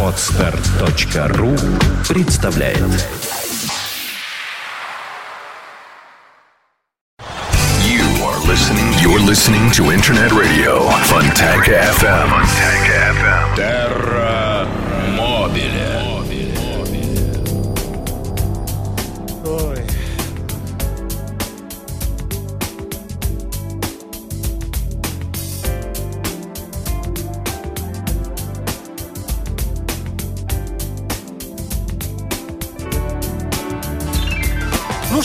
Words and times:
Отстар.ру 0.00 1.56
представляет 2.08 2.78
You 7.82 8.04
are 8.22 8.38
listening. 8.46 8.92
You're 9.02 9.18
listening 9.18 9.72
to 9.72 9.90
Internet 9.90 10.30
Radio 10.32 10.88
Funtank 11.08 11.64
FM. 11.64 12.28
Funtank 12.30 12.86
FM. 13.18 14.33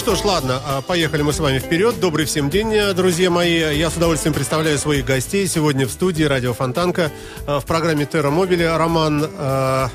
Что 0.10 0.16
ж, 0.16 0.26
ладно, 0.26 0.60
а, 0.66 0.82
поехали 0.82 1.22
мы 1.22 1.34
с 1.34 1.40
вами 1.40 1.60
вперед. 1.60 2.00
Добрый 2.00 2.26
всем 2.26 2.50
день, 2.50 2.74
э, 2.74 2.94
друзья 2.96 3.30
мои. 3.30 3.78
Я 3.78 3.92
с 3.92 3.96
удовольствием 3.96 4.34
представляю 4.34 4.80
своих 4.80 5.06
гостей 5.06 5.46
сегодня 5.46 5.86
в 5.86 5.92
студии 5.92 6.24
Радио 6.24 6.52
Фонтанка 6.56 7.12
э, 7.46 7.60
в 7.60 7.66
программе 7.66 8.08
Терра 8.08 8.32
Мобили. 8.32 8.64
Роман 8.64 9.24
э, 9.24 9.88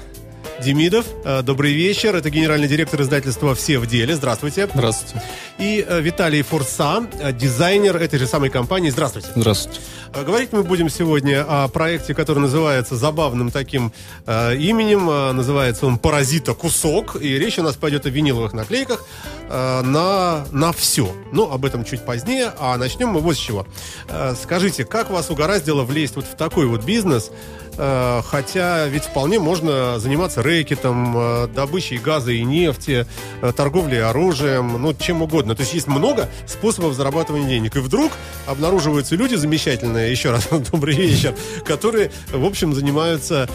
Демидов, 0.62 1.06
э, 1.24 1.42
добрый 1.42 1.72
вечер. 1.72 2.14
Это 2.14 2.30
генеральный 2.30 2.68
директор 2.68 3.00
издательства 3.02 3.54
«Все 3.54 3.78
в 3.78 3.86
деле». 3.86 4.14
Здравствуйте. 4.14 4.68
Здравствуйте. 4.72 5.22
И 5.58 5.84
э, 5.86 6.00
Виталий 6.00 6.42
Фурса, 6.42 7.06
э, 7.20 7.32
дизайнер 7.32 7.96
этой 7.96 8.18
же 8.18 8.26
самой 8.26 8.50
компании. 8.50 8.90
Здравствуйте. 8.90 9.28
Здравствуйте. 9.34 9.80
Говорить 10.14 10.52
мы 10.52 10.62
будем 10.62 10.88
сегодня 10.88 11.45
о 11.46 11.66
проекте, 11.68 12.14
который 12.14 12.38
называется 12.38 12.95
забавным 12.95 13.50
таким 13.50 13.92
э, 14.26 14.56
именем. 14.56 15.06
Называется 15.36 15.86
он 15.86 15.98
«Паразита 15.98 16.54
кусок». 16.54 17.16
И 17.20 17.36
речь 17.36 17.59
у 17.59 17.62
нас 17.62 17.74
пойдет 17.74 18.07
о 18.07 18.10
виниловых 18.10 18.52
наклейках 18.52 19.04
э, 19.48 19.80
на, 19.82 20.46
на 20.52 20.73
все. 20.73 21.12
Но 21.32 21.51
об 21.52 21.64
этом 21.64 21.84
чуть 21.84 22.04
позднее. 22.04 22.52
А 22.59 22.76
начнем 22.76 23.09
мы 23.09 23.20
вот 23.20 23.34
с 23.34 23.38
чего. 23.38 23.66
Э, 24.09 24.34
скажите, 24.40 24.84
как 24.84 25.10
вас 25.10 25.30
угораздило 25.30 25.82
влезть 25.82 26.14
вот 26.14 26.26
в 26.26 26.36
такой 26.36 26.66
вот 26.66 26.84
бизнес? 26.84 27.30
Э, 27.76 28.22
хотя 28.24 28.86
ведь 28.86 29.04
вполне 29.04 29.38
можно 29.38 29.98
заниматься 29.98 30.42
рэкетом, 30.42 31.14
э, 31.16 31.46
добычей 31.48 31.98
газа 31.98 32.32
и 32.32 32.42
нефти, 32.42 33.06
э, 33.42 33.52
торговлей 33.52 34.02
оружием, 34.02 34.80
ну, 34.80 34.94
чем 34.94 35.22
угодно. 35.22 35.54
То 35.54 35.62
есть 35.62 35.74
есть 35.74 35.86
много 35.86 36.28
способов 36.46 36.95
зарабатывания 36.95 37.48
денег. 37.48 37.76
И 37.76 37.80
вдруг 37.80 38.12
обнаруживаются 38.46 39.16
люди 39.16 39.34
замечательные, 39.34 40.10
еще 40.10 40.30
раз 40.30 40.48
добрый 40.72 40.96
вечер, 40.96 41.34
которые, 41.64 42.10
в 42.32 42.45
общем, 42.45 42.74
занимаются, 42.74 43.48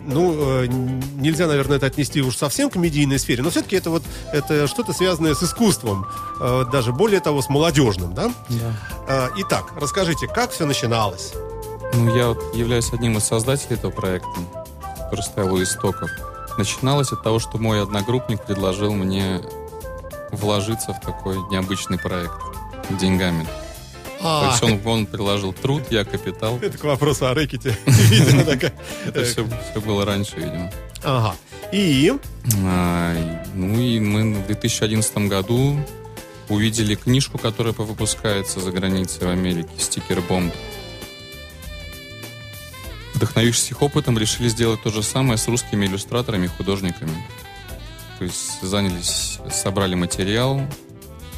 ну, 0.00 0.62
нельзя, 1.16 1.46
наверное, 1.46 1.76
это 1.76 1.86
отнести 1.86 2.20
уж 2.20 2.36
совсем 2.36 2.70
к 2.70 2.76
медийной 2.76 3.18
сфере, 3.18 3.42
но 3.42 3.50
все-таки 3.50 3.76
это 3.76 3.90
вот 3.90 4.02
это 4.32 4.66
что-то 4.66 4.92
связанное 4.92 5.34
с 5.34 5.42
искусством, 5.42 6.06
даже 6.72 6.92
более 6.92 7.20
того, 7.20 7.42
с 7.42 7.48
молодежным, 7.48 8.14
да? 8.14 8.30
Э, 9.08 9.28
итак, 9.36 9.72
расскажите, 9.76 10.26
как 10.26 10.50
все 10.50 10.66
начиналось? 10.66 11.32
Ну, 11.94 12.14
я 12.16 12.28
вот 12.28 12.54
являюсь 12.54 12.92
одним 12.92 13.16
из 13.18 13.24
создателей 13.24 13.76
этого 13.76 13.90
проекта, 13.90 14.28
который 14.98 15.22
стоял 15.22 15.54
у 15.54 15.62
истоков. 15.62 16.10
Начиналось 16.58 17.12
от 17.12 17.22
того, 17.22 17.38
что 17.38 17.58
мой 17.58 17.82
одногруппник 17.82 18.42
предложил 18.44 18.94
мне 18.94 19.40
вложиться 20.32 20.92
в 20.92 21.00
такой 21.00 21.36
необычный 21.50 21.98
проект 21.98 22.34
деньгами. 22.90 23.46
То 24.20 24.48
есть 24.50 24.62
он, 24.62 24.80
он 24.84 25.06
приложил 25.06 25.52
труд, 25.52 25.84
я 25.90 26.04
капитал. 26.04 26.58
Это 26.62 26.78
к 26.78 26.84
вопросу 26.84 27.26
о 27.26 27.34
рэкете. 27.34 27.76
Это 29.06 29.24
все, 29.24 29.46
было 29.80 30.04
раньше, 30.04 30.36
видимо. 30.36 30.72
Ага. 31.04 31.34
И 31.72 32.12
А, 32.64 33.14
ну 33.54 33.78
и 33.78 34.00
мы 34.00 34.34
в 34.34 34.46
2011 34.46 35.16
году 35.28 35.78
увидели 36.48 36.94
книжку, 36.94 37.38
которая 37.38 37.74
выпускается 37.74 38.60
за 38.60 38.70
границей 38.70 39.26
в 39.26 39.30
Америке, 39.30 39.68
«Стикер 39.78 40.20
Бомб». 40.22 40.54
Вдохновившись 43.16 43.70
их 43.70 43.80
опытом, 43.80 44.18
решили 44.18 44.48
сделать 44.48 44.82
то 44.82 44.90
же 44.90 45.02
самое 45.02 45.38
с 45.38 45.48
русскими 45.48 45.86
иллюстраторами 45.86 46.44
и 46.44 46.48
художниками. 46.48 47.12
То 48.18 48.24
есть 48.24 48.60
занялись, 48.60 49.38
собрали 49.50 49.94
материал, 49.94 50.60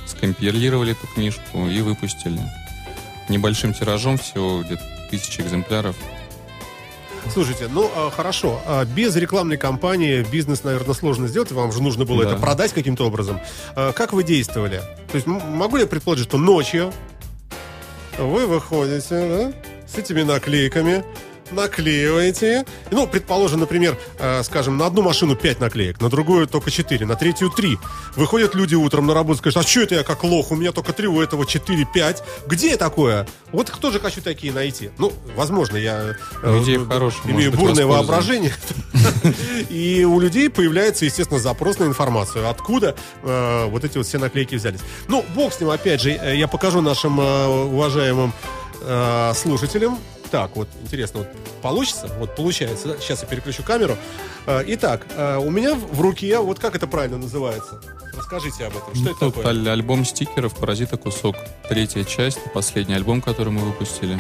скомпилировали 0.07 0.91
эту 0.93 1.07
книжку 1.07 1.69
и 1.69 1.81
выпустили. 1.81 2.41
Небольшим 3.29 3.75
тиражом, 3.75 4.19
всего 4.19 4.63
где-то 4.63 4.83
тысячи 5.09 5.41
экземпляров. 5.41 5.95
Слушайте, 7.33 7.69
ну 7.71 7.89
а, 7.95 8.11
хорошо, 8.11 8.61
а, 8.67 8.85
без 8.85 9.15
рекламной 9.15 9.57
кампании 9.57 10.25
бизнес, 10.25 10.65
наверное, 10.65 10.95
сложно 10.95 11.29
сделать, 11.29 11.53
вам 11.53 11.71
же 11.71 11.81
нужно 11.81 12.05
было 12.05 12.25
Да. 12.25 12.31
это 12.33 12.41
продать 12.41 12.73
каким-то 12.73 13.05
образом. 13.07 13.41
А, 13.77 13.93
Как 13.93 14.13
вы 14.13 14.25
действовали? 14.25 14.83
То 15.13 15.17
есть 15.17 15.27
могу 15.29 15.77
я 15.77 15.87
предположить, 15.87 16.27
что 16.27 16.39
ночью 16.39 16.93
вы 18.19 18.47
выходите 18.49 19.03
да, 19.11 19.53
с 19.87 19.97
этими 19.97 20.23
наклейками, 20.23 21.05
наклеиваете. 21.53 22.65
Ну, 22.91 23.07
предположим, 23.07 23.61
например, 23.61 23.99
э, 24.19 24.43
скажем, 24.43 24.77
на 24.77 24.87
одну 24.87 25.03
машину 25.03 25.37
5 25.37 25.61
наклеек, 25.61 26.01
на 26.01 26.09
другую 26.09 26.47
только 26.47 26.71
4, 26.71 27.07
на 27.07 27.17
третью 27.17 27.51
3. 27.51 27.79
Выходят 28.17 28.55
люди 28.55 28.75
утром 28.75 29.07
на 29.07 29.15
работу, 29.15 29.39
скажут, 29.39 29.65
а 29.65 29.69
что 29.69 29.81
это 29.81 29.95
я 29.97 30.03
как 30.03 30.25
лох, 30.25 30.51
у 30.51 30.57
меня 30.57 30.73
только 30.73 30.93
3, 30.93 31.07
у 31.09 31.21
этого 31.21 31.47
4, 31.47 31.87
5. 31.93 32.23
Где 32.47 32.77
такое? 32.77 33.27
Вот 33.53 33.69
их 33.69 33.79
тоже 33.79 34.01
хочу 34.01 34.21
такие 34.21 34.53
найти. 34.53 34.91
Ну, 34.99 35.13
возможно, 35.37 35.77
я 35.77 36.17
э, 36.43 36.87
хорошая, 36.89 36.89
может 36.89 37.27
имею 37.27 37.51
быть, 37.51 37.61
бурное 37.61 37.87
воображение. 37.87 38.53
И 39.71 40.05
у 40.05 40.21
людей 40.21 40.51
появляется, 40.51 41.05
естественно, 41.05 41.41
запрос 41.41 41.79
на 41.79 41.85
информацию. 41.85 42.49
Откуда 42.49 42.95
э, 43.23 43.67
вот 43.67 43.85
эти 43.85 43.99
вот 43.99 44.07
все 44.07 44.19
наклейки 44.19 44.55
взялись. 44.55 44.81
Ну, 45.09 45.25
бог 45.35 45.53
с 45.53 45.61
ним, 45.61 45.71
опять 45.71 46.01
же, 46.01 46.11
э, 46.11 46.37
я 46.37 46.49
покажу 46.49 46.81
нашим 46.81 47.21
э, 47.21 47.47
уважаемым 47.47 48.33
слушателям. 49.35 49.99
Так, 50.31 50.57
вот, 50.57 50.69
интересно, 50.83 51.21
вот 51.21 51.29
получится? 51.63 52.09
Вот 52.19 52.37
получается, 52.37 52.89
да? 52.89 52.97
Сейчас 53.01 53.23
я 53.23 53.29
переключу 53.29 53.63
камеру. 53.63 53.97
Э, 54.47 54.63
Итак, 54.67 55.07
э, 55.17 55.37
у 55.39 55.51
меня 55.51 55.75
в 55.75 56.01
руке, 56.01 56.39
вот 56.39 56.59
как 56.59 56.75
это 56.77 56.87
правильно 56.87 57.17
называется? 57.19 57.81
Расскажите 58.15 58.67
об 58.67 58.77
этом. 58.77 58.95
Что 58.95 59.11
это 59.11 59.21
Тут 59.21 59.35
такое? 59.37 59.47
аль- 59.47 59.69
альбом 59.69 60.05
стикеров 60.05 60.55
«Паразита 60.55 60.97
кусок». 60.99 61.37
Третья 61.69 62.05
часть, 62.05 62.41
последний 62.53 62.95
альбом, 62.95 63.23
который 63.23 63.51
мы 63.53 63.63
выпустили. 63.63 64.19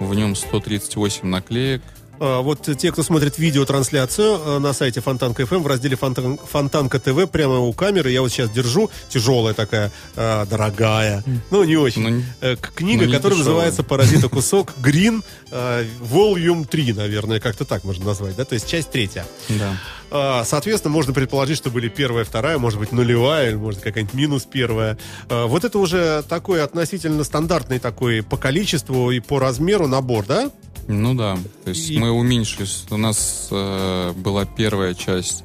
В 0.00 0.12
нем 0.14 0.34
138 0.34 1.26
наклеек. 1.26 1.82
А, 2.24 2.40
Вот 2.40 2.68
те, 2.78 2.92
кто 2.92 3.02
смотрит 3.02 3.36
видеотрансляцию 3.38 4.38
э, 4.44 4.58
на 4.60 4.72
сайте 4.72 5.00
Фонтанка 5.00 5.44
ФМ 5.44 5.56
в 5.62 5.66
разделе 5.66 5.96
Фонтан- 5.96 6.38
Фонтанка 6.50 7.00
ТВ 7.00 7.28
прямо 7.28 7.58
у 7.58 7.72
камеры, 7.72 8.10
я 8.12 8.22
вот 8.22 8.30
сейчас 8.30 8.48
держу, 8.50 8.90
тяжелая 9.08 9.54
такая, 9.54 9.90
э, 10.14 10.46
дорогая, 10.48 11.24
ну 11.50 11.64
не 11.64 11.76
очень, 11.76 12.02
Ну, 12.08 12.22
Э, 12.40 12.54
книга, 12.56 13.06
ну, 13.06 13.12
которая 13.12 13.36
дешевая. 13.38 13.54
называется 13.54 13.82
«Паразита 13.82 14.28
кусок», 14.28 14.72
Green, 14.80 15.22
э, 15.50 15.84
Volume 16.00 16.64
3, 16.64 16.92
наверное, 16.92 17.40
как-то 17.40 17.64
так 17.64 17.82
можно 17.82 18.04
назвать, 18.04 18.36
да, 18.36 18.44
то 18.44 18.54
есть 18.54 18.68
часть 18.68 18.90
третья. 18.92 19.26
Да. 19.48 19.76
А, 20.14 20.44
Соответственно, 20.44 20.92
можно 20.92 21.12
предположить, 21.14 21.56
что 21.56 21.70
были 21.70 21.88
первая, 21.88 22.24
вторая, 22.24 22.58
может 22.58 22.78
быть, 22.78 22.92
нулевая, 22.92 23.48
или 23.50 23.56
может 23.56 23.80
какая-нибудь 23.80 24.14
минус 24.14 24.44
первая. 24.50 24.98
А, 25.28 25.46
Вот 25.46 25.64
это 25.64 25.78
уже 25.78 26.22
такой 26.28 26.62
относительно 26.62 27.24
стандартный 27.24 27.78
такой 27.78 28.22
по 28.22 28.36
количеству 28.36 29.10
и 29.10 29.20
по 29.20 29.38
размеру 29.38 29.86
набор, 29.86 30.26
да? 30.26 30.50
Ну 30.88 31.14
да. 31.14 31.38
То 31.64 31.70
есть 31.70 31.90
И- 31.90 31.98
мы 31.98 32.10
уменьшились. 32.10 32.84
У 32.90 32.96
нас 32.96 33.48
э, 33.50 34.12
была 34.16 34.44
первая 34.44 34.94
часть 34.94 35.44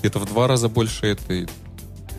где-то 0.00 0.18
в 0.18 0.24
два 0.26 0.48
раза 0.48 0.68
больше 0.68 1.06
этой. 1.06 1.48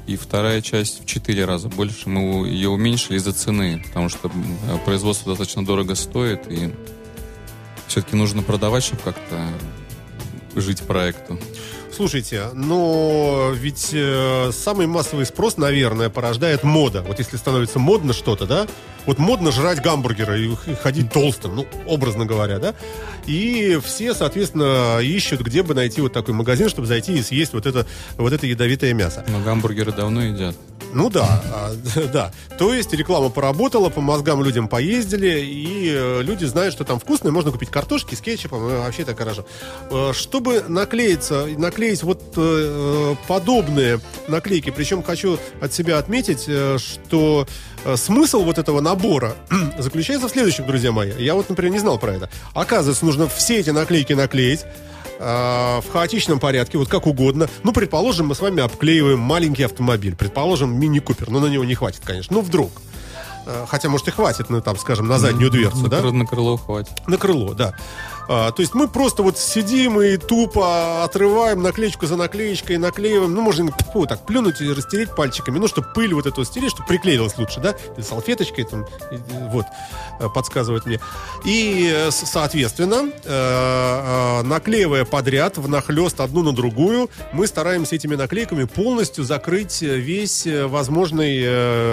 И 0.07 0.15
вторая 0.15 0.61
часть 0.61 1.03
в 1.03 1.05
четыре 1.05 1.45
раза 1.45 1.67
больше. 1.67 2.09
Мы 2.09 2.47
ее 2.47 2.69
уменьшили 2.69 3.17
из-за 3.17 3.31
цены, 3.33 3.83
потому 3.87 4.09
что 4.09 4.31
производство 4.85 5.31
достаточно 5.33 5.63
дорого 5.65 5.93
стоит, 5.95 6.49
и 6.51 6.73
все-таки 7.87 8.15
нужно 8.15 8.41
продавать, 8.41 8.83
чтобы 8.83 9.01
как-то 9.03 9.47
жить 10.55 10.81
проекту. 10.81 11.39
Слушайте, 11.99 12.45
но 12.53 13.51
ведь 13.53 13.89
э, 13.91 14.51
самый 14.53 14.87
массовый 14.87 15.25
спрос, 15.25 15.57
наверное, 15.57 16.09
порождает 16.09 16.63
мода. 16.63 17.01
Вот 17.01 17.19
если 17.19 17.35
становится 17.35 17.77
модно 17.77 18.13
что-то, 18.13 18.45
да? 18.45 18.67
Вот 19.05 19.17
модно 19.19 19.51
жрать 19.51 19.81
гамбургеры 19.81 20.45
и 20.45 20.75
ходить 20.75 21.11
толстым, 21.11 21.57
ну, 21.57 21.67
образно 21.85 22.25
говоря, 22.25 22.57
да? 22.57 22.73
И 23.27 23.77
все, 23.83 24.13
соответственно, 24.13 24.99
ищут, 25.01 25.41
где 25.41 25.61
бы 25.61 25.73
найти 25.73 25.99
вот 25.99 26.13
такой 26.13 26.33
магазин, 26.33 26.69
чтобы 26.69 26.87
зайти 26.87 27.17
и 27.17 27.21
съесть 27.21 27.51
вот 27.51 27.65
это, 27.65 27.85
вот 28.15 28.31
это 28.31 28.47
ядовитое 28.47 28.93
мясо. 28.93 29.25
Но 29.27 29.41
гамбургеры 29.41 29.91
давно 29.91 30.23
едят. 30.23 30.55
Ну 30.93 31.09
да, 31.09 31.41
а, 31.53 31.71
да. 32.13 32.31
То 32.57 32.73
есть 32.73 32.93
реклама 32.93 33.29
поработала, 33.29 33.89
по 33.89 34.01
мозгам 34.01 34.43
людям 34.43 34.67
поездили, 34.67 35.39
и 35.39 35.89
э, 35.93 36.21
люди 36.23 36.45
знают, 36.45 36.73
что 36.73 36.83
там 36.83 36.99
вкусное, 36.99 37.31
можно 37.31 37.51
купить 37.51 37.69
картошки 37.69 38.15
с 38.15 38.21
кетчупом, 38.21 38.67
и 38.69 38.75
вообще 38.77 39.05
так 39.05 39.17
хорошо. 39.17 39.45
Э, 39.91 40.11
Чтобы 40.13 40.63
наклеиться, 40.67 41.45
наклеить 41.57 42.03
вот 42.03 42.21
э, 42.35 43.15
подобные 43.27 43.99
наклейки, 44.27 44.71
причем 44.71 45.03
хочу 45.03 45.37
от 45.61 45.73
себя 45.73 45.97
отметить, 45.99 46.47
что 46.79 47.47
смысл 47.95 48.43
вот 48.43 48.57
этого 48.57 48.81
набора 48.81 49.35
заключается 49.77 50.27
в 50.27 50.31
следующем, 50.31 50.65
друзья 50.65 50.91
мои. 50.91 51.11
Я 51.17 51.35
вот, 51.35 51.49
например, 51.49 51.73
не 51.73 51.79
знал 51.79 51.97
про 51.97 52.13
это. 52.13 52.29
Оказывается, 52.53 53.05
нужно 53.05 53.27
все 53.27 53.59
эти 53.59 53.69
наклейки 53.69 54.13
наклеить, 54.13 54.65
в 55.19 55.83
хаотичном 55.91 56.39
порядке, 56.39 56.77
вот 56.77 56.87
как 56.87 57.05
угодно. 57.05 57.49
Ну, 57.63 57.73
предположим, 57.73 58.27
мы 58.27 58.35
с 58.35 58.39
вами 58.39 58.61
обклеиваем 58.61 59.19
маленький 59.19 59.63
автомобиль. 59.63 60.15
Предположим, 60.15 60.79
мини-купер. 60.79 61.29
Но 61.29 61.39
на 61.39 61.47
него 61.47 61.65
не 61.65 61.75
хватит, 61.75 62.01
конечно. 62.05 62.37
Ну, 62.37 62.41
вдруг. 62.41 62.71
Э, 63.45 63.65
Хотя, 63.67 63.89
может, 63.89 64.07
и 64.07 64.11
хватит, 64.11 64.49
ну, 64.49 64.61
там, 64.61 64.77
скажем, 64.77 65.07
на 65.07 65.19
заднюю 65.19 65.51
дверцу, 65.51 65.83
на, 65.83 65.89
да? 65.89 66.01
на 66.01 66.25
крыло 66.25 66.57
хватит. 66.57 66.93
На 67.07 67.17
крыло, 67.17 67.53
да. 67.53 67.73
А, 68.31 68.51
то 68.51 68.61
есть 68.61 68.75
мы 68.75 68.87
просто 68.87 69.23
вот 69.23 69.39
сидим 69.39 69.99
и 69.99 70.15
тупо 70.17 71.03
отрываем 71.03 71.63
наклеечку 71.63 72.05
за 72.05 72.15
наклеечкой, 72.15 72.77
наклеиваем. 72.77 73.33
Ну, 73.33 73.41
можно 73.41 73.71
фу, 73.91 74.05
так 74.05 74.23
плюнуть 74.23 74.61
и 74.61 74.71
растереть 74.71 75.15
пальчиками, 75.15 75.57
ну, 75.57 75.67
чтобы 75.67 75.87
пыль 75.95 76.13
вот 76.13 76.27
эту 76.27 76.45
стереть, 76.45 76.69
чтобы 76.69 76.87
приклеилась 76.87 77.39
лучше, 77.39 77.59
да? 77.59 77.73
Или 77.97 78.03
салфеточкой, 78.03 78.65
там, 78.65 78.85
вот, 79.49 79.65
э, 80.19 80.27
подсказывает 80.29 80.85
мне. 80.85 80.99
И, 81.43 81.91
э, 81.91 82.11
соответственно, 82.11 83.09
э, 83.23 84.41
наклеивая 84.43 85.05
подряд, 85.05 85.57
внахлест 85.57 86.21
одну 86.21 86.43
на 86.43 86.51
другую, 86.51 87.09
мы 87.33 87.47
стараемся 87.47 87.95
этими 87.95 88.13
наклейками 88.13 88.65
полностью 88.65 89.23
закрыть 89.23 89.81
весь 89.81 90.45
возможный 90.45 91.39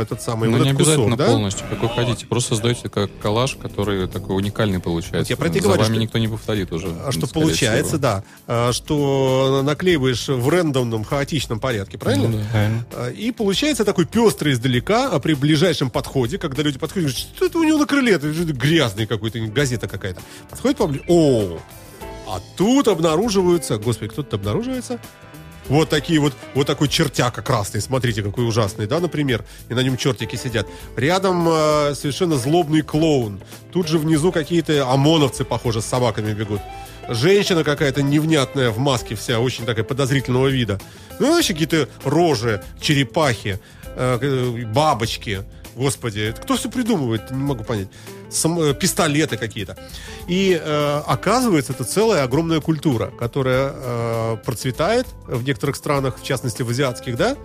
этот 0.03 0.21
самый 0.21 0.51
Ну, 0.51 0.59
вот 0.59 0.65
не 0.65 0.73
этот 0.73 0.81
кусок, 0.81 0.93
обязательно 0.93 1.17
да? 1.17 1.27
полностью, 1.29 1.67
как 1.71 1.83
вы 1.83 1.89
хотите. 1.89 2.27
Просто 2.27 2.57
создаете 2.57 2.91
как 2.91 3.11
коллаж, 3.23 3.57
который 3.57 4.07
такой 4.07 4.37
уникальный 4.37 4.81
получается. 4.81 5.19
Вот 5.21 5.31
я 5.31 5.37
про 5.39 5.49
это 5.49 5.61
говорю, 5.61 5.83
вами 5.83 5.97
никто 5.97 6.19
не 6.19 6.26
повторит 6.29 6.73
уже. 6.73 6.89
А 7.05 7.13
Что 7.13 7.27
получается, 7.27 7.93
всего. 7.93 7.99
да, 7.99 8.25
а, 8.47 8.73
что 8.73 9.63
наклеиваешь 9.65 10.29
в 10.29 10.49
рандомном, 10.49 11.05
хаотичном 11.05 11.61
порядке, 11.61 11.99
правильно? 11.99 12.29
Ну 12.29 12.39
да. 12.53 12.71
А, 12.93 13.11
И 13.11 13.31
получается 13.33 13.85
такой 13.85 14.07
пестрый 14.07 14.53
издалека, 14.53 15.09
а 15.11 15.19
при 15.19 15.35
ближайшем 15.35 15.91
подходе, 15.91 16.39
когда 16.39 16.63
люди 16.63 16.79
подходят, 16.79 17.09
говорят, 17.11 17.19
что 17.37 17.47
это 17.47 17.59
у 17.59 17.65
него 17.65 17.79
на 17.79 17.87
крыле, 17.87 18.13
это 18.15 18.29
грязный 18.29 19.07
какой-то, 19.07 19.39
газета 19.41 19.89
какая-то. 19.89 20.21
Подходит 20.51 20.77
поближе, 20.79 21.05
о, 21.09 21.59
а 22.29 22.41
тут 22.57 22.89
обнаруживаются, 22.89 23.79
господи, 23.79 24.11
кто-то 24.11 24.37
обнаруживается, 24.37 24.99
вот 25.69 25.89
такие 25.89 26.21
вот, 26.21 26.33
вот 26.55 26.67
такой 26.67 26.89
чертяка 26.89 27.43
красный, 27.43 27.81
смотрите, 27.81 28.23
какой 28.23 28.47
ужасный, 28.47 28.87
да, 28.87 29.01
например, 29.01 29.45
и 29.69 29.75
на 29.75 29.81
нем 29.81 29.97
чертики 29.97 30.37
сидят. 30.37 30.67
Рядом 30.97 31.47
э, 31.49 31.95
совершенно 31.95 32.37
злобный 32.37 32.83
клоун. 32.83 33.41
Тут 33.73 33.89
же 33.89 33.99
внизу 33.99 34.33
какие-то 34.33 34.89
ОМОНовцы, 34.91 35.45
похоже, 35.45 35.83
с 35.83 35.87
собаками 35.87 36.33
бегут. 36.33 36.61
Женщина 37.09 37.63
какая-то 37.63 38.03
невнятная 38.03 38.71
в 38.71 38.79
маске 38.79 39.15
вся, 39.15 39.39
очень 39.39 39.65
такая 39.65 39.85
подозрительного 39.85 40.49
вида. 40.49 40.81
Ну, 41.19 41.33
вообще 41.35 41.53
какие-то 41.53 41.89
рожи, 42.05 42.63
черепахи, 42.81 43.61
э, 43.97 44.19
э, 44.21 44.65
бабочки. 44.67 45.45
Господи, 45.77 46.35
кто 46.41 46.57
все 46.57 46.71
придумывает, 46.71 47.31
не 47.31 47.43
могу 47.43 47.63
понять. 47.63 47.89
Сам- 48.37 48.61
э, 48.61 48.75
пистолеты 48.75 49.37
какие-то. 49.37 49.77
И 50.29 50.61
э, 50.63 51.03
оказывается, 51.07 51.73
это 51.73 51.85
целая 51.85 52.23
огромная 52.25 52.61
культура, 52.61 53.11
которая 53.19 53.73
э, 53.75 54.37
процветает 54.45 55.07
в 55.27 55.43
некоторых 55.45 55.77
странах, 55.77 56.19
в 56.21 56.25
частности 56.25 56.63
в 56.63 56.71
азиатских, 56.71 57.17
да? 57.17 57.37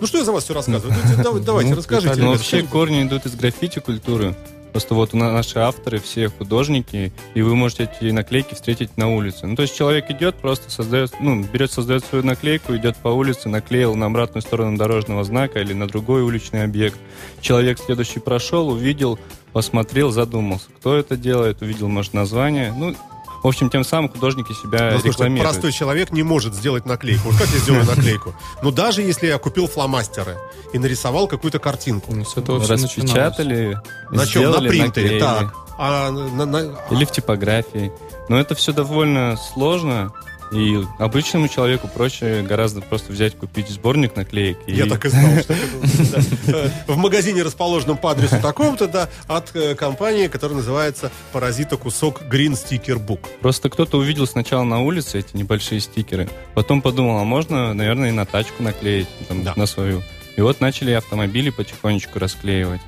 Ну 0.00 0.06
что 0.06 0.18
я 0.18 0.24
за 0.24 0.32
вас 0.32 0.44
все 0.44 0.54
рассказываю? 0.54 0.94
Давайте, 1.22 1.46
давайте, 1.46 1.70
Ну, 1.70 1.76
расскажите. 1.76 2.14
Ну, 2.22 2.30
вообще 2.32 2.62
корни 2.62 3.02
идут 3.02 3.26
из 3.26 3.34
граффити 3.34 3.80
культуры. 3.80 4.34
Просто 4.72 4.94
вот 4.94 5.12
наши 5.12 5.58
авторы 5.58 5.98
все 5.98 6.28
художники, 6.28 7.12
и 7.34 7.42
вы 7.42 7.54
можете 7.56 7.84
эти 7.84 8.10
наклейки 8.10 8.54
встретить 8.54 8.96
на 8.96 9.14
улице. 9.14 9.46
Ну, 9.46 9.56
то 9.56 9.62
есть 9.62 9.76
человек 9.76 10.10
идет, 10.10 10.36
просто 10.36 10.70
создает, 10.70 11.12
ну, 11.20 11.42
берет, 11.42 11.72
создает 11.72 12.04
свою 12.04 12.24
наклейку, 12.24 12.76
идет 12.76 12.96
по 12.96 13.08
улице, 13.08 13.48
наклеил 13.48 13.94
на 13.94 14.06
обратную 14.06 14.42
сторону 14.42 14.76
дорожного 14.76 15.24
знака 15.24 15.60
или 15.60 15.72
на 15.72 15.86
другой 15.86 16.22
уличный 16.22 16.64
объект. 16.64 16.98
Человек 17.40 17.78
следующий 17.78 18.20
прошел, 18.20 18.68
увидел, 18.68 19.18
посмотрел, 19.52 20.12
задумался, 20.12 20.68
кто 20.78 20.96
это 20.96 21.16
делает, 21.16 21.62
увидел, 21.62 21.88
может, 21.88 22.14
название. 22.14 22.72
Ну, 22.76 22.94
в 23.42 23.46
общем, 23.46 23.70
тем 23.70 23.84
самым 23.84 24.08
художники 24.10 24.52
себя 24.52 24.78
Ну, 24.86 24.90
слушайте, 24.92 25.08
рекламируют. 25.10 25.50
простой 25.50 25.72
человек 25.72 26.10
не 26.12 26.22
может 26.22 26.54
сделать 26.54 26.84
наклейку. 26.86 27.30
Вот 27.30 27.38
как 27.40 27.48
я 27.48 27.58
сделаю 27.58 27.84
наклейку? 27.96 28.34
Ну, 28.62 28.70
даже 28.70 29.02
если 29.02 29.26
я 29.28 29.38
купил 29.38 29.66
фломастеры 29.66 30.36
и 30.72 30.78
нарисовал 30.78 31.26
какую-то 31.26 31.58
картинку. 31.58 32.14
Ну, 32.14 32.24
с 32.24 32.36
этого. 32.36 32.66
Распечатали, 32.66 33.78
На 34.10 34.26
чем? 34.26 34.42
На 34.44 34.50
сделали, 34.50 34.68
принтере. 34.68 35.18
Так. 35.20 35.54
А, 35.78 36.10
на- 36.10 36.44
на- 36.44 36.78
Или 36.90 37.04
в 37.04 37.10
типографии. 37.12 37.90
Но 38.28 38.38
это 38.38 38.54
все 38.54 38.72
довольно 38.72 39.36
сложно, 39.54 40.12
и 40.52 40.82
обычному 40.98 41.48
человеку 41.48 41.88
проще 41.88 42.42
гораздо 42.42 42.80
просто 42.80 43.12
взять, 43.12 43.36
купить 43.36 43.68
сборник 43.68 44.16
наклеек. 44.16 44.58
И... 44.66 44.74
Я 44.74 44.86
так 44.86 45.04
и 45.04 45.08
знал, 45.08 45.30
что 45.42 45.52
это 45.54 46.72
В 46.86 46.96
магазине, 46.96 47.42
расположенном 47.42 47.96
по 47.96 48.10
адресу 48.10 48.36
такому-то, 48.42 48.88
да, 48.88 49.08
от 49.28 49.54
э, 49.54 49.74
компании, 49.74 50.26
которая 50.26 50.58
называется 50.58 51.10
«Паразита 51.32 51.76
кусок 51.76 52.22
Green 52.22 52.52
Sticker 52.52 53.04
Book». 53.04 53.20
Просто 53.40 53.70
кто-то 53.70 53.98
увидел 53.98 54.26
сначала 54.26 54.64
на 54.64 54.80
улице 54.82 55.20
эти 55.20 55.36
небольшие 55.36 55.80
стикеры, 55.80 56.28
потом 56.54 56.82
подумал, 56.82 57.18
а 57.18 57.24
можно, 57.24 57.72
наверное, 57.72 58.08
и 58.08 58.12
на 58.12 58.26
тачку 58.26 58.62
наклеить, 58.62 59.08
там, 59.28 59.44
Да. 59.44 59.52
на 59.56 59.66
свою. 59.66 60.02
И 60.36 60.40
вот 60.40 60.60
начали 60.60 60.92
автомобили 60.92 61.50
потихонечку 61.50 62.18
расклеивать. 62.18 62.80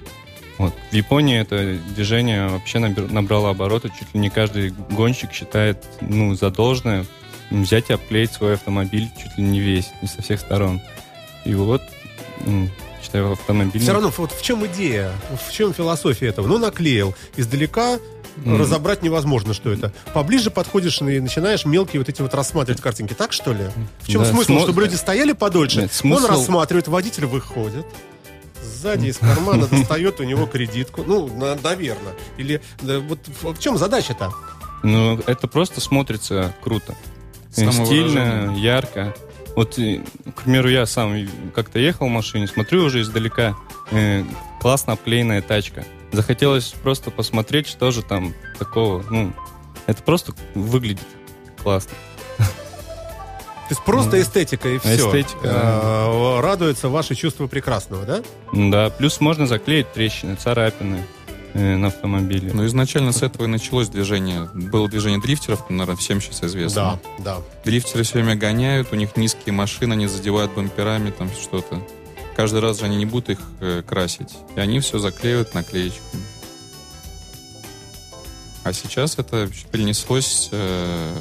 Вот. 0.58 0.74
В 0.90 0.94
Японии 0.94 1.40
это 1.40 1.78
движение 1.94 2.46
вообще 2.48 2.78
набер- 2.78 3.12
набрало 3.12 3.50
обороты. 3.50 3.88
Чуть 3.88 4.14
ли 4.14 4.20
не 4.20 4.30
каждый 4.30 4.72
гонщик 4.90 5.32
считает 5.32 5.84
ну, 6.00 6.34
за 6.34 6.50
должное 6.50 7.04
взять 7.52 7.90
и 7.90 7.92
обклеить 7.92 8.32
свой 8.32 8.54
автомобиль 8.54 9.08
чуть 9.20 9.36
ли 9.38 9.44
не 9.44 9.60
весь, 9.60 9.90
не 10.00 10.08
со 10.08 10.22
всех 10.22 10.40
сторон. 10.40 10.80
И 11.44 11.54
вот, 11.54 11.82
считаю, 13.02 13.32
автомобиль... 13.32 13.80
Все 13.82 13.92
равно, 13.92 14.12
вот 14.16 14.32
в 14.32 14.42
чем 14.42 14.64
идея, 14.66 15.12
в 15.48 15.52
чем 15.52 15.74
философия 15.74 16.28
этого? 16.28 16.46
Ну, 16.46 16.58
наклеил. 16.58 17.14
Издалека 17.36 17.98
Мгм. 18.36 18.58
разобрать 18.60 19.02
невозможно, 19.02 19.52
что 19.52 19.70
это. 19.70 19.92
Поближе 20.14 20.50
подходишь 20.50 21.02
и 21.02 21.20
начинаешь 21.20 21.66
мелкие 21.66 22.00
вот 22.00 22.08
эти 22.08 22.22
вот 22.22 22.32
рассматривать 22.32 22.80
картинки. 22.80 23.12
Так, 23.12 23.34
что 23.34 23.52
ли? 23.52 23.66
В 24.00 24.08
чем 24.08 24.22
Да, 24.22 24.30
смысл? 24.30 24.52
смо- 24.52 24.62
Чтобы 24.62 24.80
люди 24.80 24.94
стояли 24.94 25.32
подольше, 25.32 25.82
Нет, 25.82 25.90
он 26.02 26.12
смысл- 26.12 26.26
рассматривает, 26.28 26.88
водитель 26.88 27.26
выходит, 27.26 27.84
сзади 28.62 29.08
из 29.08 29.18
кармана 29.18 29.66
достает 29.70 30.18
у 30.20 30.22
него 30.22 30.46
кредитку. 30.46 31.04
Ну, 31.06 31.26
на- 31.26 31.56
наверное. 31.56 32.14
Или 32.38 32.62
да, 32.80 33.00
вот 33.00 33.18
в 33.42 33.58
чем 33.58 33.76
задача-то? 33.76 34.32
Ну, 34.82 35.20
это 35.26 35.46
просто 35.46 35.82
смотрится 35.82 36.54
круто. 36.62 36.94
Стильно, 37.52 38.54
ярко. 38.56 39.14
Вот, 39.54 39.78
и, 39.78 40.02
к 40.34 40.42
примеру, 40.42 40.70
я 40.70 40.86
сам 40.86 41.28
как-то 41.54 41.78
ехал 41.78 42.06
в 42.06 42.10
машине, 42.10 42.46
смотрю 42.46 42.84
уже 42.84 43.02
издалека, 43.02 43.54
э, 43.90 44.24
классно 44.60 44.94
обклеенная 44.94 45.42
тачка. 45.42 45.84
Захотелось 46.10 46.74
просто 46.82 47.10
посмотреть, 47.10 47.66
что 47.68 47.90
же 47.90 48.02
там 48.02 48.34
такого. 48.58 49.04
Ну, 49.10 49.32
это 49.86 50.02
просто 50.02 50.32
выглядит 50.54 51.06
классно. 51.62 51.92
То 52.38 53.74
есть 53.74 53.84
просто 53.84 54.16
Ну, 54.16 54.22
эстетика 54.22 54.68
и 54.68 54.78
все. 54.78 54.96
эстетика, 54.96 56.40
Радуется 56.42 56.88
ваше 56.88 57.14
чувство 57.14 57.46
прекрасного, 57.46 58.04
да? 58.04 58.22
Да, 58.52 58.90
плюс 58.90 59.20
можно 59.20 59.46
заклеить 59.46 59.90
трещины, 59.92 60.34
царапины 60.36 60.96
э, 60.96 61.21
на 61.54 61.88
автомобиле. 61.88 62.50
Ну, 62.52 62.66
изначально 62.66 63.12
с 63.12 63.22
этого 63.22 63.44
и 63.44 63.48
началось 63.48 63.88
движение. 63.88 64.48
Было 64.54 64.88
движение 64.88 65.20
дрифтеров, 65.20 65.68
наверное, 65.68 65.96
всем 65.96 66.20
сейчас 66.20 66.44
известно. 66.44 67.00
Да, 67.22 67.24
да. 67.24 67.42
Дрифтеры 67.64 68.04
все 68.04 68.14
время 68.14 68.36
гоняют, 68.36 68.88
у 68.92 68.96
них 68.96 69.16
низкие 69.16 69.52
машины, 69.52 69.92
они 69.92 70.06
задевают 70.06 70.52
бамперами, 70.54 71.10
там 71.10 71.28
что-то. 71.30 71.82
Каждый 72.36 72.60
раз 72.60 72.78
же 72.80 72.86
они 72.86 72.96
не 72.96 73.06
будут 73.06 73.30
их 73.30 73.38
э, 73.60 73.82
красить. 73.86 74.30
И 74.56 74.60
они 74.60 74.80
все 74.80 74.98
заклеивают 74.98 75.54
наклеечками. 75.54 76.22
А 78.64 78.72
сейчас 78.72 79.18
это 79.18 79.50
перенеслось 79.72 80.48
э, 80.52 81.18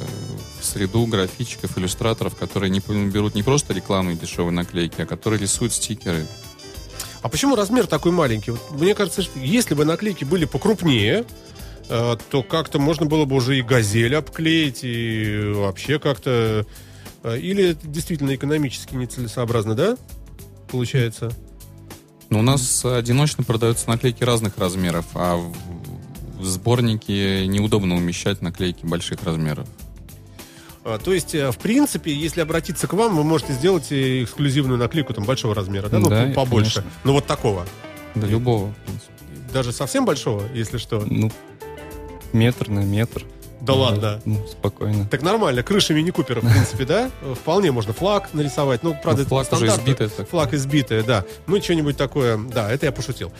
в 0.60 0.64
среду 0.64 1.06
графичиков, 1.06 1.76
иллюстраторов, 1.76 2.36
которые 2.36 2.70
не 2.70 2.78
берут 2.78 3.34
не 3.34 3.42
просто 3.42 3.74
рекламные 3.74 4.16
дешевые 4.16 4.52
наклейки, 4.52 5.00
а 5.00 5.06
которые 5.06 5.40
рисуют 5.40 5.72
стикеры. 5.72 6.26
А 7.22 7.28
почему 7.28 7.54
размер 7.54 7.86
такой 7.86 8.12
маленький? 8.12 8.50
Вот 8.50 8.60
мне 8.72 8.94
кажется, 8.94 9.22
что 9.22 9.38
если 9.38 9.74
бы 9.74 9.84
наклейки 9.84 10.24
были 10.24 10.44
покрупнее, 10.44 11.24
э, 11.88 12.16
то 12.30 12.42
как-то 12.42 12.78
можно 12.78 13.06
было 13.06 13.24
бы 13.24 13.36
уже 13.36 13.58
и 13.58 13.62
газель 13.62 14.16
обклеить, 14.16 14.80
и 14.82 15.52
вообще 15.54 15.98
как-то... 15.98 16.66
э, 17.22 17.38
Или 17.38 17.70
это 17.70 17.86
действительно 17.86 18.34
экономически 18.34 18.94
нецелесообразно, 18.94 19.74
да? 19.74 19.96
Получается. 20.70 21.30
Но 22.28 22.40
у 22.40 22.42
нас 22.42 22.84
одиночно 22.84 23.44
продаются 23.44 23.88
наклейки 23.88 24.24
разных 24.24 24.58
размеров, 24.58 25.04
а 25.14 25.36
в 25.36 26.44
сборнике 26.44 27.46
неудобно 27.46 27.94
умещать 27.94 28.42
наклейки 28.42 28.84
больших 28.84 29.22
размеров. 29.22 29.68
А, 30.84 30.98
То 30.98 31.12
есть, 31.12 31.34
э, 31.34 31.50
в 31.52 31.58
принципе, 31.58 32.12
если 32.12 32.40
обратиться 32.40 32.86
к 32.88 32.92
вам, 32.92 33.16
вы 33.16 33.22
можете 33.24 33.52
сделать 33.52 33.92
э, 33.92 34.24
эксклюзивную 34.24 34.78
наклейку 34.78 35.12
там 35.14 35.24
большого 35.24 35.54
размера, 35.54 35.88
да, 35.88 35.98
ну, 35.98 36.08
Да, 36.08 36.26
по- 36.28 36.44
побольше. 36.44 36.76
конечно. 36.80 36.98
Ну, 37.04 37.12
вот 37.12 37.26
такого. 37.26 37.66
До 38.14 38.26
любого. 38.26 38.74
Даже 39.52 39.72
совсем 39.72 40.04
большого, 40.04 40.42
если 40.54 40.78
что. 40.78 41.04
Ну, 41.08 41.30
метр 42.32 42.68
на 42.68 42.80
метр. 42.80 43.24
Да 43.60 43.74
ладно. 43.74 44.20
Ну, 44.24 44.44
спокойно. 44.50 45.06
Так 45.06 45.22
нормально, 45.22 45.62
крыша 45.62 45.94
мини-купера, 45.94 46.40
в 46.40 46.50
принципе, 46.52 46.84
да? 46.84 47.10
Вполне 47.34 47.70
можно 47.70 47.92
флаг 47.92 48.30
нарисовать. 48.32 48.82
Ну, 48.82 48.96
правда, 49.00 49.18
Ну, 49.20 49.22
это 49.22 49.28
флаг 49.28 49.48
по 49.48 49.54
уже 49.54 49.66
избитый. 49.68 50.08
Флаг 50.08 50.52
избитый, 50.54 51.02
да. 51.04 51.24
Ну, 51.46 51.62
что-нибудь 51.62 51.96
такое, 51.96 52.38
да, 52.38 52.72
это 52.72 52.86
я 52.86 52.92
пошутил. 52.92 53.32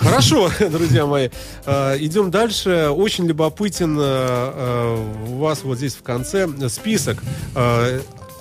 Хорошо, 0.00 0.50
друзья 0.70 1.06
мои. 1.06 1.28
Э, 1.66 1.96
Идем 1.98 2.30
дальше. 2.30 2.88
Очень 2.90 3.26
любопытен 3.26 3.98
э, 3.98 4.02
э, 4.02 5.06
у 5.28 5.36
вас 5.36 5.62
вот 5.62 5.76
здесь 5.78 5.94
в 5.94 6.02
конце 6.02 6.48
список. 6.68 7.18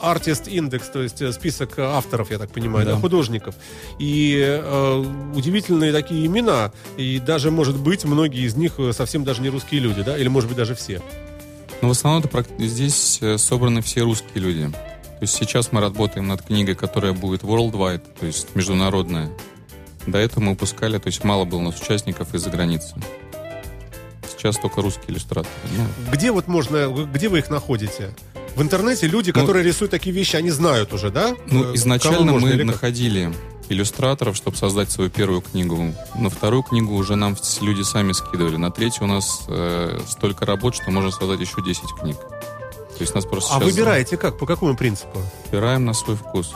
Артист 0.02 0.48
индекс, 0.48 0.88
то 0.88 1.02
есть 1.02 1.34
список 1.34 1.78
авторов, 1.78 2.32
я 2.32 2.38
так 2.38 2.52
понимаю, 2.52 2.86
да, 2.86 2.94
Да. 2.94 3.00
художников. 3.02 3.54
И 4.00 4.40
э, 4.42 5.06
удивительные 5.36 5.92
такие 5.92 6.26
имена. 6.26 6.72
И 6.96 7.20
даже, 7.20 7.52
может 7.52 7.76
быть, 7.76 8.06
многие 8.06 8.46
из 8.48 8.56
них 8.56 8.76
совсем 8.94 9.26
даже 9.26 9.42
не 9.42 9.50
русские 9.50 9.82
люди, 9.82 10.02
да? 10.02 10.18
Или, 10.18 10.30
может 10.30 10.48
быть, 10.48 10.58
даже 10.58 10.74
все. 10.74 11.02
Но 11.82 11.90
в 11.90 11.92
основном 11.92 12.24
это 12.24 12.46
здесь 12.60 13.20
собраны 13.36 13.82
все 13.82 14.04
русские 14.04 14.42
люди. 14.42 14.70
То 14.70 15.24
есть 15.24 15.36
сейчас 15.36 15.74
мы 15.74 15.82
работаем 15.82 16.30
над 16.30 16.44
книгой, 16.44 16.76
которая 16.76 17.12
будет 17.12 17.42
worldwide, 17.42 18.02
то 18.22 18.26
есть 18.26 18.56
международная. 18.56 19.30
До 20.12 20.18
этого 20.18 20.44
мы 20.44 20.50
выпускали, 20.52 20.98
то 20.98 21.08
есть 21.08 21.24
мало 21.24 21.46
было 21.46 21.60
у 21.60 21.64
нас 21.64 21.80
участников 21.80 22.34
из-за 22.34 22.50
границы. 22.50 22.96
Сейчас 24.30 24.58
только 24.58 24.82
русские 24.82 25.10
иллюстраторы. 25.12 25.54
Ну, 25.76 26.12
Где 26.14 26.32
вот 26.32 26.48
можно, 26.48 26.88
где 27.14 27.28
вы 27.28 27.40
их 27.40 27.50
находите? 27.50 28.12
В 28.56 28.62
интернете 28.62 29.08
люди, 29.08 29.32
Ну, 29.34 29.40
которые 29.42 29.64
рисуют 29.66 29.92
такие 29.92 30.16
вещи, 30.16 30.36
они 30.36 30.50
знают 30.50 30.94
уже, 30.94 31.10
да? 31.12 31.36
Ну, 31.48 31.72
Э, 31.72 31.76
изначально 31.76 32.34
мы 32.34 32.64
находили 32.64 33.34
иллюстраторов, 33.70 34.36
чтобы 34.36 34.58
создать 34.58 34.90
свою 34.92 35.10
первую 35.10 35.42
книгу. 35.42 35.94
На 36.16 36.30
вторую 36.30 36.64
книгу 36.64 36.96
уже 36.96 37.16
нам 37.16 37.38
люди 37.62 37.84
сами 37.84 38.14
скидывали. 38.14 38.56
На 38.58 38.72
третью 38.72 39.04
у 39.04 39.08
нас 39.08 39.44
э, 39.48 40.00
столько 40.08 40.46
работ, 40.46 40.76
что 40.76 40.90
можно 40.90 41.12
создать 41.12 41.40
еще 41.40 41.62
10 41.64 41.84
книг. 42.00 42.18
То 42.18 43.02
есть 43.04 43.14
нас 43.14 43.26
просто 43.26 43.54
А 43.54 43.60
сейчас 43.60 43.72
выбираете 43.72 44.18
как? 44.18 44.38
По 44.40 44.46
какому 44.46 44.76
принципу? 44.76 45.22
выбираем 45.46 45.86
на 45.86 45.94
свой 45.94 46.18
вкус. 46.18 46.54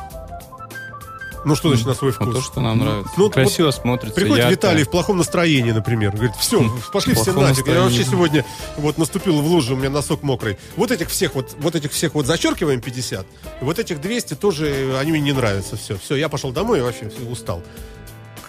Ну, 1.45 1.55
что 1.55 1.69
значит 1.69 1.85
на 1.85 1.93
свой 1.93 2.13
Ну, 2.19 2.25
вкус? 2.27 2.35
то, 2.35 2.41
что 2.51 2.61
нам 2.61 2.79
нравится. 2.79 3.11
Ну, 3.17 3.23
вот 3.25 3.33
Красиво 3.33 3.71
смотрится, 3.71 4.15
Приходит 4.15 4.37
ярко. 4.45 4.51
Виталий 4.51 4.83
в 4.83 4.89
плохом 4.89 5.17
настроении, 5.17 5.71
например. 5.71 6.11
Говорит, 6.11 6.35
все, 6.37 6.63
пошли 6.91 7.13
все 7.15 7.33
нафиг. 7.33 7.67
Я 7.67 7.81
вообще 7.81 7.99
настроении. 7.99 8.03
сегодня 8.03 8.45
вот 8.77 8.97
наступил 8.97 9.41
в 9.41 9.45
лужу, 9.45 9.73
у 9.75 9.77
меня 9.77 9.89
носок 9.89 10.23
мокрый. 10.23 10.57
Вот 10.77 10.91
этих 10.91 11.09
всех 11.09 11.35
вот, 11.35 11.55
вот 11.59 11.75
этих 11.75 11.91
всех 11.91 12.13
вот 12.15 12.25
зачеркиваем 12.25 12.81
50. 12.81 13.25
И 13.61 13.63
вот 13.65 13.77
этих 13.79 13.99
200 14.01 14.35
тоже, 14.35 14.67
э, 14.69 14.97
они 14.99 15.11
мне 15.11 15.21
не 15.21 15.33
нравятся. 15.33 15.75
Все, 15.75 15.97
все, 15.97 16.15
я 16.15 16.29
пошел 16.29 16.51
домой 16.51 16.79
и 16.79 16.81
вообще 16.81 17.11
устал. 17.29 17.61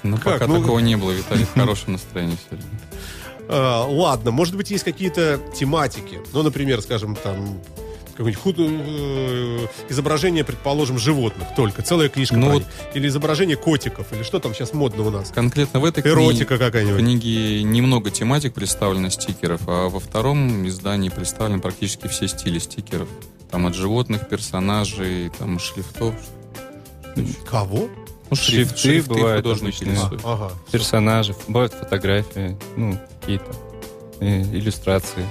Ну, 0.02 0.16
как? 0.18 0.34
пока 0.34 0.46
Ну- 0.46 0.60
такого 0.60 0.78
не 0.78 0.96
было. 0.96 1.10
Виталий 1.12 1.44
в 1.46 1.52
хорошем 1.54 1.92
настроении 1.94 2.36
сегодня. 2.48 2.66
А, 3.48 3.84
ладно, 3.86 4.30
может 4.30 4.54
быть, 4.56 4.70
есть 4.70 4.84
какие-то 4.84 5.38
тематики. 5.54 6.20
Ну, 6.32 6.42
например, 6.42 6.80
скажем, 6.80 7.14
там 7.16 7.60
какое-нибудь 8.16 8.42
худ- 8.42 8.56
э, 8.59 9.66
изображение, 9.88 10.44
предположим, 10.44 10.99
животных 10.99 11.49
только, 11.56 11.83
целая 11.83 12.09
книжка 12.09 12.37
Ну 12.37 12.50
вот- 12.50 12.59
них. 12.62 12.66
Или 12.94 13.09
изображение 13.09 13.56
котиков, 13.56 14.12
или 14.12 14.23
что 14.23 14.38
там 14.40 14.54
сейчас 14.54 14.73
модно 14.73 15.02
у 15.04 15.11
нас? 15.11 15.30
Конкретно 15.30 15.80
в 15.80 15.85
этой 15.85 16.02
книге, 16.02 16.14
Эротика 16.16 16.59
какая-нибудь. 16.59 17.00
книге 17.00 17.62
немного 17.62 18.11
тематик 18.11 18.54
представлено 18.54 19.11
стикеров, 19.11 19.61
а 19.66 19.88
во 19.88 20.00
втором 20.00 20.66
издании 20.68 21.09
представлены 21.09 21.61
практически 21.61 22.06
все 22.09 22.28
стили 22.28 22.59
стикеров. 22.59 23.09
Там 23.50 23.66
от 23.66 23.75
животных, 23.75 24.28
персонажей, 24.28 25.30
там 25.38 25.59
шрифтов. 25.59 26.14
Кого? 27.49 27.88
Ну, 28.30 28.37
шрифт, 28.37 28.71
Шрифты 28.71 28.78
шрифты 28.78 29.14
бывают 29.14 29.44
художники 29.44 29.85
рисуют. 29.85 30.23
Ага. 30.25 30.50
Персонажи, 30.73 31.35
бывают 31.47 31.73
фотографии, 31.73 32.56
ну, 32.76 32.99
какие-то 33.21 33.52
э, 34.21 34.42
иллюстрации. 34.42 35.25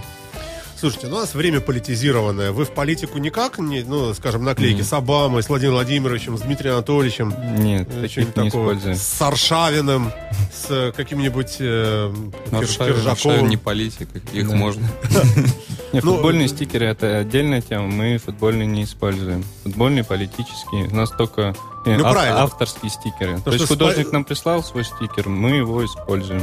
Слушайте, 0.84 1.08
ну, 1.08 1.16
у 1.16 1.20
нас 1.20 1.34
время 1.34 1.62
политизированное. 1.62 2.52
Вы 2.52 2.66
в 2.66 2.72
политику 2.72 3.18
никак, 3.18 3.58
не, 3.58 3.84
ну, 3.84 4.14
скажем, 4.14 4.44
наклейки 4.44 4.80
Нет. 4.80 4.86
с 4.86 4.92
Обамой, 4.92 5.42
с 5.42 5.48
Владимиром 5.48 5.76
Владимировичем, 5.76 6.38
с 6.38 6.42
Дмитрием 6.42 6.74
Анатольевичем, 6.74 7.34
Нет, 7.56 7.88
э, 7.90 8.06
что-нибудь 8.10 8.36
не 8.36 8.50
такого, 8.50 8.78
с 8.94 9.22
Аршавиным, 9.22 10.12
с 10.54 10.70
э, 10.70 10.92
каким-нибудь 10.92 11.56
э, 11.62 12.14
Аршавин, 12.52 12.96
Киржаковым. 12.96 13.12
Аршавин 13.12 13.48
не 13.48 13.56
политик, 13.56 14.10
их 14.34 14.50
Да. 14.50 14.56
можно. 14.58 14.86
Ну, 15.94 16.02
футбольные 16.02 16.48
стикеры 16.48 16.88
это 16.88 17.20
отдельная 17.20 17.62
тема, 17.62 17.88
мы 17.88 18.18
футбольные 18.18 18.66
не 18.66 18.84
используем. 18.84 19.46
Футбольные, 19.64 20.04
политические, 20.04 20.88
у 20.88 20.96
нас 20.96 21.12
только 21.12 21.56
э, 21.86 21.96
Ну, 21.96 22.04
авторские 22.06 22.90
стикеры. 22.90 23.40
То 23.40 23.54
есть 23.54 23.68
художник 23.68 24.12
нам 24.12 24.26
прислал 24.26 24.64
свой 24.64 24.84
стикер, 24.84 25.30
мы 25.30 25.52
его 25.52 25.86
используем. 25.86 26.42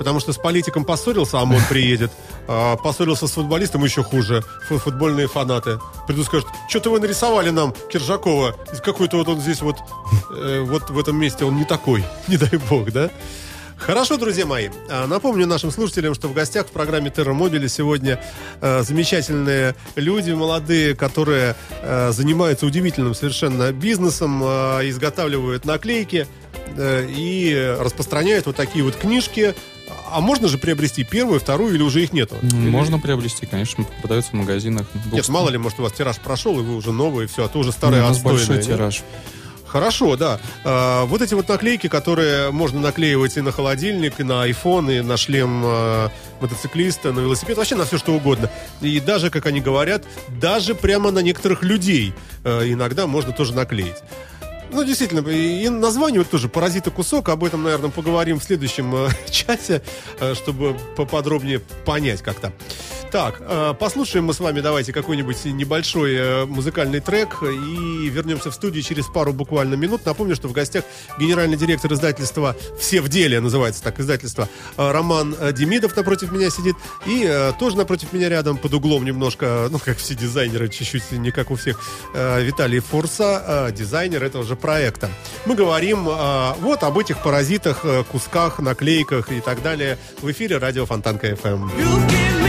Потому 0.00 0.18
что 0.18 0.32
с 0.32 0.38
политиком 0.38 0.86
поссорился, 0.86 1.38
а 1.38 1.42
ОМОН 1.42 1.60
приедет. 1.68 2.10
А 2.48 2.76
поссорился 2.76 3.26
с 3.26 3.32
футболистом 3.32 3.84
еще 3.84 4.02
хуже. 4.02 4.42
Фу- 4.66 4.78
Футбольные 4.78 5.28
фанаты. 5.28 5.78
Придут 6.06 6.24
скажут, 6.24 6.48
что-то 6.70 6.88
вы 6.88 7.00
нарисовали 7.00 7.50
нам 7.50 7.74
Киржакова. 7.92 8.56
Какой-то 8.82 9.18
вот 9.18 9.28
он 9.28 9.42
здесь 9.42 9.60
вот, 9.60 9.76
э, 10.34 10.60
вот 10.66 10.88
в 10.88 10.98
этом 10.98 11.18
месте 11.20 11.44
он 11.44 11.56
не 11.58 11.66
такой. 11.66 12.02
Не 12.28 12.38
дай 12.38 12.58
бог, 12.70 12.90
да? 12.92 13.10
Хорошо, 13.76 14.16
друзья 14.16 14.46
мои. 14.46 14.70
А, 14.88 15.06
Напомню 15.06 15.46
нашим 15.46 15.70
слушателям, 15.70 16.14
что 16.14 16.28
в 16.28 16.32
гостях 16.32 16.68
в 16.68 16.70
программе 16.70 17.12
Мобили 17.14 17.66
сегодня 17.66 18.18
э, 18.62 18.82
замечательные 18.82 19.74
люди, 19.96 20.30
молодые, 20.30 20.94
которые 20.94 21.56
э, 21.82 22.10
занимаются 22.12 22.64
удивительным 22.64 23.14
совершенно 23.14 23.70
бизнесом, 23.70 24.42
э, 24.42 24.88
изготавливают 24.88 25.66
наклейки 25.66 26.26
э, 26.74 27.06
и 27.06 27.76
распространяют 27.78 28.46
вот 28.46 28.56
такие 28.56 28.82
вот 28.82 28.96
книжки. 28.96 29.54
А 30.12 30.20
можно 30.20 30.48
же 30.48 30.58
приобрести 30.58 31.04
первую, 31.04 31.40
вторую 31.40 31.74
или 31.74 31.82
уже 31.82 32.02
их 32.02 32.12
нету? 32.12 32.36
Или- 32.42 32.68
Можно 32.70 32.98
приобрести, 32.98 33.46
конечно, 33.46 33.84
продается 34.00 34.30
в 34.30 34.34
магазинах. 34.34 34.86
Нет, 35.12 35.28
мало 35.28 35.50
ли, 35.50 35.58
может, 35.58 35.78
у 35.80 35.82
вас 35.82 35.92
тираж 35.92 36.16
прошел, 36.18 36.58
и 36.58 36.62
вы 36.62 36.74
уже 36.76 36.92
новые, 36.92 37.28
все, 37.28 37.44
а 37.44 37.48
то 37.48 37.58
уже 37.58 37.72
старые 37.72 38.00
Ну, 38.02 38.06
У 38.06 38.08
нас 38.10 38.20
большой 38.22 38.56
нет? 38.56 38.66
тираж. 38.66 39.02
Хорошо, 39.66 40.16
да. 40.16 40.40
А, 40.64 41.04
вот 41.04 41.22
эти 41.22 41.34
вот 41.34 41.48
наклейки, 41.48 41.86
которые 41.86 42.50
можно 42.50 42.80
наклеивать 42.80 43.36
и 43.36 43.40
на 43.40 43.52
холодильник, 43.52 44.18
и 44.18 44.24
на 44.24 44.48
iPhone, 44.48 44.98
и 44.98 45.00
на 45.00 45.16
шлем 45.16 45.62
а, 45.64 46.10
мотоциклиста, 46.40 47.12
на 47.12 47.20
велосипед, 47.20 47.56
вообще 47.56 47.76
на 47.76 47.84
все 47.84 47.96
что 47.96 48.12
угодно. 48.12 48.50
И 48.80 48.98
даже, 48.98 49.30
как 49.30 49.46
они 49.46 49.60
говорят, 49.60 50.04
даже 50.40 50.74
прямо 50.74 51.12
на 51.12 51.20
некоторых 51.20 51.62
людей 51.62 52.14
а, 52.42 52.64
иногда 52.68 53.06
можно 53.06 53.30
тоже 53.32 53.54
наклеить. 53.54 53.94
Ну, 54.72 54.84
действительно, 54.84 55.28
и 55.28 55.68
название 55.68 56.20
вот 56.20 56.30
тоже 56.30 56.48
«Паразита 56.48 56.90
кусок», 56.90 57.28
об 57.28 57.42
этом, 57.42 57.62
наверное, 57.62 57.90
поговорим 57.90 58.38
в 58.38 58.44
следующем 58.44 58.94
э, 58.94 59.08
часе, 59.30 59.82
э, 60.20 60.34
чтобы 60.34 60.76
поподробнее 60.96 61.58
понять 61.84 62.22
как-то. 62.22 62.52
Так, 63.10 63.38
э, 63.40 63.74
послушаем 63.76 64.26
мы 64.26 64.34
с 64.34 64.38
вами, 64.38 64.60
давайте, 64.60 64.92
какой-нибудь 64.92 65.44
небольшой 65.46 66.14
э, 66.14 66.44
музыкальный 66.44 67.00
трек 67.00 67.42
и 67.42 68.08
вернемся 68.08 68.52
в 68.52 68.54
студию 68.54 68.84
через 68.84 69.06
пару 69.06 69.32
буквально 69.32 69.74
минут. 69.74 70.06
Напомню, 70.06 70.36
что 70.36 70.46
в 70.46 70.52
гостях 70.52 70.84
генеральный 71.18 71.56
директор 71.56 71.92
издательства 71.92 72.54
«Все 72.78 73.00
в 73.00 73.08
деле», 73.08 73.40
называется 73.40 73.82
так 73.82 73.98
издательство, 73.98 74.48
э, 74.76 74.92
Роман 74.92 75.34
э, 75.40 75.52
Демидов 75.52 75.96
напротив 75.96 76.30
меня 76.30 76.50
сидит, 76.50 76.76
и 77.04 77.24
э, 77.26 77.52
тоже 77.58 77.76
напротив 77.76 78.12
меня 78.12 78.28
рядом, 78.28 78.56
под 78.56 78.74
углом 78.74 79.04
немножко, 79.04 79.66
ну, 79.72 79.80
как 79.80 79.98
все 79.98 80.14
дизайнеры, 80.14 80.68
чуть-чуть 80.68 81.10
не 81.10 81.32
как 81.32 81.50
у 81.50 81.56
всех, 81.56 81.80
э, 82.14 82.42
Виталий 82.44 82.78
Фурса, 82.78 83.66
э, 83.70 83.72
дизайнер 83.72 84.22
этого 84.22 84.44
же 84.44 84.54
проекта. 84.60 85.10
Мы 85.46 85.54
говорим 85.54 86.08
э, 86.08 86.52
вот 86.60 86.82
об 86.82 86.98
этих 86.98 87.22
паразитах, 87.22 87.84
э, 87.84 88.04
кусках, 88.04 88.58
наклейках 88.58 89.32
и 89.32 89.40
так 89.40 89.62
далее 89.62 89.98
в 90.20 90.30
эфире 90.30 90.58
радио 90.58 90.86
Фонтанка 90.86 91.28
FM. 91.28 92.39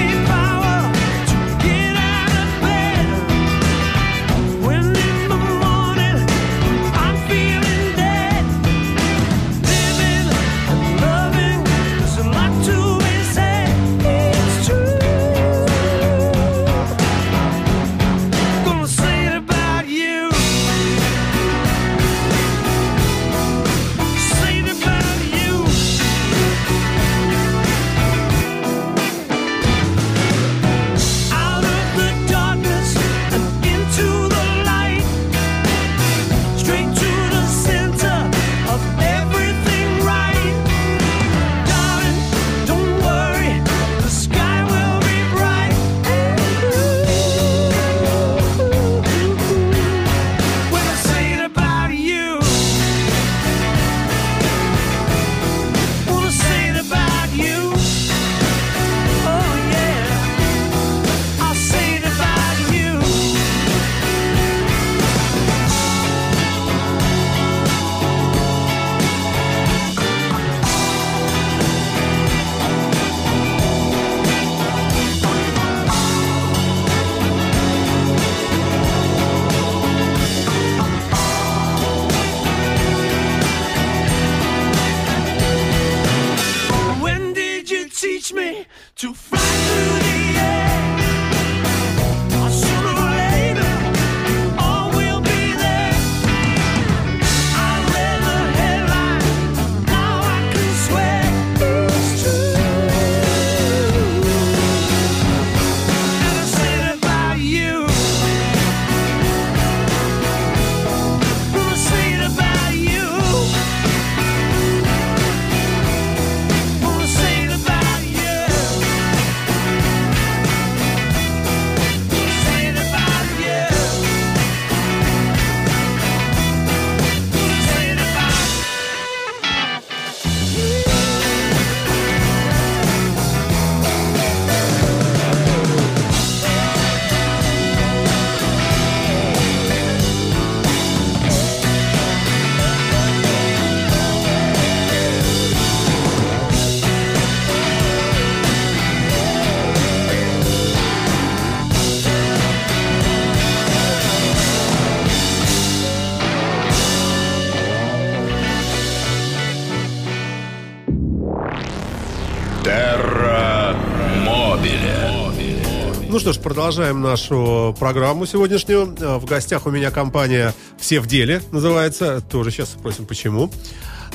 Продолжаем 166.54 167.02
нашу 167.02 167.74
программу 167.80 168.26
сегодняшнюю. 168.26 168.94
Э, 169.00 169.20
В 169.20 169.26
гостях 169.26 169.68
у 169.68 169.72
меня 169.72 169.90
компания 169.90 170.54
«Все 170.78 171.00
в 171.00 171.08
деле» 171.08 171.42
называется. 171.52 172.20
Тоже 172.20 172.52
сейчас 172.52 172.72
спросим, 172.72 173.06
почему. 173.06 173.50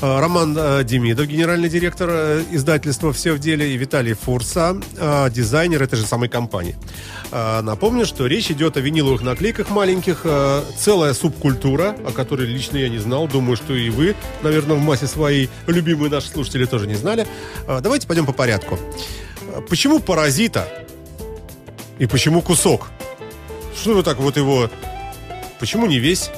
Э, 0.02 0.20
Роман 0.20 0.54
э, 0.54 0.84
Демидов, 0.84 1.28
генеральный 1.28 1.70
директор 1.70 2.10
издательства 2.50 3.14
«Все 3.14 3.32
в 3.32 3.38
деле», 3.38 3.72
и 3.72 3.78
Виталий 3.78 4.12
Фурса, 4.12 4.76
дизайнер 5.30 5.82
этой 5.82 5.96
же 5.96 6.04
самой 6.04 6.28
компании. 6.28 6.76
Напомню, 7.32 8.04
что 8.04 8.26
речь 8.26 8.50
идет 8.50 8.76
о 8.76 8.80
виниловых 8.80 9.22
наклейках 9.22 9.70
маленьких. 9.70 10.26
Целая 10.78 11.14
субкультура, 11.14 11.96
о 12.06 12.12
которой 12.12 12.46
лично 12.46 12.76
я 12.76 12.90
не 12.90 12.98
знал. 12.98 13.28
Думаю, 13.28 13.56
что 13.56 13.72
и 13.72 13.88
вы, 13.88 14.14
наверное, 14.42 14.76
в 14.76 14.80
массе 14.80 15.06
своей 15.06 15.48
любимые 15.66 16.10
наши 16.10 16.28
слушатели 16.28 16.66
тоже 16.66 16.86
не 16.86 16.96
знали. 16.96 17.26
Давайте 17.66 18.06
пойдем 18.06 18.26
по 18.26 18.32
порядку. 18.32 18.78
Почему 19.70 20.00
паразита 20.00 20.85
и 21.98 22.06
почему 22.06 22.42
кусок? 22.42 22.88
Что 23.80 23.94
вы 23.94 24.02
так 24.02 24.18
вот 24.18 24.36
его... 24.36 24.70
Почему 25.58 25.86
не 25.86 25.98
весь? 25.98 26.30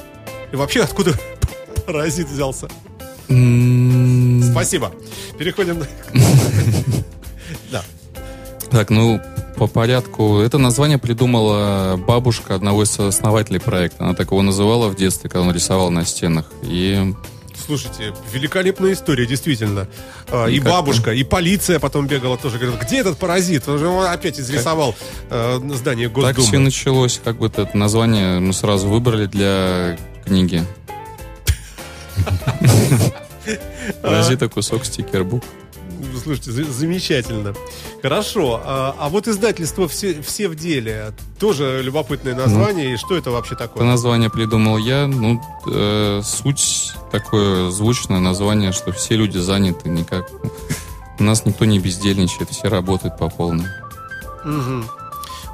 И 0.51 0.55
вообще 0.55 0.83
откуда 0.83 1.13
паразит 1.85 2.27
взялся? 2.27 2.67
Спасибо. 4.51 4.91
Переходим... 5.37 5.83
Да. 7.71 7.83
Так, 8.71 8.89
ну, 8.89 9.19
по 9.57 9.67
порядку. 9.67 10.39
Это 10.39 10.57
название 10.57 10.97
придумала 10.97 11.97
бабушка 11.97 12.55
одного 12.55 12.83
из 12.83 12.99
основателей 12.99 13.59
проекта. 13.59 14.05
Она 14.05 14.15
так 14.15 14.31
его 14.31 14.41
называла 14.41 14.87
в 14.87 14.95
детстве, 14.95 15.29
когда 15.29 15.47
он 15.47 15.53
рисовал 15.53 15.91
на 15.91 16.05
стенах. 16.05 16.51
И 16.63 17.13
Слушайте, 17.69 18.15
великолепная 18.33 18.93
история, 18.93 19.27
действительно. 19.27 19.87
А, 20.31 20.47
И, 20.47 20.59
бабушка, 20.59 21.13
и 21.13 21.23
полиция 21.23 21.77
потом 21.77 22.07
бегала 22.07 22.35
тоже. 22.35 22.57
Говорит, 22.57 22.81
где 22.81 22.97
этот 22.97 23.19
паразит? 23.19 23.69
Он 23.69 23.77
же 23.77 23.87
опять 24.07 24.39
изрисовал 24.39 24.95
э, 25.29 25.59
здание 25.75 26.09
так 26.09 26.15
все 26.33 26.33
Госдумы. 26.41 26.63
началось. 26.63 27.21
Как 27.23 27.37
бы 27.37 27.45
это 27.45 27.69
название 27.75 28.39
мы 28.39 28.53
сразу 28.53 28.87
выбрали 28.87 29.27
для 29.27 29.99
книги. 30.25 30.65
Паразита 34.01 34.49
кусок 34.49 34.83
стикербук. 34.83 35.43
Слушайте, 36.29 36.51
за- 36.51 36.71
замечательно. 36.71 37.55
Хорошо. 38.03 38.61
А, 38.63 38.95
а 38.99 39.09
вот 39.09 39.27
издательство 39.27 39.87
все, 39.87 40.21
«Все 40.21 40.47
в 40.47 40.53
деле» 40.55 41.11
тоже 41.39 41.81
любопытное 41.83 42.35
название. 42.35 42.93
И 42.93 42.97
что 42.97 43.17
это 43.17 43.31
вообще 43.31 43.55
Это 43.55 43.63
такое? 43.63 43.83
название 43.83 44.29
придумал 44.29 44.77
я. 44.77 45.07
Ну, 45.07 45.41
э, 45.67 46.21
суть 46.23 46.93
такое 47.11 47.71
звучное 47.71 48.19
название, 48.19 48.73
что 48.73 48.91
все 48.91 49.15
люди 49.15 49.39
заняты 49.39 49.89
никак. 49.89 50.29
У 51.17 51.23
нас 51.23 51.47
никто 51.47 51.65
не 51.65 51.79
бездельничает, 51.79 52.51
все 52.51 52.67
работают 52.67 53.17
по 53.17 53.27
полной. 53.27 53.65
Мгм. 54.45 54.87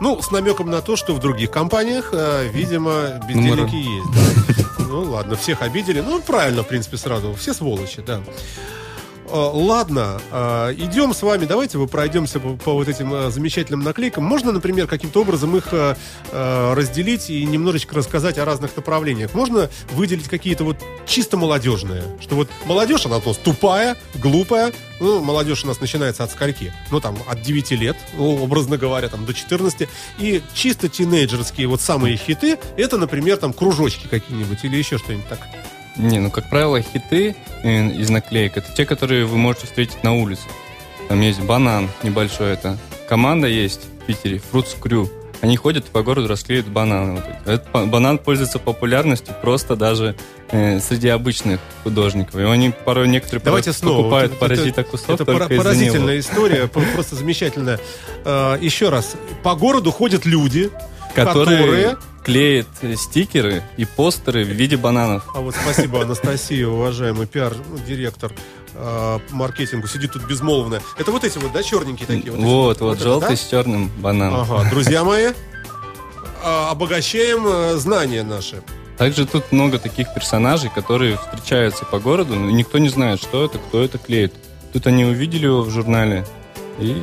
Ну, 0.02 0.22
с 0.22 0.30
намеком 0.30 0.70
на 0.70 0.82
то, 0.82 0.98
что 0.98 1.14
в 1.16 1.20
других 1.22 1.52
компаниях, 1.52 2.10
э, 2.12 2.50
видимо, 2.52 3.22
бездельники 3.26 3.76
есть. 3.76 4.58
да. 4.78 4.84
Ну, 4.90 5.04
ладно, 5.04 5.38
всех 5.38 5.62
обидели. 5.62 6.02
Ну, 6.02 6.22
правильно, 6.22 6.64
в 6.64 6.68
принципе, 6.68 6.98
сразу. 6.98 7.34
Все 7.34 7.54
сволочи, 7.54 8.02
да. 8.06 8.20
Э, 9.28 9.50
Ладно, 9.54 10.22
э, 10.32 10.74
идем 10.78 11.14
с 11.14 11.22
вами, 11.24 11.46
давайте 11.46 11.78
вы 11.78 11.88
пройдемся 11.88 12.40
по, 12.40 12.56
по 12.56 12.74
вот 12.74 12.88
этим 12.88 13.14
э, 13.14 13.32
замечательным 13.32 13.82
наклейкам. 13.82 14.24
Можно, 14.24 14.52
например, 14.52 14.88
каким-то 14.88 15.22
образом 15.22 15.56
их 15.56 15.74
разделить 16.32 17.30
и 17.30 17.46
немножечко 17.46 17.96
рассказать 17.96 18.38
о 18.38 18.46
разных 18.46 18.76
направлениях. 18.76 19.34
Можно 19.34 19.70
выделить 19.92 20.28
какие-то 20.28 20.64
вот 20.64 20.78
чисто 21.06 21.38
молодежные, 21.38 22.04
что 22.22 22.36
вот 22.36 22.50
молодежь, 22.66 23.06
она 23.06 23.20
то 23.20 23.30
есть 23.30 23.42
тупая, 23.44 23.96
глупая, 24.16 24.74
ну, 25.00 25.22
молодежь 25.22 25.64
у 25.64 25.68
нас 25.68 25.80
начинается 25.80 26.24
от 26.24 26.32
скольки? 26.32 26.74
Ну, 26.92 27.00
там, 27.00 27.18
от 27.28 27.42
9 27.42 27.72
лет, 27.72 27.98
ну, 28.18 28.44
образно 28.44 28.78
говоря, 28.78 29.10
там, 29.10 29.26
до 29.26 29.34
14. 29.34 29.88
И 30.20 30.42
чисто 30.54 30.90
тинейджерские 30.90 31.68
вот 31.68 31.82
самые 31.82 32.18
хиты, 32.18 32.58
это, 32.78 32.98
например, 32.98 33.38
там, 33.38 33.54
кружочки 33.54 34.08
какие-нибудь 34.08 34.64
или 34.64 34.78
еще 34.78 34.98
что-нибудь 34.98 35.28
так. 35.28 35.40
Не, 35.98 36.20
ну, 36.20 36.30
как 36.30 36.50
правило, 36.50 36.82
хиты 36.82 37.36
э, 37.64 37.88
из 37.92 38.10
наклеек 38.10 38.58
это 38.58 38.72
те, 38.74 38.86
которые 38.86 39.26
вы 39.26 39.38
можете 39.38 39.66
встретить 39.68 40.04
на 40.04 40.14
улице. 40.14 40.44
Там 41.08 41.22
есть 41.22 41.40
банан 41.42 41.90
небольшой, 42.04 42.52
это 42.54 42.78
команда 43.08 43.48
есть 43.48 43.82
в 44.02 44.06
Питере, 44.06 44.42
Fruits 44.52 44.78
Crew. 44.82 45.10
Они 45.42 45.58
ходят 45.58 45.86
по 45.86 46.02
городу 46.02 46.28
расклеивают 46.28 46.68
бананы. 46.72 47.14
Вот. 47.16 47.24
Этот 47.46 47.90
банан 47.90 48.18
пользуется 48.18 48.58
популярностью 48.58 49.36
просто 49.42 49.76
даже 49.76 50.16
э, 50.50 50.80
среди 50.80 51.10
обычных 51.10 51.60
художников. 51.84 52.36
И 52.36 52.44
они 52.44 52.72
порой 52.72 53.08
некоторые 53.08 53.44
Давайте 53.44 53.72
порой 53.72 53.78
снова. 53.80 53.98
покупают 53.98 54.32
Вот 54.32 54.40
паразита 54.40 54.82
это, 54.82 54.90
кусок 54.90 55.10
это 55.22 55.26
поразительная 55.26 56.20
история, 56.20 56.68
про- 56.68 56.82
просто 56.94 57.16
замечательная. 57.16 57.80
Э, 58.24 58.58
еще 58.60 58.90
раз, 58.90 59.16
по 59.44 59.56
городу 59.56 59.92
ходят 59.92 60.26
люди, 60.26 60.72
Которые, 61.14 61.96
э, 62.82 62.96
стикеры 62.96 63.64
и 63.78 63.86
постеры 63.86 64.44
в 64.44 64.50
виде 64.50 64.78
бананов. 64.78 65.24
А 65.34 65.42
вот 65.42 65.56
спасибо, 65.56 66.02
Анастасия, 66.02 66.68
уважаемый 66.68 67.28
пиар-директор 67.28 68.32
э, 68.74 69.20
по 69.30 69.36
маркетингу, 69.36 69.88
сидит 69.88 70.14
тут 70.14 70.26
безмолвная. 70.26 70.82
Это 70.98 71.12
вот 71.12 71.24
эти 71.24 71.38
вот, 71.38 71.52
да, 71.52 71.64
черненькие 71.64 72.08
такие? 72.08 72.34
эти 72.34 72.42
Вот, 72.42 72.82
вот, 72.82 72.96
это, 72.96 73.04
желтый 73.04 73.30
да? 73.30 73.36
с 73.36 73.48
черным 73.48 73.90
бананом. 74.00 74.42
Ага, 74.42 74.70
друзья 74.70 75.04
мои, 75.04 75.34
а, 76.44 76.72
обогащаем 76.72 77.46
э, 77.48 77.76
знания 77.78 78.24
наши. 78.24 78.62
Также 78.98 79.26
тут 79.26 79.52
много 79.52 79.78
таких 79.78 80.14
персонажей, 80.14 80.70
которые 80.70 81.18
встречаются 81.18 81.86
по 81.86 82.00
городу, 82.00 82.36
но 82.36 82.50
никто 82.50 82.78
не 82.78 82.90
знает, 82.90 83.22
что 83.22 83.46
это, 83.46 83.58
кто 83.58 83.84
это 83.84 83.98
клеит. 83.98 84.34
Тут 84.72 84.88
они 84.88 85.06
увидели 85.06 85.46
его 85.46 85.62
в 85.62 85.70
журнале 85.70 86.26
и 86.80 86.96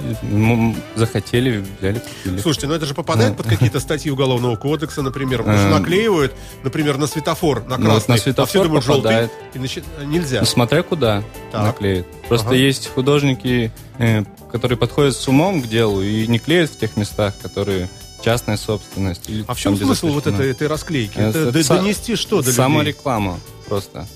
захотели, 0.97 1.65
взяли, 1.79 1.99
купили. 1.99 2.41
Слушайте, 2.41 2.67
ну 2.67 2.75
это 2.75 2.87
же 2.87 2.95
попадает 2.95 3.37
под 3.37 3.47
какие-то 3.47 3.81
статьи 3.81 4.11
Уголовного 4.11 4.57
кодекса, 4.57 5.03
например, 5.03 5.39
потому 5.39 5.57
что 5.59 5.67
Эм. 5.69 5.73
наклеивают, 5.73 6.35
например, 6.63 6.99
на 6.99 7.07
светофор, 7.07 7.65
на 7.67 7.79
Ну, 7.79 7.87
красный, 7.87 8.15
на 8.17 8.21
светофор 8.21 8.45
а 8.45 8.47
все 8.49 8.65
думают 8.65 8.85
желтый, 8.85 9.29
и 9.55 9.59
начи- 9.59 9.85
нельзя. 10.05 10.41
Ну, 10.41 10.47
смотря 10.47 10.83
куда 10.83 11.23
Так. 11.51 11.63
наклеит. 11.65 12.07
Просто 12.29 12.49
Ага. 12.49 12.57
есть 12.57 12.89
художники, 12.93 13.73
э, 13.99 14.25
которые 14.51 14.77
подходят 14.77 15.17
с 15.17 15.27
умом 15.29 15.63
к 15.63 15.67
делу 15.69 16.03
и 16.03 16.27
не 16.27 16.39
клеят 16.39 16.71
в 16.71 16.79
тех 16.79 16.97
местах, 16.97 17.35
которые 17.41 17.89
частная 18.23 18.57
собственность. 18.57 19.29
А 19.47 19.55
в 19.55 19.59
чем 19.59 19.77
смысл 19.77 20.09
вот 20.09 20.27
этой, 20.27 20.51
этой 20.51 20.67
расклейки? 20.69 21.19
Это- 21.19 21.39
Это, 21.49 21.59
это 21.59 21.69
донести 21.77 22.15
что 22.17 22.37
до 22.37 22.43
людей? 22.43 22.53
Самореклама 22.55 23.41
просто. 23.67 24.07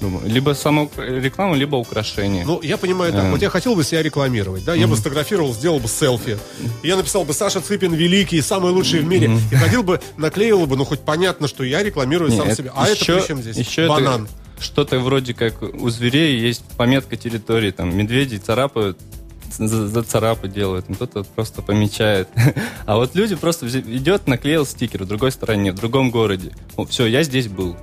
Думаю. 0.00 0.28
Либо 0.28 0.52
самореклама, 0.54 1.56
либо 1.56 1.76
украшение. 1.76 2.44
Ну, 2.44 2.60
я 2.62 2.76
понимаю, 2.76 3.12
так, 3.12 3.24
Эм. 3.24 3.30
вот 3.30 3.40
я 3.42 3.48
хотел 3.48 3.74
бы 3.74 3.82
себя 3.82 4.02
рекламировать, 4.02 4.64
да, 4.64 4.74
я 4.74 4.86
бы 4.86 4.94
сфотографировал, 4.94 5.54
сделал 5.54 5.78
бы 5.80 5.88
селфи, 5.88 6.38
И 6.82 6.88
я 6.88 6.96
написал 6.96 7.24
бы 7.24 7.32
Саша 7.32 7.60
Цыпин 7.60 7.94
великий, 7.94 8.42
самый 8.42 8.72
лучший 8.72 9.00
в 9.00 9.06
мире, 9.06 9.30
и 9.50 9.54
ходил 9.54 9.82
бы, 9.82 10.00
наклеил 10.18 10.66
бы, 10.66 10.76
ну, 10.76 10.84
хоть 10.84 11.00
понятно, 11.00 11.48
что 11.48 11.64
я 11.64 11.82
рекламирую 11.82 12.30
Не, 12.30 12.36
сам 12.36 12.46
это 12.48 12.56
себя. 12.56 12.72
А 12.76 12.86
это 12.86 12.92
еще- 13.00 13.18
при 13.20 13.26
чем 13.26 13.42
здесь? 13.42 13.56
еще 13.56 13.82
это 13.82 13.88
Банан. 13.94 14.28
Что-то 14.58 14.98
вроде 15.00 15.34
как 15.34 15.62
у 15.62 15.88
зверей 15.90 16.38
есть 16.40 16.62
пометка 16.76 17.16
территории, 17.16 17.70
там 17.70 17.96
медведи 17.96 18.36
царапают, 18.36 18.98
за, 19.58 20.02
царапы 20.02 20.48
делают, 20.48 20.88
ну, 20.88 20.94
кто-то 20.94 21.24
просто 21.24 21.62
помечает. 21.62 22.28
А 22.86 22.96
вот 22.96 23.14
люди 23.14 23.34
просто 23.34 23.66
идет, 23.68 24.26
наклеил 24.26 24.66
стикер 24.66 25.04
в 25.04 25.06
другой 25.06 25.32
стороне, 25.32 25.72
в 25.72 25.76
другом 25.76 26.10
городе. 26.10 26.52
все, 26.90 27.06
я 27.06 27.22
здесь 27.22 27.48
был. 27.48 27.76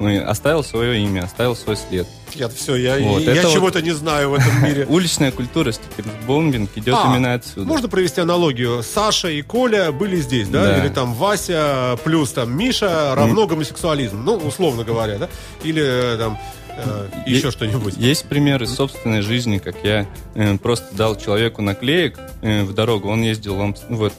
Ну, 0.00 0.26
оставил 0.28 0.64
свое 0.64 0.98
имя, 1.04 1.24
оставил 1.24 1.54
свой 1.54 1.76
след. 1.76 2.06
Я, 2.34 2.48
все, 2.48 2.74
я, 2.76 2.98
Вот, 2.98 3.20
я 3.22 3.42
вот- 3.42 3.52
чего-то 3.52 3.82
не 3.82 3.90
знаю 3.90 4.30
в 4.30 4.34
этом 4.34 4.64
мире. 4.64 4.86
Уличная 4.88 5.30
культура 5.30 5.72
стикер-бомбинг 5.72 6.70
идет 6.76 6.94
А, 6.96 7.12
именно 7.12 7.34
отсюда. 7.34 7.66
Можно 7.66 7.88
провести 7.88 8.20
аналогию? 8.22 8.82
Саша 8.82 9.28
и 9.28 9.42
Коля 9.42 9.92
были 9.92 10.16
здесь, 10.16 10.48
да? 10.48 10.64
Да. 10.64 10.78
Или 10.78 10.88
там 10.88 11.12
Вася 11.14 11.98
плюс 12.02 12.32
там 12.32 12.50
Миша 12.56 13.14
равно 13.14 13.46
гомосексуализм. 13.46 14.24
Ну, 14.24 14.36
условно 14.36 14.84
говоря, 14.84 15.18
да? 15.18 15.28
Или 15.64 15.82
э, 15.84 16.16
там 16.16 16.38
э, 16.78 17.08
еще 17.26 17.50
что-нибудь. 17.50 17.94
Есть 17.98 18.24
примеры 18.24 18.66
собственной 18.66 19.20
жизни, 19.20 19.58
как 19.58 19.76
я 19.84 20.06
э, 20.34 20.56
просто 20.56 20.94
дал 20.94 21.16
человеку 21.16 21.60
наклеек 21.60 22.18
э, 22.40 22.62
в 22.62 22.72
дорогу. 22.72 23.10
Он 23.10 23.20
ездил, 23.20 23.56
Амс- 23.60 23.84
вот, 23.90 24.14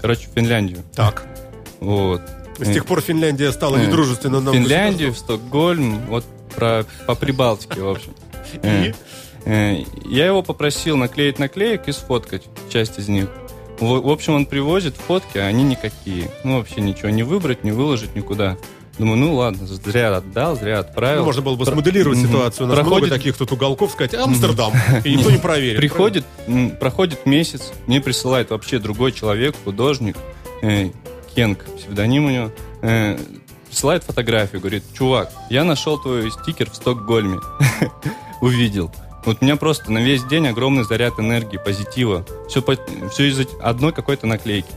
короче, 0.00 0.26
в 0.28 0.34
Финляндию. 0.34 0.82
Так. 0.96 1.24
Вот. 1.78 2.20
С 2.58 2.72
тех 2.72 2.86
пор 2.86 3.00
Финляндия 3.00 3.50
стала 3.52 3.76
Э, 3.76 3.86
недружественна 3.86 4.40
нам. 4.40 4.54
Финляндию, 4.54 5.12
в 5.12 5.18
Стокгольм, 5.18 6.06
вот 6.06 6.24
про, 6.54 6.84
по 7.06 7.14
Прибалтике, 7.14 7.80
в 7.80 7.88
общем. 7.88 8.14
Э, 8.62 8.86
И? 8.88 8.94
э, 9.44 9.84
Я 10.04 10.26
его 10.26 10.42
попросил 10.42 10.96
наклеить 10.96 11.38
наклеек 11.38 11.88
и 11.88 11.92
сфоткать 11.92 12.44
часть 12.70 12.98
из 12.98 13.08
них. 13.08 13.28
В 13.80 14.00
в 14.02 14.08
общем, 14.10 14.34
он 14.34 14.46
привозит 14.46 14.94
фотки, 14.96 15.38
а 15.38 15.46
они 15.46 15.64
никакие. 15.64 16.30
Ну, 16.44 16.58
вообще 16.58 16.80
ничего 16.80 17.08
не 17.10 17.24
выбрать, 17.24 17.64
не 17.64 17.72
выложить 17.72 18.14
никуда. 18.14 18.56
Думаю, 18.96 19.16
ну 19.18 19.34
ладно, 19.34 19.66
зря 19.66 20.16
отдал, 20.16 20.54
зря 20.56 20.78
отправил. 20.78 21.20
Ну, 21.22 21.24
можно 21.26 21.42
было 21.42 21.56
бы 21.56 21.64
Про- 21.64 21.72
смоделировать 21.72 22.18
Мгм. 22.20 22.28
ситуацию. 22.28 22.66
У 22.66 22.68
нас 22.68 22.78
Проходит- 22.78 23.06
много 23.08 23.16
таких 23.18 23.36
тут 23.36 23.50
уголков, 23.50 23.90
сказать, 23.90 24.14
Амстердам. 24.14 24.72
И 25.04 25.16
никто 25.16 25.32
не 25.32 25.38
проверит. 25.38 25.78
Приходит, 25.78 26.24
проходит 26.78 27.26
месяц, 27.26 27.72
мне 27.88 28.00
присылает 28.00 28.50
вообще 28.50 28.78
другой 28.78 29.10
человек, 29.10 29.56
художник, 29.64 30.16
э, 30.62 30.90
Кенг, 31.34 31.64
псевдоним 31.76 32.26
у 32.26 32.30
него, 32.30 32.50
э, 32.82 33.18
присылает 33.68 34.04
фотографию, 34.04 34.60
говорит, 34.60 34.84
чувак, 34.92 35.32
я 35.50 35.64
нашел 35.64 35.98
твой 36.00 36.30
стикер 36.30 36.70
в 36.70 36.76
Стокгольме, 36.76 37.40
увидел. 38.40 38.92
Вот 39.24 39.38
у 39.40 39.44
меня 39.44 39.56
просто 39.56 39.90
на 39.90 39.98
весь 39.98 40.22
день 40.24 40.46
огромный 40.46 40.84
заряд 40.84 41.18
энергии, 41.18 41.56
позитива. 41.56 42.26
Все, 42.48 42.62
все 43.10 43.24
из 43.24 43.46
одной 43.60 43.92
какой-то 43.92 44.26
наклейки. 44.26 44.68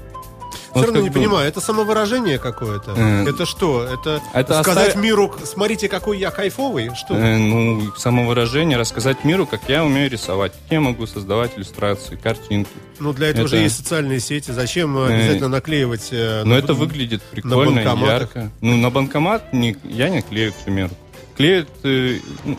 Все 0.74 0.86
равно 0.86 1.02
не 1.02 1.10
понимаю, 1.10 1.48
это 1.48 1.62
самовыражение 1.62 2.38
какое-то? 2.40 2.94
Э, 2.98 3.26
это 3.28 3.46
что? 3.46 3.84
Это, 3.84 4.22
это 4.34 4.62
сказать 4.64 4.90
оставь- 4.90 5.04
миру, 5.04 5.34
смотрите, 5.44 5.88
какой 5.90 6.20
я 6.20 6.32
кайфовый? 6.32 6.92
Что? 6.96 7.16
Э, 7.16 7.38
ну, 7.38 7.92
самовыражение, 7.96 8.78
рассказать 8.78 9.24
миру, 9.24 9.46
как 9.48 9.62
я 9.68 9.84
умею 9.84 10.10
рисовать, 10.10 10.54
как 10.54 10.72
я 10.72 10.82
могу 10.82 11.08
создавать 11.08 11.52
иллюстрации, 11.58 12.16
картинки. 12.16 12.70
ну, 13.00 13.14
для 13.14 13.28
этого 13.30 13.46
это- 13.46 13.56
же 13.56 13.64
есть 13.64 13.78
социальные 13.78 14.20
сети. 14.20 14.52
Зачем 14.52 14.98
э, 14.98 15.02
Э, 15.10 15.14
обязательно 15.16 15.50
наклеивать? 15.50 16.10
э, 16.12 16.44
Но 16.44 16.56
на- 16.56 16.60
это 16.60 16.74
выглядит 16.74 17.22
прикольно, 17.24 17.80
ярко. 17.80 18.52
Ну, 18.62 18.78
на 18.78 18.90
банкомат 18.90 19.54
не, 19.54 19.76
я 19.84 20.10
не 20.10 20.22
клею, 20.22 20.54
к 20.54 20.56
примеру. 20.58 20.92
Клеют 21.36 21.70
э, 21.84 22.20
ну, 22.46 22.58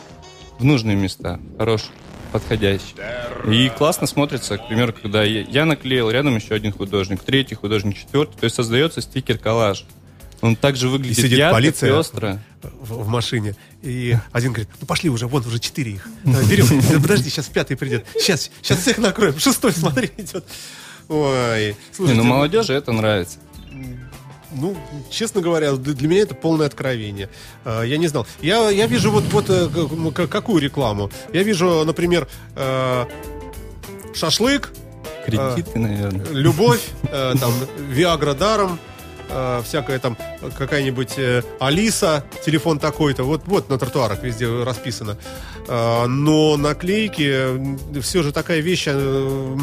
в 0.57 0.63
нужные 0.63 0.95
места, 0.95 1.39
хорошие, 1.57 1.91
подходящие. 2.31 2.95
И 3.47 3.69
классно 3.69 4.07
смотрится, 4.07 4.57
к 4.57 4.67
примеру, 4.67 4.93
когда 4.93 5.23
я, 5.23 5.65
наклеил, 5.65 6.09
рядом 6.09 6.35
еще 6.35 6.55
один 6.55 6.71
художник, 6.71 7.23
третий 7.23 7.55
художник, 7.55 7.97
четвертый. 7.97 8.37
То 8.39 8.43
есть 8.45 8.55
создается 8.55 9.01
стикер-коллаж. 9.01 9.85
Он 10.41 10.55
также 10.55 10.87
выглядит 10.87 11.17
сидит 11.17 11.37
ярко, 11.37 11.55
полиция. 11.55 11.97
пестро. 11.97 12.39
в, 12.61 13.03
в 13.03 13.07
машине. 13.07 13.55
И 13.81 14.15
один 14.31 14.53
говорит, 14.53 14.69
ну 14.79 14.87
пошли 14.87 15.09
уже, 15.09 15.27
вон 15.27 15.45
уже 15.45 15.59
четыре 15.59 15.93
их. 15.93 16.07
Да, 16.23 16.41
Берем. 16.43 16.67
Подожди, 17.01 17.29
сейчас 17.29 17.47
пятый 17.47 17.75
придет. 17.75 18.05
Сейчас, 18.17 18.49
сейчас 18.61 18.79
всех 18.79 18.99
накроем. 18.99 19.37
Шестой, 19.37 19.73
смотри, 19.73 20.09
идет. 20.17 20.45
Ой, 21.09 21.69
Не, 21.69 21.75
слушайте, 21.91 22.21
ну, 22.21 22.27
молодежи 22.27 22.73
это 22.73 22.91
нравится. 22.91 23.39
Ну, 24.51 24.75
честно 25.09 25.41
говоря, 25.41 25.73
для 25.73 26.07
меня 26.07 26.21
это 26.21 26.35
полное 26.35 26.67
откровение. 26.67 27.29
А, 27.65 27.83
Я 27.83 27.97
не 27.97 28.07
знал. 28.07 28.25
Я, 28.41 28.69
я 28.69 28.87
вижу 28.87 29.11
вот, 29.11 29.23
вот 29.31 29.45
э, 29.49 30.27
какую 30.27 30.61
рекламу. 30.61 31.09
Я 31.33 31.43
вижу, 31.43 31.83
например, 31.85 32.27
э, 32.55 33.05
шашлык, 34.13 34.71
Кредиты, 35.25 35.77
наверное. 35.79 36.25
любовь, 36.31 36.81
э, 37.11 37.35
там, 37.39 37.53
Виагра 37.89 38.33
даром, 38.33 38.79
э, 39.29 39.61
всякая 39.65 39.99
там 39.99 40.17
э, 40.41 40.49
какая-нибудь 40.57 41.13
э, 41.17 41.43
Алиса, 41.59 42.23
телефон 42.45 42.79
такой-то, 42.79 43.23
вот, 43.23 43.43
вот 43.45 43.69
на 43.69 43.77
тротуарах 43.77 44.23
везде 44.23 44.47
расписано. 44.63 45.17
Э, 45.69 46.07
но 46.07 46.57
наклейки, 46.57 48.01
все 48.01 48.23
же 48.23 48.31
такая 48.31 48.59
вещь, 48.59 48.85
э, 48.87 49.55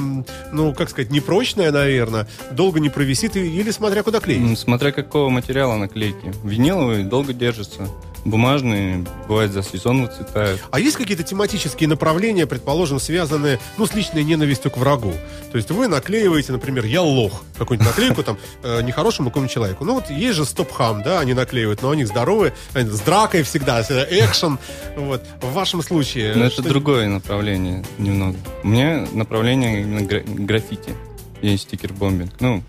ну, 0.53 0.73
как 0.73 0.88
сказать, 0.88 1.11
непрочная, 1.11 1.73
наверное, 1.73 2.29
долго 2.53 2.79
не 2.79 2.88
провисит, 2.88 3.37
или 3.37 3.71
смотря 3.73 4.05
куда 4.05 4.21
клеить. 4.21 4.57
Смотря 4.59 4.92
какого 4.92 5.29
материала 5.31 5.75
наклейки. 5.77 6.33
Виниловые 6.45 7.05
долго 7.05 7.33
держатся. 7.33 7.88
Бумажные, 8.27 9.05
бывает, 9.29 9.53
за 9.53 9.62
сезон 9.62 10.03
выцветают. 10.03 10.61
А 10.73 10.81
есть 10.81 10.97
какие-то 10.97 11.23
тематические 11.23 11.89
направления, 11.89 12.47
предположим, 12.47 12.99
связанные, 12.99 13.61
ну, 13.79 13.87
с 13.87 13.95
личной 13.95 14.25
ненавистью 14.25 14.73
к 14.73 14.77
врагу? 14.79 15.12
То 15.53 15.57
есть 15.57 15.71
вы 15.71 15.87
наклеиваете, 15.87 16.51
например, 16.51 16.85
«Я 16.87 17.03
лох», 17.03 17.45
какую-нибудь 17.57 17.87
наклейку 17.87 18.23
там 18.25 18.37
э, 18.65 18.83
нехорошему 18.83 19.31
какому 19.31 19.47
человеку. 19.47 19.85
Ну, 19.85 19.95
вот 19.95 20.11
есть 20.11 20.37
же 20.37 20.45
стоп-хам, 20.45 21.03
да, 21.05 21.21
они 21.21 21.35
наклеивают, 21.35 21.83
но 21.83 21.91
они 21.91 22.05
здоровые, 22.05 22.53
они 22.75 22.91
с 22.91 23.01
дракой 23.01 23.45
всегда, 23.45 23.81
э, 23.89 24.25
экшен. 24.25 24.59
Вот. 24.97 25.23
В 25.41 25.53
вашем 25.53 25.83
случае... 25.83 26.35
Но 26.35 26.47
это 26.47 26.62
другое 26.62 27.09
направление 27.09 27.85
немного. 27.99 28.37
У 28.65 28.69
меня 28.69 29.07
направление 29.12 29.83
именно 29.83 30.03
гра- 30.03 30.25
граффити 30.27 30.95
и 31.43 31.57
стикер-бомбинг. 31.57 32.33
Ну, 32.41 32.62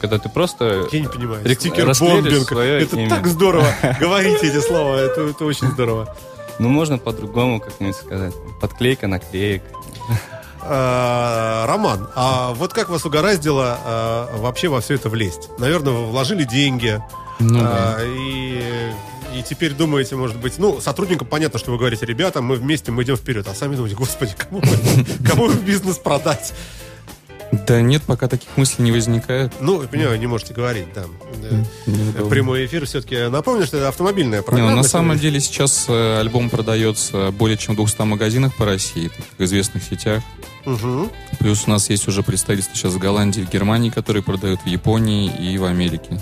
когда 0.00 0.18
ты 0.18 0.28
просто... 0.28 0.86
Я 0.92 1.00
не 1.00 1.08
понимаю. 1.08 1.44
Стикер-бомбинг. 1.44 2.52
Это 2.52 2.96
имя. 2.96 3.08
так 3.08 3.26
здорово. 3.26 3.66
Говорите 4.00 4.48
эти 4.48 4.60
слова, 4.60 4.96
это, 4.96 5.22
это 5.22 5.44
очень 5.44 5.68
здорово. 5.68 6.14
Ну, 6.58 6.68
можно 6.68 6.98
по-другому 6.98 7.60
как-нибудь 7.60 7.96
сказать. 7.96 8.34
Подклейка, 8.60 9.06
наклеек. 9.06 9.62
А, 10.60 11.66
Роман, 11.66 12.08
а 12.14 12.52
вот 12.52 12.72
как 12.72 12.88
вас 12.88 13.04
угораздило 13.04 13.78
а, 13.84 14.38
вообще 14.38 14.68
во 14.68 14.80
все 14.80 14.94
это 14.94 15.08
влезть? 15.08 15.48
Наверное, 15.58 15.92
вы 15.92 16.06
вложили 16.06 16.44
деньги, 16.44 17.00
Ну 17.38 17.60
а, 17.62 17.98
и, 18.04 18.92
и 19.34 19.42
теперь 19.42 19.72
думаете, 19.72 20.16
может 20.16 20.36
быть, 20.36 20.58
ну, 20.58 20.80
сотрудникам 20.80 21.28
понятно, 21.28 21.58
что 21.58 21.70
вы 21.70 21.78
говорите, 21.78 22.04
ребята, 22.04 22.42
мы 22.42 22.56
вместе, 22.56 22.90
мы 22.90 23.04
идем 23.04 23.16
вперед, 23.16 23.46
а 23.48 23.54
сами 23.54 23.76
думаете, 23.76 23.96
господи, 23.96 24.34
кому, 24.36 24.60
кому 25.26 25.48
бизнес 25.52 25.96
продать? 25.98 26.52
Да 27.50 27.80
нет, 27.80 28.02
пока 28.02 28.28
таких 28.28 28.48
мыслей 28.56 28.84
не 28.84 28.92
возникает. 28.92 29.52
Ну, 29.60 29.80
понимаю, 29.88 30.18
не 30.18 30.26
можете 30.26 30.52
говорить, 30.52 30.88
да. 30.94 31.04
Прямой 32.28 32.66
эфир 32.66 32.84
все-таки. 32.86 33.28
Напомню, 33.28 33.66
что 33.66 33.78
это 33.78 33.88
автомобильная 33.88 34.38
Не, 34.40 34.44
программа. 34.44 34.70
ну, 34.70 34.76
на 34.78 34.82
самом 34.82 35.18
деле 35.18 35.40
сейчас 35.40 35.86
э, 35.88 36.18
альбом 36.20 36.50
продается 36.50 37.30
более 37.30 37.56
чем 37.56 37.74
в 37.74 37.78
200 37.78 38.02
магазинах 38.02 38.56
по 38.56 38.64
России, 38.66 39.08
таких 39.08 39.24
известных 39.38 39.82
сетях. 39.82 40.22
Мгм. 40.64 41.10
Плюс 41.38 41.64
у 41.66 41.70
нас 41.70 41.88
есть 41.88 42.06
уже 42.08 42.22
представительства 42.22 42.76
сейчас 42.76 42.92
в 42.92 42.98
Голландии, 42.98 43.40
в 43.40 43.50
Германии, 43.50 43.88
которые 43.90 44.22
продают 44.22 44.60
в 44.60 44.66
Японии 44.66 45.32
и 45.38 45.56
в 45.56 45.64
Америке. 45.64 46.20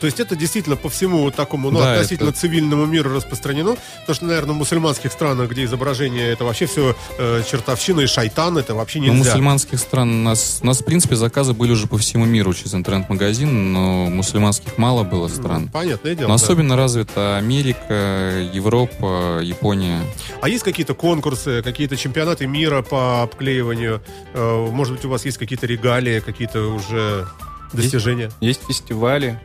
То 0.00 0.06
есть 0.06 0.18
это 0.18 0.34
действительно 0.34 0.76
по 0.76 0.88
всему 0.88 1.18
вот 1.18 1.34
такому, 1.34 1.70
ну, 1.70 1.78
Да, 1.80 1.92
относительно 1.94 2.30
это- 2.30 2.38
цивильному 2.38 2.86
миру 2.86 3.14
распространено. 3.14 3.76
Потому 4.00 4.14
что, 4.14 4.24
наверное, 4.24 4.54
в 4.54 4.58
мусульманских 4.58 5.12
странах, 5.12 5.50
где 5.50 5.64
изображение, 5.64 6.28
это 6.32 6.44
вообще 6.44 6.66
все 6.66 6.96
э, 7.18 7.42
чертовщина 7.48 8.00
и 8.00 8.06
шайтан, 8.06 8.56
это 8.58 8.74
вообще 8.74 8.98
Но 9.00 9.06
нельзя. 9.06 9.18
мусульманских 9.18 9.78
стран 9.78 10.10
у 10.10 10.22
нас, 10.22 10.60
у 10.62 10.66
нас, 10.66 10.80
в 10.80 10.84
принципе, 10.84 11.16
заказы 11.16 11.52
были 11.52 11.72
уже 11.72 11.86
по 11.86 11.98
всему 11.98 12.24
миру 12.24 12.54
через 12.54 12.74
интернет-магазин, 12.74 13.72
но 13.72 14.06
мусульманских 14.06 14.78
мало 14.78 15.04
было 15.04 15.28
стран. 15.28 15.68
Понятное 15.68 16.14
дело. 16.14 16.28
Но 16.28 16.36
да. 16.38 16.42
особенно 16.44 16.76
развита 16.76 17.36
Америка, 17.36 18.48
Европа, 18.52 19.40
Япония. 19.42 20.00
А 20.40 20.48
есть 20.48 20.64
какие-то 20.64 20.94
конкурсы, 20.94 21.62
какие-то 21.62 21.96
чемпионаты 21.96 22.46
мира 22.46 22.82
по 22.82 23.22
обклеиванию? 23.22 24.00
Э, 24.34 24.66
Может 24.70 24.94
быть, 24.94 25.04
у 25.04 25.08
вас 25.10 25.24
есть 25.26 25.36
какие-то 25.38 25.66
регалии, 25.66 26.20
какие-то 26.20 26.72
уже 26.74 27.26
достижения? 27.72 28.30
Есть 28.40 28.60
фестивали, 28.66 29.38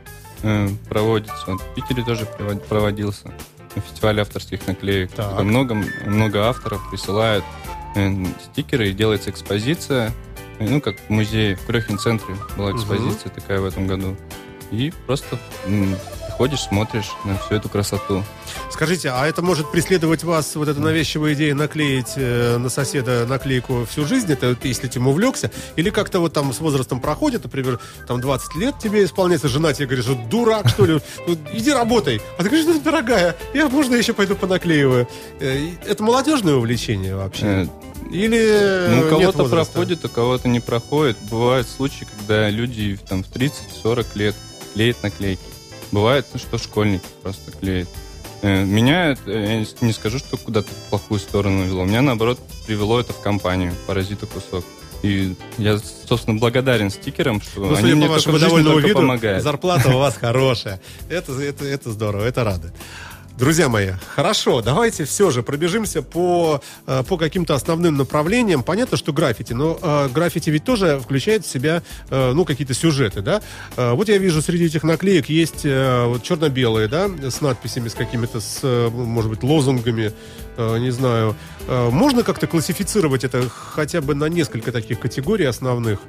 э, 0.46 0.70
проводятся. 0.90 1.44
Вот 1.48 1.62
в 1.62 1.74
Питере 1.76 2.04
тоже 2.04 2.26
провод- 2.38 2.66
проводился 2.68 3.32
фестиваль 3.76 4.22
авторских 4.22 4.66
наклеек. 4.68 5.12
Так. 5.12 5.42
Много, 5.44 5.76
много 6.06 6.48
авторов 6.48 6.90
присылают 6.90 7.44
э, 7.96 8.10
стикеры, 8.52 8.90
и 8.90 8.94
делается 8.94 9.30
экспозиция. 9.30 10.14
Э, 10.60 10.68
Ну, 10.70 10.80
как 10.80 10.96
в 11.00 11.10
музее, 11.10 11.56
в 11.58 11.66
Крехин-центре 11.66 12.36
была 12.58 12.72
экспозиция 12.72 13.30
такая 13.32 13.60
в 13.60 13.66
этом 13.66 13.88
году. 13.88 14.16
И 14.72 14.94
просто 15.06 15.38
м, 16.36 16.38
приходишь, 16.38 16.62
смотришь 16.62 17.12
на 17.24 17.38
всю 17.38 17.56
эту 17.56 17.70
красоту. 17.70 18.24
Скажите, 18.72 19.10
а 19.10 19.26
это 19.26 19.42
может 19.42 19.72
преследовать 19.72 20.24
вас, 20.24 20.56
вот 20.56 20.68
эта 20.68 20.80
навязчивая 20.80 21.34
идея 21.34 21.56
наклеить 21.56 22.14
э, 22.16 22.58
на 22.58 22.70
соседа 22.70 23.26
наклейку 23.26 23.86
всю 23.90 24.06
жизнь, 24.06 24.32
это 24.32 24.50
вот 24.50 24.66
если 24.66 24.90
этим 24.90 25.08
увлекся? 25.08 25.50
Или 25.76 25.90
как-то 25.90 26.20
вот 26.20 26.34
там 26.34 26.54
с 26.54 26.60
возрастом 26.60 27.00
проходит, 27.00 27.44
например, 27.44 27.80
там 28.08 28.22
20 28.22 28.56
лет 28.56 28.76
тебе 28.80 29.06
исполняется, 29.06 29.48
жена 29.48 29.74
тебе 29.74 29.88
говорит, 29.88 30.06
что 30.06 30.16
дурак, 30.16 30.68
что 30.70 30.86
ли, 30.86 31.00
иди 31.54 31.72
работай. 31.72 32.22
А 32.38 32.44
ты 32.44 32.50
говоришь, 32.50 32.66
ну, 32.68 32.80
дорогая, 32.82 33.36
я, 33.54 33.70
можно, 33.70 33.96
еще 33.96 34.14
пойду 34.14 34.36
понаклеиваю. 34.36 35.08
Э, 35.40 35.70
Это 35.86 36.04
молодежное 36.04 36.56
увлечение 36.56 37.16
вообще? 37.16 37.46
Э, 37.46 37.68
Или 38.12 38.88
Ну, 38.90 39.08
у 39.08 39.10
кого-то 39.10 39.46
проходит, 39.46 40.06
у 40.06 40.10
кого-то 40.10 40.48
не 40.48 40.60
проходит. 40.60 41.18
Бывают 41.32 41.68
случаи, 41.68 42.06
когда 42.18 42.50
люди 42.50 43.00
там, 43.08 43.24
в 43.24 43.28
30-40 43.32 44.06
лет 44.16 44.36
клеят 44.74 45.02
наклейки. 45.02 45.42
Бывает, 45.96 46.26
ну, 46.34 46.40
что 46.40 46.58
школьники 46.58 47.06
просто 47.24 47.52
клеят. 47.54 47.88
Э, 48.42 48.66
Меня, 48.66 49.12
это, 49.12 49.32
я 49.32 49.66
не- 49.80 49.94
скажу, 49.94 50.20
что 50.20 50.36
куда-то 50.36 50.68
в 50.68 50.90
плохую 50.90 51.22
сторону 51.22 51.64
вело. 51.64 51.86
Меня, 51.86 52.02
наоборот, 52.02 52.38
привело 52.68 53.00
это 53.00 53.14
в 53.14 53.22
компанию 53.22 53.72
«Паразита 53.88 54.26
кусок». 54.26 54.66
И 55.04 55.36
я, 55.58 55.80
собственно, 56.06 56.38
благодарен 56.38 56.90
стикерам, 56.90 57.40
что 57.42 57.62
Ну, 57.62 57.76
они 57.76 57.94
мне 57.94 58.08
по 58.08 58.16
только 58.20 58.32
в 58.32 58.40
жизни 58.40 58.64
только 58.64 58.88
виду, 58.90 59.00
помогают. 59.00 59.42
зарплата 59.42 59.96
у 59.96 60.00
вас 60.00 60.18
хорошая. 60.20 60.82
Это, 61.10 61.32
это, 61.42 61.64
это 61.64 61.92
здорово, 61.92 62.26
это 62.26 62.44
рады. 62.44 62.74
Друзья 63.38 63.68
мои, 63.68 63.90
хорошо, 64.16 64.62
давайте 64.62 65.04
все 65.04 65.30
же 65.30 65.44
пробежимся 65.44 66.02
по, 66.02 66.62
э, 66.88 67.04
по 67.04 67.18
каким-то 67.18 67.54
основным 67.54 67.98
направлениям. 67.98 68.64
Понятно, 68.64 68.96
что 68.96 69.12
граффити, 69.12 69.52
но 69.52 69.78
э, 69.82 70.08
граффити 70.08 70.50
ведь 70.52 70.64
тоже 70.64 71.02
включает 71.04 71.46
в 71.46 71.50
себя, 71.52 71.84
э, 72.10 72.32
ну, 72.32 72.46
какие-то 72.46 72.74
сюжеты, 72.74 73.22
да? 73.22 73.42
Э, 73.76 73.92
вот 73.92 74.08
я 74.08 74.20
вижу, 74.20 74.42
среди 74.42 74.66
этих 74.66 74.84
наклеек 74.84 75.28
есть 75.28 75.66
э, 75.66 76.06
вот 76.06 76.24
черно-белые, 76.24 76.88
да, 76.88 77.10
с 77.30 77.42
надписями, 77.42 77.90
с 77.90 77.94
какими-то, 77.94 78.40
с, 78.40 78.60
э, 78.64 78.90
может 78.90 79.30
быть, 79.30 79.44
лозунгами, 79.44 80.14
э, 80.56 80.78
не 80.78 80.92
знаю. 80.92 81.36
Э, 81.68 81.90
можно 81.90 82.24
как-то 82.24 82.48
классифицировать 82.48 83.26
это 83.26 83.50
хотя 83.50 84.00
бы 84.00 84.16
на 84.16 84.30
несколько 84.30 84.72
таких 84.72 85.02
категорий 85.02 85.46
основных? 85.46 86.00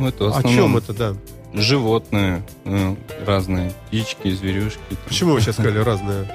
Ну, 0.00 0.08
это 0.08 0.36
О 0.36 0.42
чем 0.42 0.76
это, 0.76 0.92
да? 0.92 1.14
Животные 1.54 2.44
э, 2.64 2.96
разные, 3.24 3.72
птички, 3.86 4.32
зверюшки. 4.32 4.80
Почему 5.06 5.34
вы 5.34 5.40
сейчас 5.40 5.54
сказали 5.54 5.78
разное? 5.78 6.26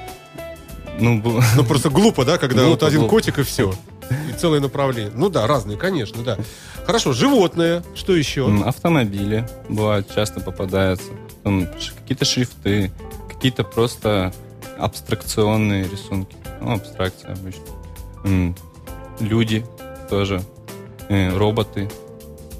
Ну, 1.00 1.22
Ну, 1.56 1.64
просто 1.64 1.90
глупо, 1.90 2.24
да, 2.24 2.38
когда 2.38 2.62
Глупо, 2.62 2.70
вот 2.70 2.82
один 2.82 3.00
глупо. 3.00 3.16
котик 3.16 3.38
и 3.38 3.42
все. 3.42 3.72
И 4.28 4.38
целое 4.38 4.60
направление. 4.60 5.12
Ну 5.14 5.28
да, 5.30 5.46
разные, 5.46 5.76
конечно, 5.78 6.22
да. 6.22 6.36
Хорошо, 6.86 7.12
животные. 7.12 7.82
Что 7.94 8.14
еще? 8.14 8.50
Автомобили 8.64 9.48
бывают, 9.68 10.12
часто 10.14 10.40
попадаются. 10.40 11.10
Там 11.44 11.66
какие-то 12.00 12.24
шрифты, 12.24 12.92
какие-то 13.28 13.64
просто 13.64 14.32
абстракционные 14.78 15.84
рисунки. 15.88 16.36
Ну, 16.60 16.74
абстракция 16.74 17.32
обычно. 17.34 18.54
Люди 19.20 19.64
тоже. 20.10 20.42
э, 21.08 21.36
Роботы. 21.36 21.90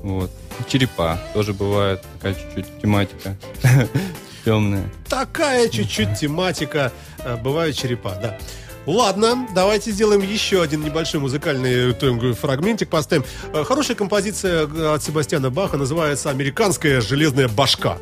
Вот. 0.02 0.30
Черепа 0.68 1.18
тоже 1.34 1.52
бывает, 1.54 2.02
такая 2.14 2.34
чуть-чуть 2.34 2.80
тематика 2.82 3.36
темная. 4.44 4.84
Такая 5.08 5.68
чуть-чуть 5.68 6.18
тематика. 6.18 6.92
Э, 7.24 7.36
Бывают 7.36 7.76
черепа, 7.76 8.14
да. 8.20 8.38
Ладно, 8.86 9.46
давайте 9.54 9.92
сделаем 9.92 10.22
еще 10.22 10.60
один 10.62 10.82
небольшой 10.82 11.20
музыкальный 11.20 11.92
э, 11.92 12.34
фрагментик, 12.34 12.88
поставим. 12.88 13.24
Э, 13.52 13.64
Хорошая 13.64 13.96
композиция 13.96 14.94
от 14.94 15.02
Себастьяна 15.02 15.50
Баха 15.50 15.76
называется 15.76 16.30
«Американская 16.30 17.00
железная 17.00 17.48
башка». 17.48 17.98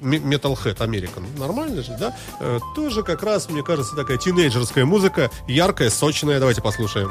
Metalhead 0.00 0.78
American. 0.78 1.38
Нормально 1.38 1.82
же, 1.82 1.94
да? 2.00 2.16
Тоже 2.74 3.02
как 3.02 3.22
раз, 3.22 3.50
мне 3.50 3.62
кажется, 3.62 3.94
такая 3.94 4.16
тинейджерская 4.16 4.86
музыка, 4.86 5.30
яркая, 5.46 5.90
сочная. 5.90 6.40
Давайте 6.40 6.62
послушаем. 6.62 7.10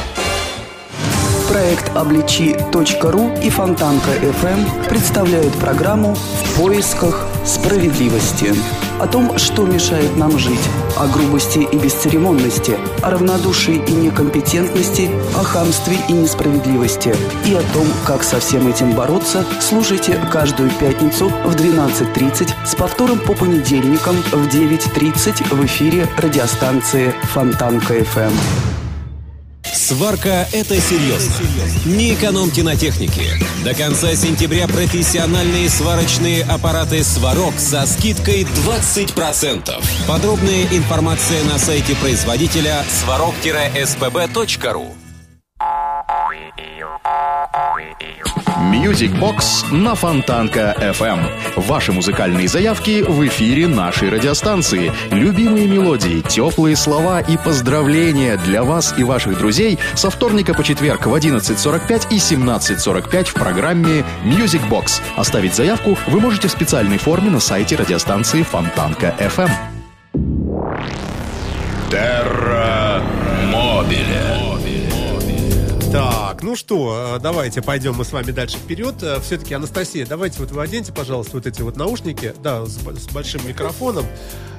Проект 1.51 1.91
«Обличи.ру» 1.97 3.33
и 3.43 3.49
Фонтанка 3.49 4.11
FM 4.11 4.87
представляют 4.87 5.53
программу 5.55 6.15
«В 6.15 6.57
поисках 6.57 7.27
справедливости». 7.45 8.55
О 9.01 9.07
том, 9.07 9.37
что 9.37 9.65
мешает 9.65 10.15
нам 10.15 10.39
жить, 10.39 10.61
о 10.95 11.07
грубости 11.07 11.67
и 11.69 11.77
бесцеремонности, 11.77 12.77
о 13.01 13.09
равнодушии 13.09 13.83
и 13.85 13.91
некомпетентности, 13.91 15.09
о 15.35 15.43
хамстве 15.43 15.97
и 16.07 16.13
несправедливости 16.13 17.13
и 17.45 17.53
о 17.53 17.61
том, 17.73 17.87
как 18.05 18.23
со 18.23 18.39
всем 18.39 18.69
этим 18.69 18.93
бороться, 18.93 19.43
слушайте 19.59 20.17
каждую 20.31 20.69
пятницу 20.79 21.27
в 21.27 21.53
12.30 21.53 22.49
с 22.65 22.75
повтором 22.75 23.19
по 23.19 23.33
понедельникам 23.33 24.15
в 24.31 24.47
9.30 24.47 25.53
в 25.53 25.65
эфире 25.65 26.07
радиостанции 26.17 27.13
Фонтанка 27.33 27.97
FM. 27.97 28.31
Сварка– 29.91 30.47
это 30.53 30.79
серьезно. 30.79 31.33
Не 31.83 32.13
экономьте 32.13 32.63
на 32.63 32.77
технике. 32.77 33.37
До 33.65 33.73
конца 33.73 34.15
сентября 34.15 34.65
профессиональные 34.69 35.69
сварочные 35.69 36.43
аппараты 36.45 37.03
«Сварог» 37.03 37.55
со 37.59 37.85
скидкой 37.85 38.43
20%. 38.43 39.83
Подробная 40.07 40.63
информация 40.71 41.43
на 41.43 41.59
сайте 41.59 41.93
производителя 41.97 42.85
svarog-spb.ru 43.03 45.00
Music 47.53 49.11
Box 49.19 49.73
на 49.73 49.93
Фонтанка 49.93 50.73
FM. 50.79 51.19
Ваши 51.57 51.91
музыкальные 51.91 52.47
заявки 52.47 53.01
в 53.01 53.27
эфире 53.27 53.67
нашей 53.67 54.09
радиостанции. 54.09 54.93
Любимые 55.11 55.67
мелодии, 55.67 56.21
теплые 56.21 56.77
слова 56.77 57.19
и 57.19 57.35
поздравления 57.35 58.37
для 58.37 58.63
вас 58.63 58.93
и 58.97 59.03
ваших 59.03 59.37
друзей 59.37 59.79
со 59.95 60.09
вторника 60.09 60.53
по 60.53 60.63
четверг 60.63 61.05
в 61.05 61.13
11.45 61.13 62.07
и 62.09 62.17
17.45 62.17 63.25
в 63.25 63.33
программе 63.33 64.05
Music 64.23 64.61
Box. 64.69 65.01
Оставить 65.17 65.55
заявку 65.55 65.97
вы 66.07 66.21
можете 66.21 66.47
в 66.47 66.51
специальной 66.51 66.99
форме 66.99 67.29
на 67.29 67.41
сайте 67.41 67.75
радиостанции 67.75 68.43
Фонтанка 68.43 69.13
FM. 69.19 69.51
Терра 71.89 72.50
ну 76.51 76.57
что, 76.57 77.15
э, 77.15 77.19
давайте 77.21 77.61
пойдем 77.61 77.95
мы 77.95 78.03
с 78.03 78.11
вами 78.11 78.31
дальше 78.31 78.57
вперед. 78.57 78.95
Все-таки, 79.23 79.53
Анастасия, 79.53 80.05
давайте 80.05 80.37
вот 80.39 80.51
вы 80.51 80.61
оденьте, 80.61 80.91
пожалуйста, 80.91 81.37
вот 81.37 81.47
эти 81.47 81.61
вот 81.61 81.77
наушники, 81.77 82.33
да, 82.43 82.65
с, 82.65 82.73
с 82.75 83.07
большим 83.07 83.47
микрофоном. 83.47 84.05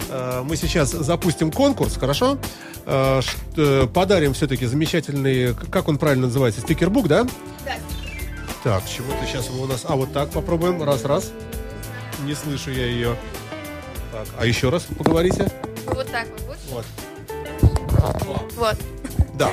Э, 0.08 0.42
Мы 0.42 0.56
сейчас 0.56 0.90
запустим 0.92 1.52
конкурс, 1.52 1.98
хорошо? 1.98 2.38
Э, 2.86 3.20
э, 3.58 3.86
Подарим 3.92 4.32
все-таки 4.32 4.64
замечательный, 4.64 5.54
как 5.54 5.86
он 5.88 5.98
правильно 5.98 6.28
называется, 6.28 6.62
стикербук, 6.62 7.08
да? 7.08 7.24
Да. 7.66 7.74
Так, 8.64 8.88
чего-то 8.88 9.26
сейчас 9.26 9.48
его 9.48 9.64
у 9.64 9.66
нас... 9.66 9.84
А, 9.86 9.94
вот 9.94 10.14
так 10.14 10.30
попробуем, 10.30 10.82
раз-раз. 10.82 11.30
Не 12.24 12.34
слышу 12.34 12.70
я 12.70 12.86
ее. 12.86 13.16
Так, 14.12 14.28
а 14.38 14.46
еще 14.46 14.70
раз 14.70 14.84
поговорите. 14.96 15.46
Вот 15.84 16.10
так 16.10 16.26
вот. 16.48 16.56
Вот. 16.70 16.86
Вот. 18.56 18.76
Да. 19.34 19.50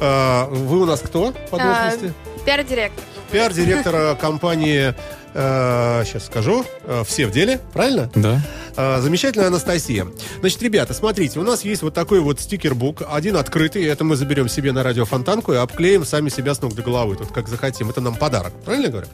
Э, 0.00 0.46
Вы 0.50 0.80
у 0.82 0.86
нас 0.86 1.00
кто 1.00 1.32
по 1.50 1.58
А, 1.60 1.88
должности? 1.88 2.14
Пиар-директор. 2.44 3.04
Пиар-директора 3.30 4.14
компании, 4.14 4.94
сейчас 5.34 6.26
скажу, 6.26 6.64
э, 6.84 7.02
«Все 7.06 7.26
в 7.26 7.30
деле», 7.30 7.60
правильно? 7.74 8.10
Да. 8.14 8.40
Э, 8.76 9.00
Замечательная 9.00 9.48
Анастасия. 9.48 10.06
Значит, 10.40 10.62
ребята, 10.62 10.94
смотрите, 10.94 11.38
у 11.40 11.42
нас 11.42 11.62
есть 11.64 11.82
вот 11.82 11.92
такой 11.92 12.20
вот 12.20 12.40
стикербук, 12.40 13.02
один 13.10 13.36
открытый, 13.36 13.84
это 13.84 14.04
мы 14.04 14.16
заберем 14.16 14.48
себе 14.48 14.72
на 14.72 14.82
радиофонтанку 14.82 15.52
и 15.52 15.56
обклеим 15.56 16.04
сами 16.06 16.28
себя 16.30 16.54
с 16.54 16.62
ног 16.62 16.74
до 16.74 16.82
головы, 16.82 17.16
тут 17.16 17.32
как 17.32 17.48
захотим. 17.48 17.90
Это 17.90 18.00
нам 18.00 18.14
подарок, 18.14 18.52
правильно 18.64 18.86
я 18.86 18.90
говорю? 18.92 19.08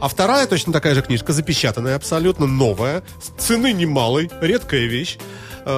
А 0.00 0.08
вторая 0.08 0.46
точно 0.46 0.72
такая 0.72 0.94
же 0.94 1.02
книжка, 1.02 1.32
запечатанная, 1.34 1.96
абсолютно 1.96 2.46
новая, 2.46 3.02
с 3.22 3.42
цены 3.42 3.72
немалой, 3.72 4.30
редкая 4.40 4.86
вещь, 4.86 5.18
э, 5.18 5.22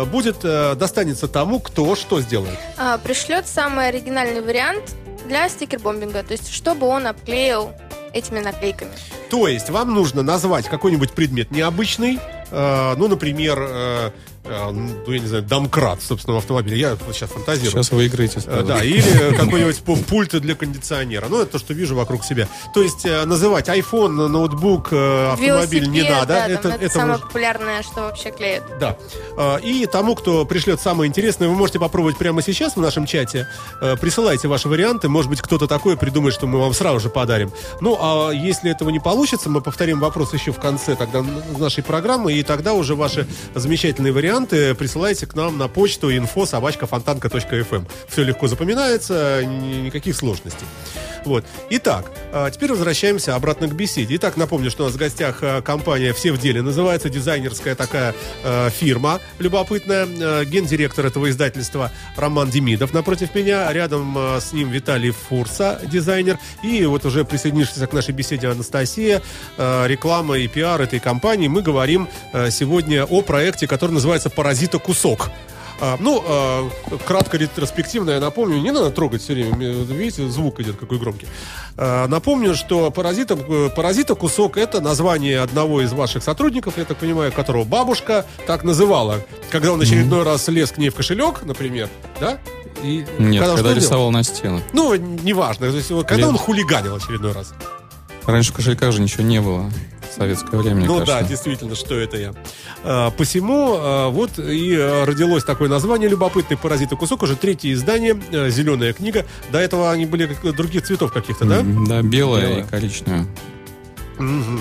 будет, 0.05 0.45
э, 0.45 0.75
достанется 0.75 1.29
тому, 1.29 1.61
кто 1.61 1.97
что 1.97 2.21
сделает. 2.21 2.59
А, 2.77 2.99
пришлет 2.99 3.49
самый 3.49 3.89
оригинальный 3.89 4.43
вариант 4.43 4.95
для 5.27 5.49
стикер-бомбинга. 5.49 6.23
То 6.23 6.33
есть, 6.33 6.53
чтобы 6.53 6.87
он 6.87 7.07
обклеил 7.07 7.73
этими 8.13 8.41
наклейками. 8.41 8.91
То 9.31 9.49
есть 9.49 9.71
вам 9.71 9.95
нужно 9.95 10.23
назвать 10.23 10.69
какой-нибудь 10.69 11.13
предмет 11.13 11.51
необычный, 11.51 12.17
э, 12.17 12.38
ну, 12.51 13.09
например, 13.09 13.59
э, 13.61 14.11
э, 14.45 14.71
ну, 14.71 15.13
я 15.13 15.19
не 15.21 15.27
знаю, 15.27 15.43
домкрат 15.45 16.01
в 16.01 16.07
собственном 16.07 16.39
автомобиле. 16.39 16.79
Я 16.79 16.97
сейчас 17.13 17.31
фантазирую. 17.31 17.71
Сейчас 17.73 17.91
вы 17.93 18.07
играете. 18.07 18.41
Э, 18.47 18.63
Да, 18.67 18.83
или 18.83 19.03
какой-нибудь 19.37 19.83
пу- 19.85 20.03
пульт 20.05 20.31
для 20.41 20.55
кондиционера. 20.55 21.27
Ну, 21.29 21.43
это 21.43 21.53
то, 21.53 21.59
что 21.59 21.75
вижу 21.75 21.95
вокруг 21.97 22.25
себя. 22.25 22.49
То 22.75 22.83
есть 22.83 23.05
э, 23.05 23.25
называть 23.27 23.69
iPhone, 23.69 24.29
ноутбук, 24.29 24.89
э, 24.93 25.31
автомобиль 25.33 25.89
не 25.89 26.03
надо. 26.03 26.27
да, 26.27 26.47
это, 26.49 26.69
это, 26.69 26.85
это 26.85 26.93
самое 26.95 27.13
может- 27.13 27.27
популярное, 27.27 27.83
что 27.83 28.01
вообще 28.03 28.31
клеят. 28.31 28.63
Да. 28.81 28.97
Э, 29.37 29.59
И 29.63 29.87
тому, 29.87 30.15
кто 30.15 30.45
пришлет 30.47 30.81
самое 30.81 31.09
интересное, 31.09 31.49
вы 31.49 31.55
можете 31.55 31.79
попробовать 31.79 32.17
прямо 32.17 32.41
сейчас 32.43 32.77
в 32.77 32.81
нашем 32.81 33.05
чате. 33.07 33.47
Э, 33.83 33.97
Присылайте 34.01 34.49
ваши 34.49 34.69
варианты. 34.69 35.09
Может 35.09 35.29
быть, 35.31 35.41
кто-то 35.43 35.67
такой 35.67 35.97
придумает, 35.97 36.35
что 36.35 36.47
мы 36.47 36.59
вам 36.59 36.73
сразу 36.73 37.01
же 37.01 37.11
подарим. 37.11 37.53
Ну, 37.81 37.99
а 38.01 38.31
если 38.31 38.71
этого 38.71 38.89
не 38.91 39.01
получится, 39.01 39.51
мы 39.51 39.61
повторим 39.61 40.01
вопрос 40.01 40.33
еще 40.33 40.53
в 40.53 40.59
конце 40.59 40.95
тогда 40.97 41.23
нашей 41.59 41.83
программы, 41.83 42.38
и 42.39 42.43
тогда 42.43 42.75
уже 42.75 42.95
ваши 42.95 43.27
замечательные 43.55 44.13
варианты 44.13 44.75
присылайте 44.75 45.27
к 45.27 45.35
нам 45.35 45.59
на 45.59 45.69
почту 45.69 46.11
info 46.11 46.47
собачка 46.47 46.87
Все 48.09 48.23
легко 48.23 48.47
запоминается, 48.47 49.43
ни- 49.45 49.87
никаких 49.87 50.17
сложностей. 50.17 50.67
Вот. 51.25 51.45
Итак, 51.71 52.11
а, 52.33 52.51
теперь 52.51 52.71
возвращаемся 52.71 53.35
обратно 53.35 53.69
к 53.69 53.75
беседе. 53.75 54.17
Итак, 54.17 54.37
напомню, 54.37 54.71
что 54.71 54.85
у 54.85 54.87
нас 54.87 54.95
в 54.95 54.99
гостях 54.99 55.39
а, 55.43 55.61
компания 55.61 56.13
«Все 56.13 56.33
в 56.33 56.39
деле». 56.39 56.63
Называется 56.63 57.11
дизайнерская 57.11 57.75
такая 57.75 58.15
э, 58.45 58.71
фирма 58.71 59.21
любопытная. 59.39 60.07
Гендиректор 60.45 61.07
этого 61.07 61.29
издательства 61.31 61.93
Роман 62.17 62.51
Демидов 62.51 62.93
напротив 62.93 63.35
меня. 63.35 63.71
Рядом 63.73 64.17
с 64.41 64.53
ним 64.53 64.71
Виталий 64.71 65.11
Фурса, 65.11 65.81
дизайнер. 65.85 66.39
И 66.63 66.85
вот 66.87 67.05
уже 67.05 67.25
присоединившаяся 67.25 67.87
к 67.87 67.93
нашей 67.93 68.15
беседе 68.15 68.49
Анастасия, 68.49 69.23
реклама 69.57 70.39
и 70.39 70.49
пиар 70.49 70.81
этой 70.81 71.01
компании. 71.01 71.49
Мы 71.49 71.63
говорим 71.63 72.09
сегодня 72.51 73.05
о 73.05 73.23
проекте, 73.23 73.67
который 73.67 73.93
называется 73.93 74.31
«Паразита 74.31 74.79
кусок». 74.79 75.31
А, 75.81 75.97
ну, 76.01 76.23
а, 76.27 76.69
кратко 77.07 77.37
ретроспективно 77.37 78.11
я 78.11 78.21
напомню, 78.21 78.59
не 78.59 78.73
надо 78.73 78.91
трогать 78.91 79.23
все 79.23 79.35
время, 79.35 79.55
видите, 79.55 80.29
звук 80.29 80.59
идет 80.61 80.77
какой 80.77 80.99
громкий. 80.99 81.29
А, 81.77 82.09
напомню, 82.09 82.57
что 82.57 82.91
паразита, 82.91 83.39
э, 83.49 83.71
паразита 83.75 84.17
кусок 84.17 84.57
это 84.57 84.81
название 84.81 85.41
одного 85.41 85.81
из 85.83 85.93
ваших 85.93 86.25
сотрудников, 86.25 86.79
я 86.79 86.85
так 86.85 86.97
понимаю, 86.97 87.31
которого 87.31 87.63
бабушка 87.65 88.27
так 88.47 88.65
называла, 88.65 89.21
когда 89.51 89.73
он 89.73 89.81
очередной 89.81 90.25
раз 90.25 90.49
лез 90.49 90.73
к 90.73 90.79
ней 90.79 90.89
в 90.89 90.97
кошелек, 90.97 91.45
например, 91.45 91.89
да? 92.21 92.39
И 92.83 93.05
Нет, 93.19 93.45
когда 93.45 93.63
делал? 93.63 93.75
рисовал 93.77 94.11
на 94.11 94.23
стену. 94.25 94.61
Ну, 94.73 94.95
неважно, 94.95 95.71
то 95.71 95.77
есть, 95.77 95.89
когда 95.89 96.17
Лез. 96.17 96.29
он 96.29 96.39
хулиганил 96.39 96.97
очередной 96.97 97.33
раз. 97.33 97.53
Раньше 98.25 98.53
в 98.53 98.57
кошельках 98.57 98.93
же 98.93 99.01
ничего 99.01 99.25
не 99.25 99.41
было. 99.41 99.71
Советское 100.17 100.57
время, 100.59 100.85
ну 100.87 100.99
кажется. 100.99 101.21
да, 101.21 101.23
действительно, 101.23 101.75
что 101.75 101.95
это 101.95 102.17
я. 102.17 102.35
А, 102.85 103.11
посему 103.11 103.75
а, 103.79 104.09
вот 104.09 104.39
и 104.39 104.77
а, 104.79 105.05
родилось 105.05 105.45
такое 105.45 105.69
название 105.69 106.09
«Любопытный 106.09 106.57
паразит 106.57 106.93
и 106.93 106.97
кусок». 106.97 107.23
Уже 107.23 107.37
третье 107.37 107.73
издание, 107.73 108.19
«Зеленая 108.51 108.93
книга». 108.93 109.27
До 109.51 109.59
этого 109.59 109.91
они 109.91 110.07
были 110.07 110.27
как- 110.27 110.55
других 110.57 110.85
цветов 110.85 111.13
каких-то, 111.13 111.45
да? 111.45 111.63
Да, 111.63 112.03
белая 112.03 112.03
Белая. 112.03 112.61
и 112.61 112.63
коричневая. 112.69 113.27
Мгм. 114.19 114.61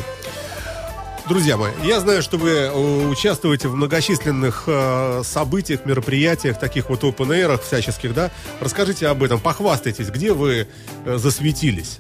Друзья 1.28 1.58
мои, 1.58 1.72
я 1.84 2.00
знаю, 2.00 2.22
что 2.22 2.38
вы 2.38 2.52
э, 2.52 3.08
участвуете 3.10 3.68
в 3.68 3.76
многочисленных 3.76 4.64
э, 4.68 5.24
событиях, 5.26 5.86
мероприятиях, 5.86 6.58
таких 6.58 6.90
вот 6.90 7.04
open 7.04 7.28
air 7.30 7.60
всяческих, 7.62 8.14
да? 8.14 8.32
Расскажите 8.62 9.08
об 9.08 9.22
этом, 9.24 9.38
похвастайтесь, 9.38 10.08
где 10.08 10.32
вы 10.32 10.68
э, 11.06 11.18
засветились? 11.18 12.00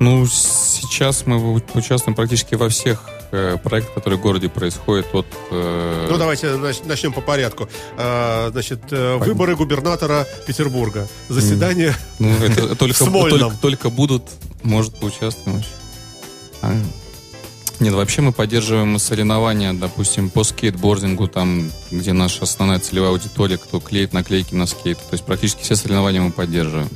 Ну, 0.00 0.26
сейчас 0.26 1.24
мы 1.26 1.54
участвуем 1.74 2.14
практически 2.16 2.56
во 2.56 2.68
всех 2.68 3.04
э, 3.30 3.56
проектах, 3.62 3.94
которые 3.94 4.18
в 4.18 4.22
городе 4.22 4.48
происходят 4.48 5.06
от... 5.14 5.26
э, 5.50 6.08
Ну, 6.10 6.18
давайте 6.18 6.48
нач- 6.48 6.86
начнем 6.86 7.12
по 7.12 7.20
порядку. 7.20 7.68
А, 7.96 8.50
значит, 8.50 8.80
э, 8.90 9.16
выборы 9.16 9.54
губернатора 9.56 10.26
Петербурга. 10.46 11.06
Заседание 11.28 11.94
Ну, 12.18 12.28
это 12.38 12.74
только, 12.76 13.04
только, 13.04 13.50
только 13.60 13.90
будут, 13.90 14.24
может, 14.62 14.96
поучаствуем. 14.98 15.58
вообще. 15.58 15.70
А, 16.62 16.74
Нет, 17.78 17.94
вообще 17.94 18.20
мы 18.20 18.32
поддерживаем 18.32 18.98
соревнования, 18.98 19.72
допустим, 19.72 20.28
по 20.28 20.42
скейтбордингу, 20.42 21.28
там, 21.28 21.70
где 21.92 22.12
наша 22.12 22.42
основная 22.42 22.80
целевая 22.80 23.10
аудитория, 23.10 23.58
кто 23.58 23.78
клеит 23.80 24.12
наклейки 24.12 24.54
на 24.54 24.66
скейт. 24.66 24.98
То 24.98 25.12
есть 25.14 25.24
практически 25.24 25.62
все 25.62 25.76
соревнования 25.76 26.20
мы 26.20 26.32
поддерживаем. 26.32 26.88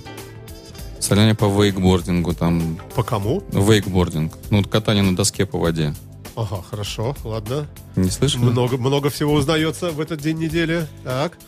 Соревнования 1.00 1.34
по 1.34 1.46
вейкбордингу, 1.46 2.34
там... 2.34 2.78
По 2.94 3.02
кому? 3.02 3.42
Вейкбординг. 3.52 4.32
Ну, 4.50 4.64
катание 4.64 5.02
на 5.02 5.16
доске 5.16 5.46
по 5.46 5.58
воде. 5.58 5.94
Ага, 6.36 6.62
хорошо, 6.70 7.16
ладно. 7.24 7.66
Не 7.96 8.10
слышали? 8.10 8.44
Много, 8.44 8.76
много 8.76 9.10
всего 9.10 9.32
узнается 9.32 9.90
в 9.90 10.00
этот 10.00 10.20
день 10.20 10.38
недели. 10.38 10.86
Так. 11.04 11.38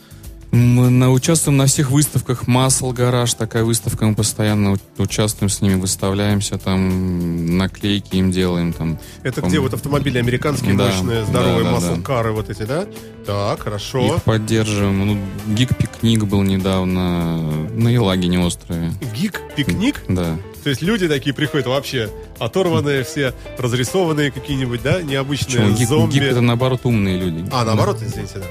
Мы 0.51 0.89
на, 0.89 1.11
участвуем 1.11 1.57
на 1.57 1.65
всех 1.65 1.91
выставках. 1.91 2.45
Масл 2.45 2.91
Гараж, 2.91 3.33
такая 3.35 3.63
выставка, 3.63 4.05
мы 4.05 4.15
постоянно 4.15 4.75
участвуем 4.97 5.49
с 5.49 5.61
ними, 5.61 5.75
выставляемся, 5.75 6.57
там 6.57 7.57
наклейки 7.57 8.17
им 8.17 8.31
делаем. 8.31 8.73
Там, 8.73 8.99
Это 9.23 9.41
где 9.41 9.59
вот 9.59 9.73
автомобили 9.73 10.17
американские, 10.17 10.75
Да, 10.75 10.87
мощные, 10.87 11.23
здоровые 11.25 11.63
да, 11.63 11.69
да, 11.69 11.75
маслкары 11.75 12.31
вот 12.33 12.49
эти, 12.49 12.63
да? 12.63 12.85
Так, 13.25 13.61
хорошо. 13.61 14.15
Их 14.15 14.23
поддерживаем. 14.23 15.07
Ну, 15.07 15.17
гик-пикник 15.55 16.25
был 16.25 16.41
недавно 16.41 17.39
на 17.69 17.87
Елагине 17.87 18.39
острове. 18.39 18.91
Гик-пикник? 19.15 20.03
Да. 20.09 20.37
То 20.63 20.69
есть 20.69 20.81
люди 20.81 21.07
такие 21.07 21.33
приходят 21.33 21.65
вообще 21.65 22.09
оторванные 22.39 23.03
все, 23.03 23.33
разрисованные 23.57 24.31
какие-нибудь, 24.31 24.81
да, 24.83 25.01
необычные 25.01 25.71
гик, 25.73 25.87
зомби. 25.87 26.13
гик 26.15 26.23
это 26.23 26.41
наоборот 26.41 26.81
умные 26.83 27.17
люди. 27.17 27.47
А, 27.53 27.63
наоборот, 27.63 27.99
извините, 28.01 28.39
да. 28.39 28.45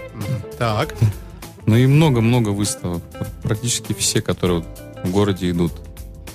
Так. 0.58 0.94
Ну 1.66 1.76
и 1.76 1.86
много-много 1.86 2.50
выставок. 2.50 3.02
Практически 3.42 3.92
все, 3.92 4.20
которые 4.20 4.60
вот 4.60 4.68
в 5.04 5.10
городе 5.10 5.50
идут. 5.50 5.72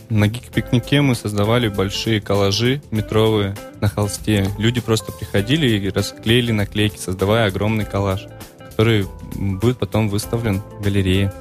На 0.09 0.27
гик-пикнике 0.27 1.01
мы 1.01 1.15
создавали 1.15 1.67
большие 1.67 2.21
коллажи 2.21 2.81
метровые 2.91 3.55
на 3.81 3.87
холсте. 3.87 4.47
Люди 4.59 4.79
просто 4.79 5.11
приходили 5.11 5.67
и 5.67 5.89
расклеили 5.89 6.51
наклейки, 6.51 6.97
создавая 6.97 7.47
огромный 7.47 7.85
коллаж, 7.85 8.27
который 8.59 9.07
будет 9.33 9.79
потом 9.79 10.09
выставлен 10.09 10.61
в 10.79 10.83
галерее. 10.83 11.33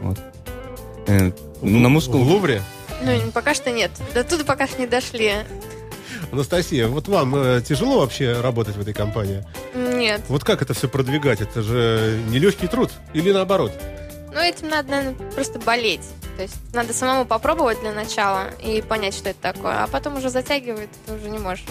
Вот. 0.00 0.18
Э, 1.06 1.30
На 1.62 1.88
В 1.88 1.90
мускул 1.90 2.22
Лувре? 2.22 2.60
Ну, 3.04 3.12
пока 3.32 3.54
что 3.54 3.70
нет. 3.70 3.92
До 4.14 4.24
туда 4.24 4.44
пока 4.44 4.66
что 4.66 4.80
не 4.80 4.86
дошли. 4.86 5.32
Анастасия, 6.32 6.88
вот 6.88 7.08
вам 7.08 7.36
э, 7.36 7.62
тяжело 7.62 8.00
вообще 8.00 8.40
работать 8.40 8.76
в 8.76 8.80
этой 8.80 8.94
компании? 8.94 9.44
Нет. 9.98 10.22
Вот 10.28 10.44
как 10.44 10.62
это 10.62 10.74
все 10.74 10.88
продвигать? 10.88 11.40
Это 11.40 11.62
же 11.62 12.20
нелегкий 12.28 12.66
труд 12.66 12.90
или 13.14 13.32
наоборот? 13.32 13.72
Ну, 14.32 14.40
этим 14.40 14.68
надо, 14.68 14.90
наверное, 14.90 15.30
просто 15.32 15.58
болеть. 15.58 16.02
То 16.36 16.42
есть 16.42 16.56
надо 16.74 16.92
самому 16.92 17.24
попробовать 17.24 17.80
для 17.80 17.92
начала 17.92 18.48
и 18.62 18.82
понять, 18.82 19.14
что 19.14 19.30
это 19.30 19.40
такое. 19.40 19.82
А 19.82 19.86
потом 19.86 20.16
уже 20.16 20.28
затягивает, 20.28 20.90
ты 21.06 21.14
уже 21.14 21.30
не 21.30 21.38
можешь. 21.38 21.64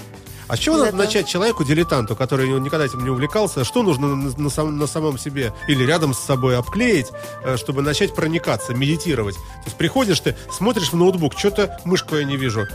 А 0.48 0.56
с 0.56 0.60
чего 0.60 0.78
надо 0.78 0.90
этого. 0.90 1.02
начать 1.04 1.28
человеку, 1.28 1.64
дилетанту, 1.64 2.16
который 2.16 2.48
никогда 2.60 2.86
этим 2.86 3.04
не 3.04 3.10
увлекался? 3.10 3.64
Что 3.64 3.82
нужно 3.82 4.16
на, 4.16 4.38
на 4.38 4.50
сам- 4.50 4.78
на 4.78 4.86
самом 4.88 5.18
себе 5.18 5.54
или 5.68 5.84
рядом 5.84 6.14
с 6.14 6.20
собой 6.20 6.56
обклеить, 6.58 7.08
э, 7.44 7.58
чтобы 7.58 7.82
начать 7.82 8.14
проникаться, 8.14 8.74
медитировать? 8.76 9.36
То 9.36 9.66
есть 9.66 9.78
приходишь 9.78 10.20
ты, 10.20 10.36
смотришь 10.52 10.92
в 10.92 10.96
ноутбук, 10.96 11.38
что-то 11.38 11.80
мышку 11.84 12.16
я 12.16 12.24
не 12.26 12.38
вижу. 12.38 12.68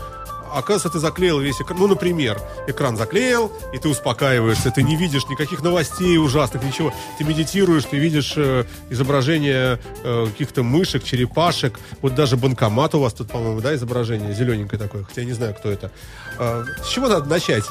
Оказывается, 0.53 0.89
ты 0.89 0.99
заклеил 0.99 1.39
весь 1.39 1.61
экран. 1.61 1.79
Ну, 1.79 1.87
например, 1.87 2.39
экран 2.67 2.97
заклеил, 2.97 3.51
и 3.73 3.77
ты 3.77 3.89
успокаиваешься, 3.89 4.71
ты 4.71 4.83
не 4.83 4.95
видишь 4.95 5.25
никаких 5.29 5.61
новостей 5.61 6.17
ужасных, 6.17 6.63
ничего. 6.63 6.93
Ты 7.17 7.23
медитируешь, 7.23 7.85
ты 7.85 7.97
видишь 7.97 8.33
э, 8.35 8.65
изображение 8.89 9.79
э, 10.03 10.27
каких-то 10.27 10.63
мышек, 10.63 11.03
черепашек. 11.03 11.79
Вот 12.01 12.15
даже 12.15 12.37
банкомат 12.37 12.95
у 12.95 12.99
вас 12.99 13.13
тут, 13.13 13.31
по-моему, 13.31 13.61
да, 13.61 13.75
изображение 13.75 14.33
зелененькое 14.33 14.79
такое, 14.79 15.03
хотя 15.03 15.21
я 15.21 15.27
не 15.27 15.33
знаю, 15.33 15.55
кто 15.55 15.69
это. 15.69 15.91
А, 16.37 16.63
с 16.83 16.89
чего 16.89 17.07
надо 17.07 17.29
начать? 17.29 17.65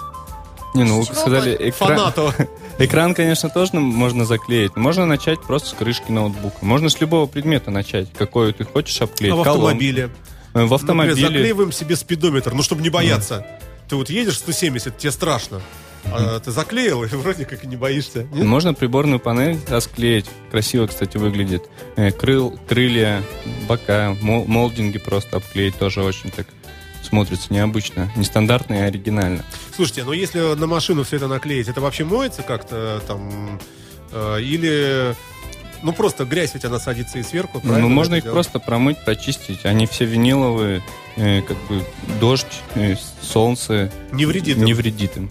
Не, 0.75 0.85
ну 0.85 1.03
сказали, 1.03 1.55
экран, 1.57 1.97
Фанату. 1.97 2.33
экран, 2.79 3.15
конечно, 3.15 3.49
тоже 3.49 3.75
можно 3.75 4.25
заклеить. 4.25 4.77
Можно 4.77 5.05
начать 5.05 5.41
просто 5.43 5.71
с 5.71 5.73
крышки 5.73 6.13
ноутбука. 6.13 6.59
Можно 6.61 6.89
с 6.89 7.01
любого 7.01 7.27
предмета 7.27 7.71
начать, 7.71 8.13
какой 8.13 8.53
ты 8.53 8.65
хочешь 8.65 9.01
обклеить. 9.03 9.33
А 9.33 9.37
в 9.37 9.41
автомобиле? 9.41 10.05
Э, 10.05 10.30
В 10.53 10.55
Например, 10.59 10.75
автомобиле. 10.75 11.15
заклеиваем 11.27 11.73
себе 11.73 11.97
спидометр, 11.97 12.53
ну, 12.55 12.63
чтобы 12.63 12.83
не 12.83 12.91
бояться. 12.91 13.47
Ты 13.89 13.97
вот 13.97 14.11
едешь 14.11 14.39
170, 14.39 14.99
тебе 14.99 15.11
страшно. 15.13 15.61
А 16.05 16.41
ты 16.41 16.51
заклеил, 16.51 17.05
и 17.05 17.07
вроде 17.13 17.45
как 17.45 17.63
и 17.65 17.67
не 17.67 17.77
боишься. 17.77 18.25
Нет? 18.33 18.45
Можно 18.47 18.73
приборную 18.75 19.21
панель 19.21 19.59
расклеить. 19.69 20.27
Красиво, 20.51 20.87
кстати, 20.87 21.19
выглядит. 21.19 21.65
Э, 21.97 22.11
Крыл, 22.11 22.59
крылья, 22.69 23.23
бока, 23.69 24.17
мол- 24.23 24.47
молдинги 24.47 24.99
просто 24.99 25.37
обклеить 25.37 25.77
тоже 25.79 26.03
очень 26.03 26.31
так 26.31 26.47
смотрится 27.03 27.53
необычно. 27.53 28.11
Нестандартно 28.17 28.75
и 28.75 28.79
оригинально. 28.79 29.45
Слушайте, 29.75 30.05
ну 30.05 30.13
если 30.13 30.55
на 30.55 30.67
машину 30.67 31.03
все 31.05 31.17
это 31.17 31.29
наклеить, 31.29 31.69
это 31.69 31.81
вообще 31.81 32.05
моется 32.05 32.43
как-то 32.43 33.03
там? 33.07 33.61
э, 34.13 34.39
или... 34.43 35.15
Ну, 35.83 35.93
просто 35.93 36.25
грязь 36.25 36.53
ведь 36.55 36.65
она 36.65 36.79
садится 36.79 37.19
и 37.19 37.23
сверху, 37.23 37.61
правильно? 37.61 37.89
Ну, 37.89 37.89
можно 37.89 38.15
это 38.15 38.19
их 38.19 38.25
делать? 38.25 38.35
просто 38.35 38.59
промыть, 38.59 38.99
прочистить. 39.05 39.65
Они 39.65 39.87
все 39.87 40.05
виниловые, 40.05 40.83
э, 41.17 41.43
как 41.43 41.57
бы 41.69 41.85
дождь, 42.21 42.63
э, 42.75 42.97
солнце 43.23 43.91
Не 44.13 44.27
вредит 44.27 44.59
им. 44.59 44.65
не 44.65 44.75
вредит 44.75 45.17
им. 45.17 45.31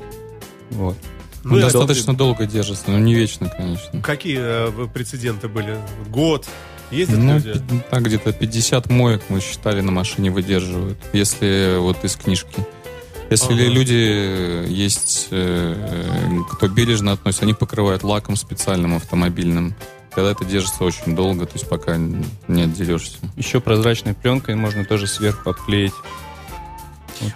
Вот. 0.71 0.97
Ну, 1.43 1.59
Достаточно 1.59 2.13
долго 2.13 2.45
держится, 2.45 2.85
но 2.91 2.99
не 2.99 3.13
вечно, 3.15 3.47
конечно. 3.49 4.01
Какие 4.01 4.39
э, 4.39 4.87
прецеденты 4.93 5.47
были? 5.47 5.77
Год? 6.09 6.45
Ездят 6.91 7.19
Ну, 7.19 7.35
люди? 7.35 7.53
так, 7.91 8.01
где-то 8.03 8.33
50 8.33 8.89
моек 8.89 9.21
мы 9.29 9.41
считали 9.41 9.81
на 9.81 9.91
машине 9.91 10.31
выдерживают, 10.31 10.97
если 11.13 11.77
вот 11.79 12.03
из 12.03 12.15
книжки. 12.15 12.65
Если 13.29 13.53
Ага. 13.53 13.63
люди 13.63 14.67
есть, 14.67 15.27
э, 15.29 16.39
кто 16.51 16.67
бережно 16.67 17.11
относится, 17.11 17.45
они 17.45 17.53
покрывают 17.53 18.01
лаком 18.03 18.35
специальным 18.35 18.95
автомобильным. 18.95 19.75
Тогда 20.15 20.31
это 20.31 20.43
держится 20.45 20.83
очень 20.83 21.15
долго, 21.15 21.45
то 21.45 21.53
есть 21.53 21.69
пока 21.69 21.97
не 21.97 22.61
отделешься. 22.63 23.17
Еще 23.35 23.59
прозрачной 23.59 24.13
пленкой 24.13 24.55
можно 24.55 24.83
тоже 24.85 25.07
сверху 25.07 25.49
обклеить. 25.49 25.93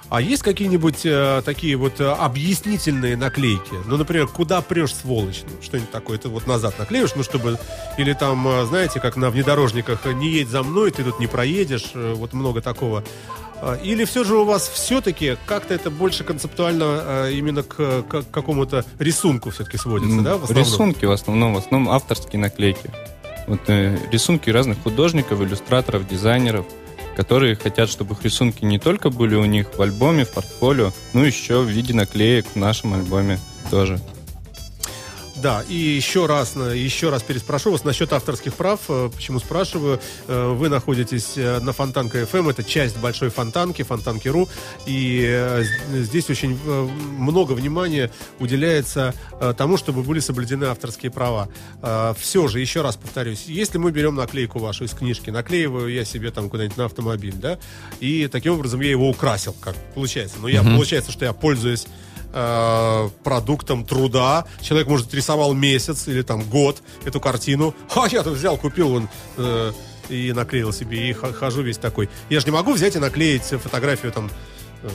А 0.09 0.21
есть 0.21 0.43
какие-нибудь 0.43 1.05
э, 1.05 1.41
такие 1.43 1.75
вот 1.75 1.99
э, 1.99 2.09
объяснительные 2.09 3.17
наклейки? 3.17 3.73
Ну, 3.85 3.97
например, 3.97 4.27
куда 4.27 4.61
прешь, 4.61 4.95
сволочь? 4.95 5.43
Ну, 5.43 5.61
что-нибудь 5.61 5.91
такое. 5.91 6.17
Ты 6.17 6.29
вот 6.29 6.47
назад 6.47 6.79
наклеишь, 6.79 7.15
ну, 7.15 7.23
чтобы... 7.23 7.59
Или 7.97 8.13
там, 8.13 8.47
э, 8.47 8.65
знаете, 8.65 9.01
как 9.01 9.17
на 9.17 9.29
внедорожниках, 9.29 10.05
не 10.05 10.29
едь 10.29 10.47
за 10.47 10.63
мной, 10.63 10.91
ты 10.91 11.03
тут 11.03 11.19
не 11.19 11.27
проедешь. 11.27 11.91
э, 11.95 12.13
Вот 12.15 12.31
много 12.31 12.61
такого. 12.61 13.03
А, 13.65 13.75
Или 13.75 14.03
все 14.03 14.25
же 14.25 14.35
у 14.35 14.43
вас 14.43 14.67
все-таки 14.67 15.37
как-то 15.45 15.73
это 15.73 15.89
больше 15.89 16.25
концептуально 16.25 16.83
э, 16.83 17.31
именно 17.33 17.63
к, 17.63 18.03
к 18.03 18.23
какому-то 18.29 18.83
рисунку 18.99 19.51
все-таки 19.51 19.77
сводится, 19.77 20.19
да? 20.21 20.37
В 20.37 20.43
основном? 20.43 20.65
Рисунки 20.65 21.05
в 21.05 21.11
основном, 21.11 21.53
в 21.53 21.57
основном 21.57 21.93
авторские 21.93 22.41
наклейки. 22.41 22.91
Вот 23.47 23.61
э, 23.67 23.97
рисунки 24.11 24.49
разных 24.49 24.83
художников, 24.83 25.41
иллюстраторов, 25.41 26.05
дизайнеров, 26.05 26.65
которые 27.15 27.55
хотят, 27.55 27.89
чтобы 27.89 28.15
их 28.15 28.23
рисунки 28.23 28.65
не 28.65 28.79
только 28.79 29.09
были 29.09 29.35
у 29.35 29.45
них 29.45 29.67
в 29.77 29.81
альбоме, 29.81 30.25
в 30.25 30.31
портфолио, 30.31 30.91
но 31.13 31.23
еще 31.23 31.61
в 31.61 31.69
виде 31.69 31.93
наклеек 31.93 32.45
в 32.47 32.55
нашем 32.57 32.93
альбоме 32.95 33.39
тоже. 33.71 33.97
Да, 35.43 35.61
и 35.67 35.75
еще 35.75 36.25
раз, 36.25 36.55
еще 36.55 37.09
раз 37.09 37.21
переспрошу 37.21 37.73
вас 37.73 37.83
насчет 37.83 38.13
авторских 38.13 38.53
прав. 38.53 38.79
Э, 38.87 39.09
Почему 39.13 39.39
спрашиваю? 39.39 39.99
Э, 40.27 40.53
Вы 40.53 40.69
находитесь 40.69 41.33
э, 41.35 41.59
на 41.59 41.73
Фонтанка 41.73 42.21
FM, 42.21 42.49
это 42.49 42.63
часть 42.63 42.97
большой 42.97 43.27
Фонтанки, 43.27 43.81
Фонтанки.ру, 43.81 44.47
и 44.85 45.65
здесь 45.91 46.29
очень 46.29 46.57
много 47.17 47.51
внимания 47.51 48.09
уделяется 48.39 49.13
тому, 49.57 49.75
чтобы 49.75 50.01
были 50.01 50.21
соблюдены 50.21 50.65
авторские 50.65 51.11
права. 51.11 51.49
Все 52.17 52.47
же, 52.47 52.61
еще 52.61 52.81
раз 52.81 52.95
повторюсь, 52.95 53.43
если 53.47 53.77
мы 53.77 53.91
берем 53.91 54.15
наклейку 54.15 54.59
вашу 54.59 54.85
из 54.85 54.91
книжки, 54.91 55.29
наклеиваю 55.29 55.91
я 55.91 56.05
себе 56.05 56.31
там 56.31 56.49
куда-нибудь 56.49 56.77
на 56.77 56.85
автомобиль, 56.85 57.35
да, 57.35 57.59
и 57.99 58.29
таким 58.31 58.53
образом 58.53 58.79
я 58.79 58.91
его 58.91 59.09
украсил, 59.09 59.53
как 59.59 59.75
получается. 59.93 60.37
Но 60.41 60.47
я, 60.47 60.63
получается, 60.63 61.11
что 61.11 61.25
я 61.25 61.33
пользуюсь 61.33 61.87
э, 62.33 63.09
продуктом 63.23 63.85
труда. 63.85 64.45
Человек, 64.61 64.87
может, 64.87 65.13
рисовал 65.13 65.53
месяц 65.53 66.07
или 66.07 66.21
там 66.23 66.41
год 66.43 66.81
эту 67.05 67.19
картину. 67.19 67.73
А 67.95 68.07
я 68.09 68.23
тут 68.23 68.33
взял, 68.37 68.57
купил 68.57 68.93
он 68.95 69.09
э, 69.37 69.71
и 70.09 70.33
наклеил 70.33 70.73
себе, 70.73 71.09
и 71.09 71.13
хожу 71.13 71.61
весь 71.61 71.77
такой. 71.77 72.09
Я 72.29 72.39
же 72.39 72.45
не 72.47 72.51
могу 72.51 72.73
взять 72.73 72.95
и 72.95 72.99
наклеить 72.99 73.43
фотографию 73.43 74.11
там 74.11 74.29
э, 74.83 74.89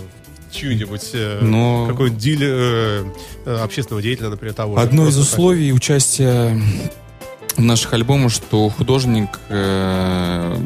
чью-нибудь, 0.50 1.10
э, 1.14 1.38
Но- 1.42 1.86
какой-нибудь 1.86 2.22
диле- 2.22 2.48
э, 2.50 3.04
э, 3.46 3.56
общественного 3.62 4.02
деятеля, 4.02 4.28
например, 4.30 4.54
того 4.54 4.76
же. 4.76 4.82
Одно 4.82 5.02
из 5.08 5.14
Просто 5.14 5.30
так. 5.30 5.38
условий 5.38 5.72
участия 5.72 6.60
в 7.56 7.60
наших 7.62 7.92
альбомах, 7.92 8.30
что 8.32 8.68
художник 8.68 9.28
э, 9.48 10.56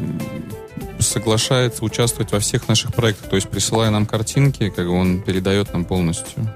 соглашается 1.07 1.83
участвовать 1.85 2.31
во 2.31 2.39
всех 2.39 2.67
наших 2.67 2.93
проектах. 2.93 3.29
То 3.29 3.35
есть, 3.35 3.49
присылая 3.49 3.89
нам 3.89 4.05
картинки, 4.05 4.69
как 4.69 4.87
бы 4.87 4.93
он 4.93 5.21
передает 5.21 5.71
нам 5.73 5.85
полностью 5.85 6.53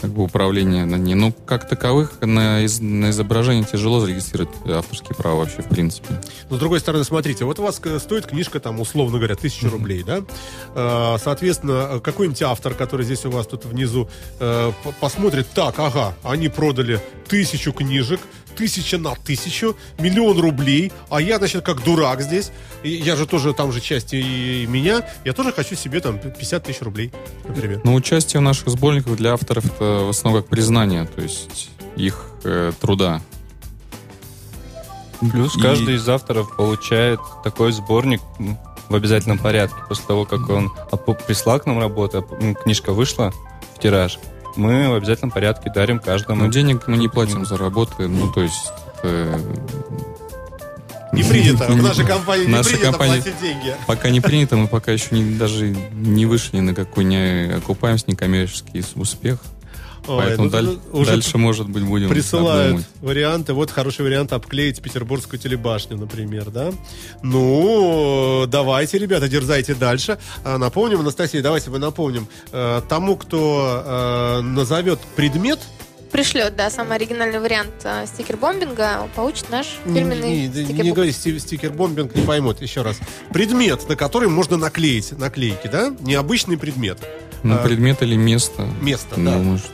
как 0.00 0.12
бы 0.12 0.22
управление 0.24 0.84
на 0.84 0.96
ней. 0.96 1.14
Ну, 1.14 1.32
как 1.46 1.66
таковых, 1.66 2.20
на, 2.20 2.60
из- 2.60 2.78
на 2.80 3.08
изображении 3.08 3.62
тяжело 3.62 4.00
зарегистрировать 4.00 4.54
авторские 4.68 5.14
права 5.16 5.36
вообще, 5.36 5.62
в 5.62 5.68
принципе. 5.70 6.20
Но 6.50 6.56
с 6.56 6.58
другой 6.58 6.80
стороны, 6.80 7.04
смотрите, 7.04 7.46
вот 7.46 7.58
у 7.58 7.62
вас 7.62 7.80
э, 7.82 7.98
стоит 7.98 8.26
книжка, 8.26 8.60
там, 8.60 8.80
условно 8.80 9.16
говоря, 9.16 9.34
тысячу 9.34 9.70
рублей, 9.70 10.02
да? 10.02 10.20
Э, 10.74 11.16
Соответственно, 11.22 11.88
э, 11.92 12.00
какой-нибудь 12.00 12.42
автор, 12.42 12.74
который 12.74 13.06
здесь 13.06 13.24
у 13.24 13.30
вас 13.30 13.46
тут 13.46 13.64
внизу, 13.64 14.10
посмотрит, 15.00 15.46
так, 15.54 15.78
ага, 15.78 16.14
они 16.22 16.48
продали 16.48 17.00
тысячу 17.26 17.72
книжек, 17.72 18.20
тысяча 18.56 18.98
на 18.98 19.14
тысячу, 19.14 19.76
миллион 19.98 20.38
рублей, 20.38 20.92
а 21.10 21.20
я, 21.20 21.38
значит, 21.38 21.64
как 21.64 21.82
дурак 21.84 22.22
здесь, 22.22 22.50
и 22.82 22.90
я 22.90 23.16
же 23.16 23.26
тоже, 23.26 23.52
там 23.54 23.72
же 23.72 23.80
часть 23.80 24.14
и, 24.14 24.62
и 24.62 24.66
меня, 24.66 25.06
я 25.24 25.32
тоже 25.32 25.52
хочу 25.52 25.74
себе 25.74 26.00
там 26.00 26.18
50 26.18 26.62
тысяч 26.64 26.80
рублей, 26.82 27.12
например. 27.46 27.80
Но 27.84 27.94
участие 27.94 28.40
в 28.40 28.42
наших 28.42 28.68
сборниках 28.68 29.16
для 29.16 29.32
авторов 29.32 29.64
это 29.64 29.84
в 30.04 30.08
основном 30.10 30.42
как 30.42 30.50
признание, 30.50 31.06
то 31.06 31.20
есть 31.22 31.70
их 31.96 32.24
э, 32.44 32.72
труда. 32.80 33.20
Плюс 35.20 35.56
И- 35.56 35.60
каждый 35.60 35.94
из 35.94 36.08
авторов 36.08 36.54
получает 36.56 37.20
такой 37.42 37.72
сборник 37.72 38.20
в 38.88 38.94
обязательном 38.94 39.38
порядке. 39.38 39.76
После 39.88 40.04
того, 40.06 40.24
как 40.26 40.48
он 40.48 40.70
прислал 41.26 41.60
к 41.60 41.66
нам 41.66 41.78
работу, 41.78 42.22
книжка 42.62 42.92
вышла 42.92 43.32
в 43.74 43.80
тираж, 43.80 44.18
мы 44.56 44.88
в 44.90 44.94
обязательном 44.94 45.30
порядке 45.30 45.70
дарим 45.74 45.98
каждому. 45.98 46.44
Но 46.44 46.50
денег 46.50 46.86
мы 46.86 46.96
не 46.96 47.08
платим 47.08 47.44
за 47.46 47.56
работы, 47.56 48.08
ну, 48.08 48.30
то 48.32 48.42
есть... 48.42 48.72
э, 49.02 49.38
Не 51.12 51.22
принято. 51.22 51.66
В 51.66 51.70
не- 51.76 51.80
нашей 51.80 52.04
компании 52.06 52.46
не 52.46 52.52
наша 52.52 52.70
принято 52.70 52.86
компания- 52.90 53.22
платить 53.22 53.40
деньги. 53.40 53.74
Пока 53.86 54.10
не 54.10 54.20
принято, 54.20 54.56
мы 54.56 54.66
пока 54.68 54.92
еще 54.92 55.06
не, 55.14 55.36
даже 55.36 55.68
не 55.92 56.26
вышли 56.26 56.56
ни 56.56 56.60
на 56.60 56.74
какой 56.74 57.04
не 57.04 57.52
окупаемость, 57.56 58.08
ни 58.08 58.14
коммерческий 58.14 58.84
успех. 58.96 59.38
Ой, 60.06 60.22
Поэтому 60.24 60.44
ну, 60.44 60.50
даль- 60.50 60.64
ну, 60.92 60.98
уже 61.00 61.10
дальше, 61.12 61.38
может 61.38 61.68
быть, 61.68 61.82
будем 61.82 62.08
Присылают 62.10 62.62
обдумывать. 62.74 62.86
варианты. 63.00 63.52
Вот 63.54 63.70
хороший 63.70 64.04
вариант 64.04 64.32
обклеить 64.32 64.82
петербургскую 64.82 65.40
телебашню, 65.40 65.96
например, 65.96 66.50
да? 66.50 66.72
Ну, 67.22 68.44
давайте, 68.48 68.98
ребята, 68.98 69.28
дерзайте 69.28 69.74
дальше. 69.74 70.18
А, 70.44 70.58
Напомним, 70.58 71.00
Анастасия, 71.00 71.42
давайте 71.42 71.70
мы 71.70 71.78
напомним. 71.78 72.28
э, 72.52 72.82
Тому, 72.88 73.16
кто 73.16 73.82
э, 73.84 74.40
назовет 74.42 75.00
предмет, 75.16 75.58
Пришлет, 76.12 76.54
да, 76.54 76.70
самый 76.70 76.94
оригинальный 76.94 77.40
вариант 77.40 77.72
э, 77.82 78.06
стикер-бомбинга, 78.06 79.08
получит 79.16 79.50
наш 79.50 79.66
не, 79.84 79.94
фирменный 79.98 80.30
не- 80.30 80.46
не 80.46 80.64
стикер 80.66 80.94
говори 80.94 81.10
сти- 81.10 81.38
стикер-бомбинг, 81.40 82.14
не 82.14 82.22
поймут 82.22 82.62
еще 82.62 82.82
раз. 82.82 82.98
Предмет, 83.32 83.88
на 83.88 83.96
который 83.96 84.28
можно 84.28 84.56
наклеить 84.56 85.10
наклейки, 85.18 85.66
да? 85.66 85.92
Необычный 86.00 86.56
предмет. 86.56 87.00
Ну, 87.44 87.58
предмет 87.62 88.02
или 88.02 88.16
место. 88.16 88.66
Место, 88.80 89.14
да. 89.16 89.36
Думаю, 89.36 89.58
что 89.58 89.70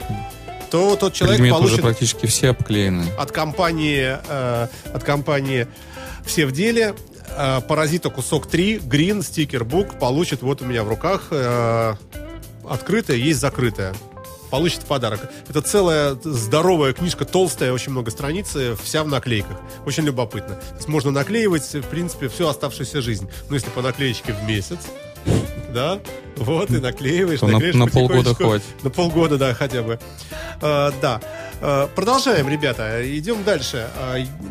То 0.71 0.97
тот 0.97 1.15
человек 1.15 1.39
предмет 1.39 1.55
получит 1.55 1.75
уже 1.75 1.83
практически 1.83 2.27
все 2.27 2.51
обклеены. 2.51 3.05
от 3.17 3.31
компании, 3.33 4.19
э, 4.29 4.67
от 4.93 5.05
компании 5.05 5.67
«Все 6.27 6.47
в 6.47 6.53
деле». 6.53 6.95
э, 7.37 7.61
Паразита 7.67 8.11
кусок 8.11 8.47
3, 8.49 8.79
Green 8.79 9.23
стикер 9.23 9.65
бук 9.65 9.99
получит 9.99 10.43
вот 10.43 10.63
у 10.63 10.65
меня 10.65 10.83
в 10.83 10.89
руках 10.89 11.29
э, 11.31 11.95
открытая, 12.69 13.17
есть 13.17 13.39
закрытая. 13.41 13.95
Получит 14.51 14.81
подарок. 14.81 15.21
Это 15.49 15.63
целая 15.63 16.17
здоровая 16.25 16.93
книжка, 16.93 17.25
толстая, 17.25 17.73
очень 17.73 17.93
много 17.93 18.11
страниц, 18.11 18.57
вся 18.83 19.05
в 19.05 19.07
наклейках. 19.07 19.57
Очень 19.87 20.03
любопытно. 20.03 20.57
То 20.57 20.75
есть 20.75 20.89
можно 20.89 21.13
наклеивать, 21.13 21.73
в 21.73 21.83
принципе, 21.83 22.29
всю 22.29 22.49
оставшуюся 22.49 23.01
жизнь. 23.01 23.31
Ну, 23.49 23.55
если 23.55 23.71
по 23.71 23.81
наклеечке 23.81 24.33
в 24.33 24.43
месяц, 24.43 24.81
да, 25.75 25.99
вот, 26.37 26.71
и 26.71 26.79
наклеиваешь, 26.79 27.41
на- 27.43 27.59
на 27.59 27.87
полгода 27.87 28.35
хватит. 28.35 28.65
На 28.83 28.91
полгода, 28.91 29.37
да, 29.39 29.55
хотя 29.55 29.83
бы. 29.83 29.99
Э, 30.63 30.91
да. 31.01 31.21
Э, 31.63 31.89
продолжаем, 31.95 32.49
ребята. 32.49 33.03
Идем 33.19 33.45
дальше. 33.45 33.89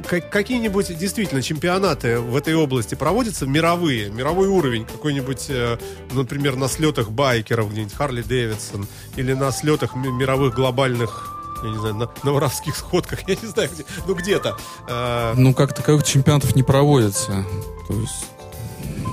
Как- 0.08 0.30
какие-нибудь 0.30 0.96
действительно 0.98 1.42
чемпионаты 1.42 2.20
в 2.20 2.36
этой 2.36 2.54
области 2.56 2.94
проводятся 2.96 3.48
мировые, 3.48 4.10
мировой 4.12 4.48
уровень, 4.48 4.86
какой-нибудь, 4.86 5.46
э, 5.50 5.78
например, 6.14 6.56
на 6.56 6.68
слетах 6.68 7.10
байкеров 7.10 7.72
где-нибудь, 7.72 7.94
Харли 7.96 8.22
Дэвидсон, 8.22 8.88
или 9.16 9.34
на 9.34 9.52
слетах 9.52 9.96
ми- 9.96 10.12
мировых 10.12 10.54
глобальных 10.56 11.36
я 11.62 11.70
не 11.72 11.78
знаю, 11.78 11.96
на, 11.96 12.10
на 12.24 12.32
воровских 12.32 12.74
сходках, 12.78 13.20
я 13.28 13.36
не 13.36 13.48
знаю, 13.48 13.70
где, 13.74 13.84
ну 14.08 14.14
где-то. 14.14 14.56
Э, 14.88 15.34
Ну, 15.36 15.54
как 15.54 15.74
таковых 15.74 16.06
чемпионатов 16.06 16.56
не 16.56 16.64
проводится. 16.64 17.44
То 17.88 17.94
есть 17.96 18.26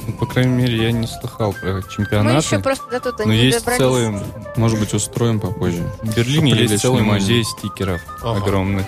Ну, 0.06 0.12
По 0.14 0.26
крайней 0.26 0.52
мере, 0.52 0.84
я 0.84 0.92
не 0.92 1.06
слыхал 1.06 1.52
про 1.52 1.74
Мы 1.74 1.82
чемпионаты. 1.90 2.46
еще 2.46 2.58
просто 2.60 2.88
до 2.90 3.00
туда 3.00 3.24
Но 3.24 3.32
не 3.32 3.38
есть 3.46 3.58
добрались. 3.58 3.78
целый... 3.78 4.20
Может 4.56 4.78
быть, 4.78 4.94
устроим 4.94 5.40
попозже. 5.40 5.90
В 6.02 6.14
Берлине 6.16 6.52
Чтобы 6.54 6.62
есть 6.70 6.82
целый 6.82 7.00
внимание. 7.02 7.20
музей 7.22 7.44
стикеров 7.44 8.00
Ага. 8.22 8.36
огромных. 8.38 8.86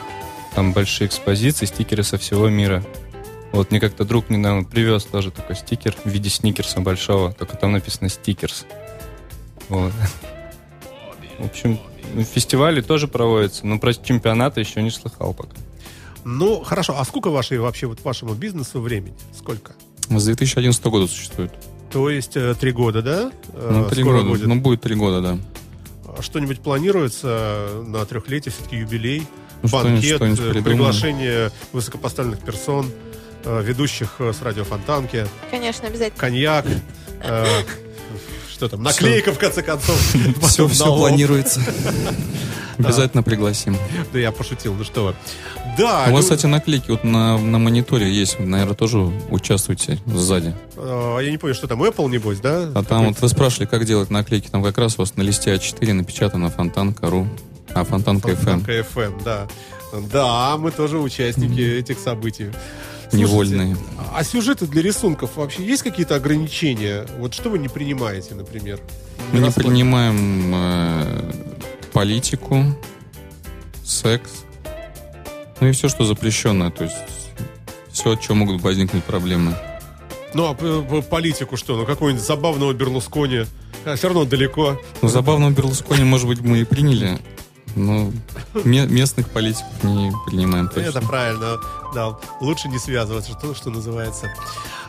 Там 0.54 0.72
большие 0.72 1.08
экспозиции, 1.08 1.66
стикеры 1.66 2.02
со 2.04 2.18
всего 2.18 2.48
мира. 2.48 2.84
Вот 3.52 3.70
мне 3.70 3.80
как-то 3.80 4.04
друг 4.04 4.28
недавно 4.30 4.62
привез 4.64 5.04
тоже 5.04 5.30
такой 5.30 5.56
стикер 5.56 5.94
в 6.04 6.08
виде 6.08 6.28
сникерса 6.30 6.80
большого, 6.80 7.32
только 7.32 7.56
там 7.56 7.72
написано 7.72 8.08
стикерс. 8.10 8.66
Вот. 9.68 9.92
В 11.38 11.44
общем, 11.46 11.78
ну, 12.14 12.22
фестивали 12.24 12.80
тоже 12.80 13.08
проводятся, 13.08 13.66
но 13.66 13.78
про 13.78 13.92
чемпионаты 13.94 14.60
еще 14.60 14.82
не 14.82 14.90
слыхал 14.90 15.34
пока. 15.34 15.50
ну, 16.24 16.62
хорошо. 16.62 16.96
А 16.98 17.04
сколько 17.04 17.30
вашей 17.30 17.58
вообще 17.58 17.86
вот 17.86 18.02
вашему 18.04 18.34
бизнесу 18.34 18.80
времени? 18.80 19.16
Сколько? 19.36 19.72
С 20.08 20.24
2011 20.24 20.84
года 20.86 21.06
существует. 21.06 21.52
То 21.90 22.10
есть 22.10 22.36
э, 22.36 22.54
три 22.58 22.72
года, 22.72 23.02
да? 23.02 23.30
Э, 23.52 23.70
Ну, 23.72 23.88
три 23.88 24.02
скоро 24.02 24.18
года. 24.18 24.28
будет. 24.30 24.46
Ну, 24.46 24.54
будет 24.60 24.80
три 24.82 24.94
года, 24.94 25.20
да. 25.20 25.38
А 26.18 26.22
Что-нибудь 26.22 26.60
планируется 26.60 27.68
на 27.86 28.04
трехлетие, 28.04 28.52
все-таки 28.52 28.76
юбилей, 28.76 29.26
Ну, 29.62 29.68
банкет, 29.68 30.16
что-нибудь 30.16 30.40
э, 30.40 30.62
приглашение 30.62 31.50
высокопоставленных 31.72 32.40
персон, 32.40 32.90
ведущих 33.44 34.16
с 34.20 34.42
радиофонтанки, 34.42 35.26
Конечно, 35.50 35.86
обязательно. 35.88 36.18
коньяк, 36.20 36.66
что 38.50 38.68
там, 38.68 38.82
наклейка, 38.82 39.32
в 39.32 39.38
конце 39.38 39.62
концов. 39.62 39.96
Все, 40.42 40.66
все 40.68 40.84
планируется. 40.96 41.60
Обязательно 42.78 43.22
пригласим. 43.22 43.76
Да 44.12 44.18
я 44.18 44.32
пошутил, 44.32 44.74
ну 44.74 44.84
что 44.84 45.04
вы. 45.06 45.14
Да, 45.76 46.06
У 46.08 46.12
вас, 46.12 46.24
кстати, 46.24 46.46
наклейки 46.46 46.90
вот 46.90 47.04
на, 47.04 47.38
на 47.38 47.58
мониторе 47.58 48.10
есть. 48.10 48.38
Наверное, 48.40 48.74
тоже 48.74 48.98
участвуете 49.30 49.98
сзади. 50.06 50.54
э, 50.76 51.18
я 51.22 51.30
не 51.30 51.38
понял, 51.38 51.54
что 51.54 51.68
там, 51.68 51.82
Apple, 51.82 52.10
небось, 52.10 52.40
да? 52.40 52.70
А 52.74 52.82
там 52.82 53.06
вот 53.06 53.20
вы 53.20 53.28
спрашивали, 53.28 53.66
как 53.66 53.84
делать 53.84 54.10
наклейки. 54.10 54.48
Там 54.48 54.62
как 54.62 54.78
раз 54.78 54.94
у 54.96 55.02
вас 55.02 55.16
на 55.16 55.22
листе 55.22 55.54
А4 55.54 55.92
напечатано 55.92 56.50
фонтанка.ру. 56.50 57.26
А, 57.74 57.84
фонтанка 57.84 58.30
FM. 58.30 58.36
Фонтанка 58.36 58.72
FM, 58.80 59.22
да. 59.24 59.46
Да, 60.12 60.56
мы 60.58 60.70
тоже 60.70 60.98
участники 60.98 61.60
этих 61.60 61.98
событий. 61.98 62.50
Слушайте, 63.10 63.16
Невольные. 63.32 63.76
А 64.14 64.22
сюжеты 64.22 64.66
для 64.66 64.82
рисунков 64.82 65.36
вообще 65.36 65.64
есть 65.64 65.82
какие-то 65.82 66.16
ограничения? 66.16 67.06
Вот 67.18 67.32
что 67.32 67.48
вы 67.48 67.58
не 67.58 67.68
принимаете, 67.68 68.34
например? 68.34 68.80
Мы 69.32 69.38
не 69.40 69.50
принимаем 69.50 70.52
э, 70.54 71.32
политику, 71.92 72.64
секс, 73.82 74.30
ну 75.60 75.68
и 75.68 75.72
все, 75.72 75.88
что 75.88 76.04
запрещенное. 76.04 76.70
То 76.70 76.84
есть 76.84 76.96
все, 77.92 78.12
от 78.12 78.20
чего 78.20 78.34
могут 78.36 78.60
возникнуть 78.62 79.04
проблемы. 79.04 79.54
Ну, 80.34 80.46
а 80.46 81.02
политику 81.02 81.56
что? 81.56 81.76
Ну, 81.76 81.86
какого-нибудь 81.86 82.22
забавного 82.22 82.72
Берлускони? 82.72 83.46
А, 83.84 83.96
все 83.96 84.08
равно 84.08 84.24
далеко. 84.24 84.78
Ну, 85.02 85.08
забавного 85.08 85.50
Берлускони, 85.50 86.04
может 86.04 86.26
быть, 86.26 86.40
мы 86.40 86.58
и 86.58 86.64
приняли, 86.64 87.18
но 87.74 88.12
ме- 88.64 88.86
местных 88.86 89.30
политиков 89.30 89.66
не 89.82 90.12
принимаем 90.26 90.68
точно. 90.68 90.88
Это 90.90 91.00
правильно, 91.00 91.56
да. 91.94 92.16
Лучше 92.40 92.68
не 92.68 92.78
связываться, 92.78 93.32
что, 93.32 93.54
что 93.54 93.70
называется. 93.70 94.30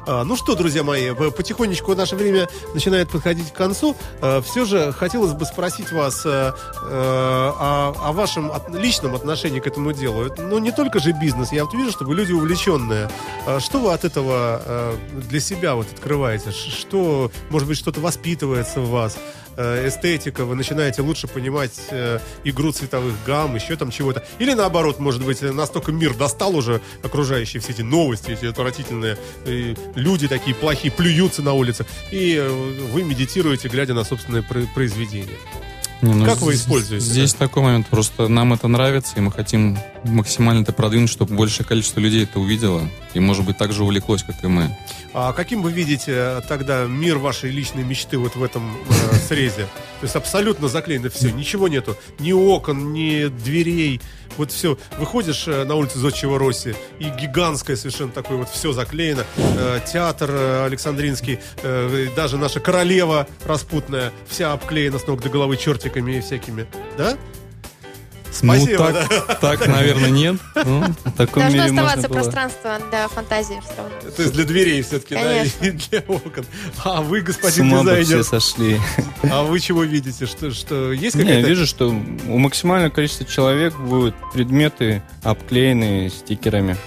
А, 0.07 0.23
ну 0.23 0.35
что, 0.35 0.55
друзья 0.55 0.83
мои, 0.83 1.13
потихонечку 1.13 1.95
наше 1.95 2.15
время 2.15 2.47
начинает 2.73 3.09
подходить 3.09 3.51
к 3.51 3.55
концу. 3.55 3.95
все 4.43 4.65
же 4.65 4.91
хотелось 4.91 5.33
бы 5.33 5.45
спросить 5.45 5.91
вас 5.91 6.25
э, 6.25 6.29
э, 6.29 6.51
о, 6.91 7.93
о 7.97 8.11
вашем 8.11 8.51
личном 8.73 9.15
отношении 9.15 9.59
к 9.59 9.67
этому 9.67 9.93
делу. 9.93 10.27
Ну, 10.37 10.59
не 10.59 10.71
только 10.71 10.99
же 10.99 11.11
бизнес. 11.11 11.51
Я 11.51 11.65
вот 11.65 11.73
вижу, 11.73 11.91
что 11.91 12.05
вы 12.05 12.15
люди 12.15 12.31
увлеченные. 12.31 13.09
А 13.45 13.59
Что 13.59 13.79
вы 13.79 13.93
от 13.93 14.05
этого 14.05 14.61
э, 14.63 14.95
для 15.29 15.39
себя 15.39 15.75
вот 15.75 15.87
открываете? 15.91 16.51
Что, 16.51 17.31
может 17.49 17.67
быть, 17.67 17.77
что-то 17.77 17.99
воспитывается 17.99 18.81
в 18.81 18.89
вас? 18.89 19.17
Э, 19.61 19.89
Эстетика, 19.89 20.45
вы 20.45 20.55
начинаете 20.55 21.01
лучше 21.01 21.27
понимать 21.27 21.77
э, 21.91 22.19
игру 22.45 22.71
цветовых 22.71 23.13
гамм, 23.27 23.55
еще 23.55 23.75
там 23.75 23.91
чего-то. 23.91 24.23
Или 24.39 24.53
наоборот, 24.53 24.99
может 24.99 25.21
быть, 25.25 25.41
настолько 25.41 25.91
мир 25.91 26.13
достал 26.15 26.55
уже 26.55 26.79
окружающие 27.03 27.61
все 27.61 27.73
эти 27.73 27.81
новости, 27.81 28.31
эти 28.31 28.45
отвратительные 28.45 29.17
и 29.45 29.75
люди 29.95 30.29
такие 30.29 30.55
плохие, 30.55 30.93
плюются 30.93 31.41
на 31.41 31.51
улицах, 31.51 31.87
и 32.09 32.35
э, 32.35 32.49
вы 32.93 33.03
медитируете, 33.03 33.67
глядя 33.67 33.93
на 33.93 34.05
собственное 34.05 34.43
про- 34.43 34.65
произведение. 34.73 35.35
Не, 36.01 36.13
ну, 36.13 36.25
Как 36.25 36.37
вы 36.37 36.53
используете 36.53 37.05
Здесь 37.05 37.33
такой 37.33 37.61
момент, 37.61 37.87
просто 37.87 38.29
нам 38.29 38.53
это 38.53 38.69
нравится, 38.69 39.11
и 39.17 39.19
мы 39.19 39.33
хотим 39.33 39.77
максимально 40.03 40.61
это 40.63 40.73
продвинуть, 40.73 41.09
чтобы 41.09 41.35
большее 41.35 41.65
количество 41.65 41.99
людей 41.99 42.23
это 42.23 42.39
увидело, 42.39 42.89
и, 43.13 43.19
может 43.19 43.45
быть, 43.45 43.57
так 43.57 43.73
же 43.73 43.83
увлеклось, 43.83 44.23
как 44.23 44.43
и 44.43 44.47
мы. 44.47 44.75
А 45.13 45.33
каким 45.33 45.61
вы 45.61 45.71
видите 45.71 46.41
тогда 46.47 46.85
мир 46.85 47.17
вашей 47.17 47.51
личной 47.51 47.83
мечты 47.83 48.17
вот 48.17 48.35
в 48.35 48.43
этом 48.43 48.77
э, 48.89 49.15
срезе? 49.27 49.67
То 49.99 50.03
есть 50.03 50.15
абсолютно 50.15 50.67
заклеено 50.67 51.09
все, 51.09 51.31
ничего 51.31 51.67
нету, 51.67 51.97
ни 52.19 52.31
окон, 52.31 52.93
ни 52.93 53.27
дверей, 53.27 53.99
вот 54.37 54.51
все. 54.51 54.77
Выходишь 54.97 55.47
э, 55.47 55.65
на 55.65 55.75
улицу 55.75 55.99
Зодчего 55.99 56.37
Росси, 56.37 56.75
и 56.99 57.09
гигантское 57.09 57.75
совершенно 57.75 58.11
такое 58.11 58.37
вот 58.37 58.49
все 58.49 58.71
заклеено. 58.71 59.25
Э, 59.37 59.79
театр 59.91 60.29
э, 60.31 60.65
Александринский, 60.65 61.39
э, 61.61 62.07
даже 62.15 62.37
наша 62.37 62.59
королева 62.59 63.27
распутная, 63.45 64.13
вся 64.27 64.53
обклеена 64.53 64.99
с 64.99 65.07
ног 65.07 65.21
до 65.21 65.29
головы 65.29 65.57
чертиками 65.57 66.17
и 66.17 66.21
всякими. 66.21 66.67
Да? 66.97 67.17
Спасибо, 68.31 68.71
ну, 68.89 68.93
так, 68.93 69.09
да. 69.27 69.35
так, 69.35 69.67
наверное, 69.67 70.09
нет. 70.09 70.35
Ну, 70.55 70.83
В 71.03 71.11
таком 71.13 71.43
Должно 71.43 71.49
мире 71.63 71.71
можно 71.73 71.81
оставаться 71.83 72.07
было- 72.07 72.13
пространство 72.13 72.77
для 72.89 73.07
фантазии 73.07 73.59
все 73.63 73.75
равно. 73.77 74.11
То 74.15 74.21
есть 74.21 74.33
для 74.33 74.43
дверей 74.45 74.81
все-таки, 74.83 75.15
да, 75.15 75.21
Конечно. 75.23 75.65
и 75.65 75.71
для 75.89 75.99
окон. 76.07 76.45
А 76.83 77.01
вы, 77.01 77.21
С 77.21 77.23
господин 77.23 77.71
бы 77.71 77.79
дизайнер, 77.79 78.05
все 78.05 78.23
сошли. 78.23 78.79
а 79.31 79.43
вы 79.43 79.59
чего 79.59 79.83
видите? 79.83 80.25
Что, 80.25 80.51
что 80.51 80.91
есть 80.93 81.15
Не, 81.15 81.21
я 81.21 81.27
какая-то... 81.27 81.47
вижу, 81.49 81.65
что 81.65 81.89
у 81.89 82.37
максимального 82.37 82.91
количества 82.91 83.25
человек 83.25 83.75
будут 83.77 84.15
предметы 84.33 85.01
обклеены 85.23 86.09
стикерами. 86.09 86.77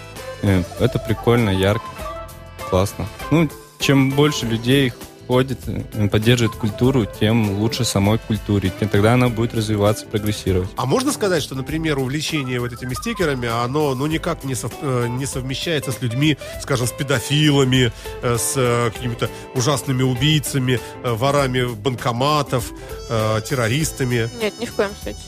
Э, 0.43 0.63
Это 0.81 0.99
прикольно, 0.99 1.51
ярко, 1.51 1.85
классно. 2.71 3.07
Ну, 3.31 3.49
чем 3.79 4.11
больше 4.11 4.47
людей 4.47 4.93
ходит, 5.33 5.61
э, 5.67 6.09
поддерживает 6.09 6.55
культуру, 6.59 7.07
тем 7.07 7.59
лучше 7.59 7.85
самой 7.85 8.19
культуре. 8.19 8.71
Тем 8.79 8.91
тогда 8.91 9.15
она 9.15 9.31
будет 9.31 9.55
развиваться, 9.55 10.05
прогрессировать. 10.05 10.69
А 10.77 10.85
можно 10.85 11.11
сказать, 11.11 11.43
что, 11.43 11.55
например, 11.55 11.99
увлечение 11.99 12.61
вот 12.61 12.71
этими 12.71 12.93
стикерами, 12.93 13.49
оно 13.49 13.95
ну 13.95 14.07
никак 14.07 14.45
не, 14.45 14.53
сов- 14.53 14.77
э, 14.83 15.07
не 15.09 15.25
совмещается 15.25 15.91
с 15.91 16.03
людьми, 16.03 16.37
скажем, 16.61 16.87
с 16.87 16.93
педофилами, 16.93 17.93
э, 18.21 18.37
с 18.37 18.53
э, 18.57 18.91
какими-то 18.91 19.31
ужасными 19.55 20.03
убийцами, 20.03 20.79
э, 21.03 21.13
ворами 21.13 21.65
банкоматов, 21.65 22.71
э, 23.09 23.41
террористами? 23.49 24.29
Нет, 24.39 24.61
ни 24.61 24.67
в 24.67 24.75
коем 24.75 24.91
случае. 25.03 25.23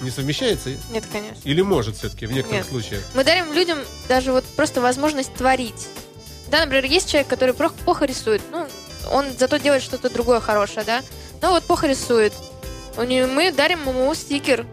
Не 0.00 0.10
совмещается? 0.10 0.70
Нет, 0.90 1.04
конечно. 1.12 1.36
Или 1.44 1.60
может 1.60 1.96
все-таки 1.96 2.24
в 2.24 2.32
некоторых 2.32 2.62
Нет. 2.62 2.66
случаях? 2.70 3.02
Мы 3.14 3.24
дарим 3.24 3.52
людям 3.52 3.78
даже 4.08 4.32
вот 4.32 4.44
просто 4.56 4.80
возможность 4.80 5.34
творить. 5.34 5.88
Да, 6.50 6.60
например, 6.60 6.86
есть 6.86 7.10
человек, 7.10 7.28
который 7.28 7.54
плохо 7.54 8.06
рисует. 8.06 8.40
Ну, 8.50 8.66
он 9.10 9.26
зато 9.36 9.56
делает 9.58 9.82
что-то 9.82 10.10
другое 10.10 10.40
хорошее, 10.40 10.84
да? 10.84 11.02
Ну 11.42 11.50
вот 11.50 11.64
плохо 11.64 11.86
рисует. 11.86 12.32
У 12.96 13.02
него- 13.02 13.28
мы 13.28 13.50
дарим 13.52 13.88
ему 13.88 14.12
стикер. 14.14 14.66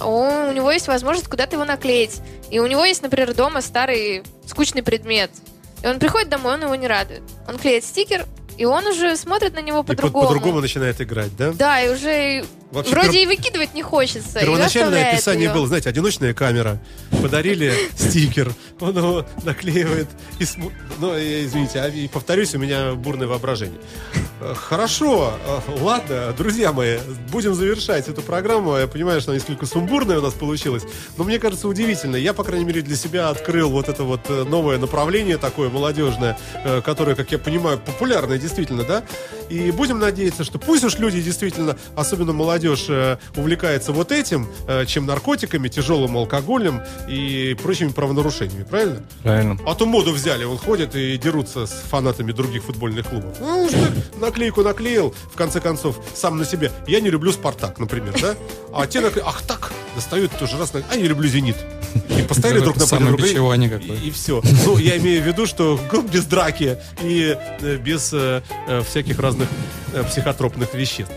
У 0.00 0.50
него 0.52 0.70
есть 0.70 0.88
возможность 0.88 1.28
куда-то 1.28 1.56
его 1.56 1.64
наклеить. 1.64 2.20
И 2.50 2.58
у 2.58 2.66
него 2.66 2.84
есть, 2.84 3.02
например, 3.02 3.34
дома 3.34 3.60
старый 3.60 4.22
скучный 4.46 4.82
предмет. 4.82 5.30
И 5.82 5.86
он 5.86 5.98
приходит 5.98 6.28
домой, 6.28 6.54
он 6.54 6.62
его 6.62 6.74
не 6.74 6.86
радует. 6.86 7.22
Он 7.48 7.58
клеит 7.58 7.84
стикер, 7.84 8.26
и 8.58 8.64
он 8.64 8.86
уже 8.86 9.16
смотрит 9.16 9.54
на 9.54 9.60
него 9.60 9.80
И 9.80 9.82
по- 9.82 9.88
по-другому. 9.94 10.26
по-другому 10.26 10.60
начинает 10.60 11.00
играть, 11.00 11.36
да? 11.36 11.52
Да, 11.52 11.80
и 11.82 11.88
уже 11.90 12.44
Вообще, 12.70 12.92
вроде 12.92 13.18
пер- 13.18 13.22
и 13.22 13.26
выкидывать 13.26 13.74
не 13.74 13.82
хочется. 13.82 14.38
и 14.38 14.42
Первоначальное 14.42 15.12
описание 15.12 15.44
её. 15.44 15.54
было, 15.54 15.66
знаете, 15.66 15.88
одиночная 15.88 16.34
камера. 16.34 16.78
Подарили 17.22 17.72
стикер, 17.96 18.52
он 18.80 18.96
его 18.96 19.26
наклеивает. 19.44 20.08
И 20.38 20.44
см- 20.44 20.72
Ну, 20.98 21.14
извините, 21.16 21.80
а, 21.80 21.88
и 21.88 22.08
повторюсь, 22.08 22.54
у 22.54 22.58
меня 22.58 22.92
бурное 22.94 23.26
воображение. 23.26 23.78
Э, 24.40 24.54
Хорошо, 24.56 25.34
э, 25.46 25.80
ладно, 25.80 26.34
друзья 26.36 26.72
мои, 26.72 26.98
будем 27.30 27.54
завершать 27.54 28.08
эту 28.08 28.22
программу. 28.22 28.76
Я 28.76 28.86
понимаю, 28.86 29.20
что 29.20 29.30
она 29.30 29.38
несколько 29.38 29.66
сумбурная 29.66 30.18
у 30.18 30.22
нас 30.22 30.34
получилась, 30.34 30.82
но 31.16 31.24
мне 31.24 31.38
кажется 31.38 31.68
удивительно. 31.68 32.16
Я, 32.16 32.32
по 32.34 32.44
крайней 32.44 32.64
мере, 32.64 32.82
для 32.82 32.96
себя 32.96 33.30
открыл 33.30 33.70
вот 33.70 33.88
это 33.88 34.02
вот 34.04 34.20
э, 34.28 34.44
новое 34.44 34.78
направление 34.78 35.38
такое 35.38 35.68
молодежное, 35.70 36.36
которое, 36.84 37.14
как 37.14 37.30
я 37.32 37.38
понимаю, 37.38 37.78
популярное 37.78 38.38
действительно, 38.44 38.84
да? 38.84 39.02
И 39.48 39.70
будем 39.70 39.98
надеяться, 39.98 40.44
что 40.44 40.58
пусть 40.58 40.84
уж 40.84 40.98
люди 40.98 41.20
действительно, 41.20 41.76
особенно 41.96 42.32
молодежь, 42.32 42.86
э, 42.88 43.16
увлекается 43.36 43.92
вот 43.92 44.12
этим, 44.12 44.48
э, 44.68 44.86
чем 44.86 45.06
наркотиками, 45.06 45.68
тяжелым 45.68 46.16
алкоголем 46.16 46.82
и 47.08 47.56
прочими 47.62 47.88
правонарушениями, 47.88 48.64
правильно? 48.64 49.02
Правильно. 49.22 49.58
А 49.66 49.74
то 49.74 49.86
моду 49.86 50.12
взяли, 50.12 50.44
он 50.44 50.58
ходит 50.58 50.94
и 50.94 51.16
дерутся 51.18 51.66
с 51.66 51.72
фанатами 51.90 52.32
других 52.32 52.62
футбольных 52.64 53.08
клубов. 53.08 53.36
Ну, 53.40 53.64
уж 53.64 53.72
так 53.72 53.92
наклейку 54.20 54.62
наклеил, 54.62 55.14
в 55.32 55.36
конце 55.36 55.60
концов, 55.60 56.00
сам 56.14 56.38
на 56.38 56.44
себе. 56.44 56.70
Я 56.86 57.00
не 57.00 57.10
люблю 57.10 57.32
Спартак, 57.32 57.78
например, 57.78 58.14
да? 58.20 58.34
А 58.72 58.86
те 58.86 59.00
накле... 59.00 59.22
Ах 59.24 59.42
так, 59.42 59.72
достают 59.94 60.32
тоже 60.38 60.58
раз, 60.58 60.72
а 60.74 60.96
я 60.96 61.06
люблю 61.06 61.28
Зенит. 61.28 61.56
И 62.18 62.22
поставили 62.22 62.60
друг 62.60 62.76
на 62.76 62.86
друга. 62.86 63.22
Какое. 63.78 63.96
И, 63.98 64.10
все. 64.10 64.42
Ну, 64.66 64.78
я 64.78 64.96
имею 64.98 65.22
в 65.22 65.26
виду, 65.26 65.46
что 65.46 65.78
без 66.12 66.24
драки 66.24 66.76
и 67.02 67.36
э, 67.60 67.76
без 67.76 68.10
э, 68.66 68.82
всяких 68.82 69.18
разных 69.18 69.48
э, 69.92 70.02
психотропных 70.04 70.74
веществ. 70.74 71.12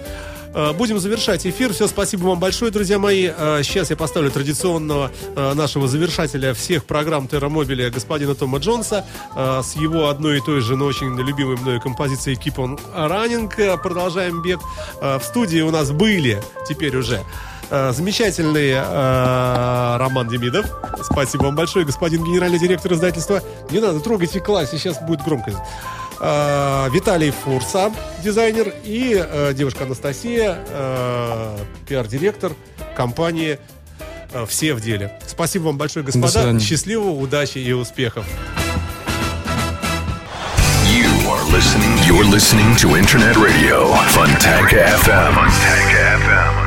Э, 0.53 0.73
Будем 0.73 0.99
завершать 0.99 1.45
эфир. 1.45 1.73
Все, 1.73 1.87
спасибо 1.87 2.25
вам 2.27 2.39
большое, 2.39 2.71
друзья 2.71 2.99
мои. 2.99 3.27
Сейчас 3.63 3.89
я 3.89 3.95
поставлю 3.95 4.31
традиционного 4.31 5.11
нашего 5.35 5.87
завершателя 5.87 6.53
всех 6.53 6.85
программ 6.85 7.27
Терромобиля, 7.27 7.89
господина 7.89 8.33
Тома 8.35 8.59
Джонса, 8.59 9.05
с 9.35 9.75
его 9.75 10.09
одной 10.09 10.37
и 10.37 10.41
той 10.41 10.61
же, 10.61 10.75
но 10.75 10.85
очень 10.85 11.15
любимой 11.17 11.57
мною 11.57 11.79
композицией 11.81 12.37
Keep 12.37 12.55
on 12.55 12.79
Running. 12.95 13.81
Продолжаем 13.81 14.41
бег. 14.41 14.59
В 14.99 15.21
студии 15.21 15.61
у 15.61 15.71
нас 15.71 15.91
были, 15.91 16.41
теперь 16.67 16.95
уже, 16.95 17.21
замечательный 17.69 18.71
э, 18.75 19.97
Роман 19.97 20.29
Демидов. 20.29 20.65
Спасибо 21.03 21.43
вам 21.43 21.55
большое, 21.55 21.85
господин 21.85 22.23
генеральный 22.23 22.59
директор 22.59 22.93
издательства. 22.93 23.41
Не 23.71 23.79
надо 23.79 23.99
трогать 23.99 24.35
и 24.35 24.39
класть, 24.39 24.71
сейчас 24.71 25.01
будет 25.01 25.21
громкость. 25.23 25.57
Э, 26.19 26.89
Виталий 26.91 27.31
Фурса, 27.31 27.91
дизайнер, 28.23 28.73
и 28.83 29.15
э, 29.17 29.53
девушка 29.53 29.83
Анастасия, 29.83 30.57
э, 30.67 31.57
пиар-директор 31.87 32.53
компании 32.95 33.59
э, 34.33 34.45
«Все 34.47 34.73
в 34.73 34.81
деле». 34.81 35.19
Спасибо 35.27 35.65
вам 35.65 35.77
большое, 35.77 36.05
господа. 36.05 36.59
Счастливого, 36.59 37.11
удачи 37.11 37.59
и 37.59 37.71
успехов. 37.73 38.25
You 40.87 41.05
are 41.29 41.43
listening. 41.51 41.93
You're 42.07 42.23
listening 42.23 42.75
to 42.77 42.95
Internet 42.95 43.35
Radio 43.37 43.93
Funtank 44.15 44.71
FM. 44.71 45.33
Funtank 45.33 45.91
FM. 46.23 46.66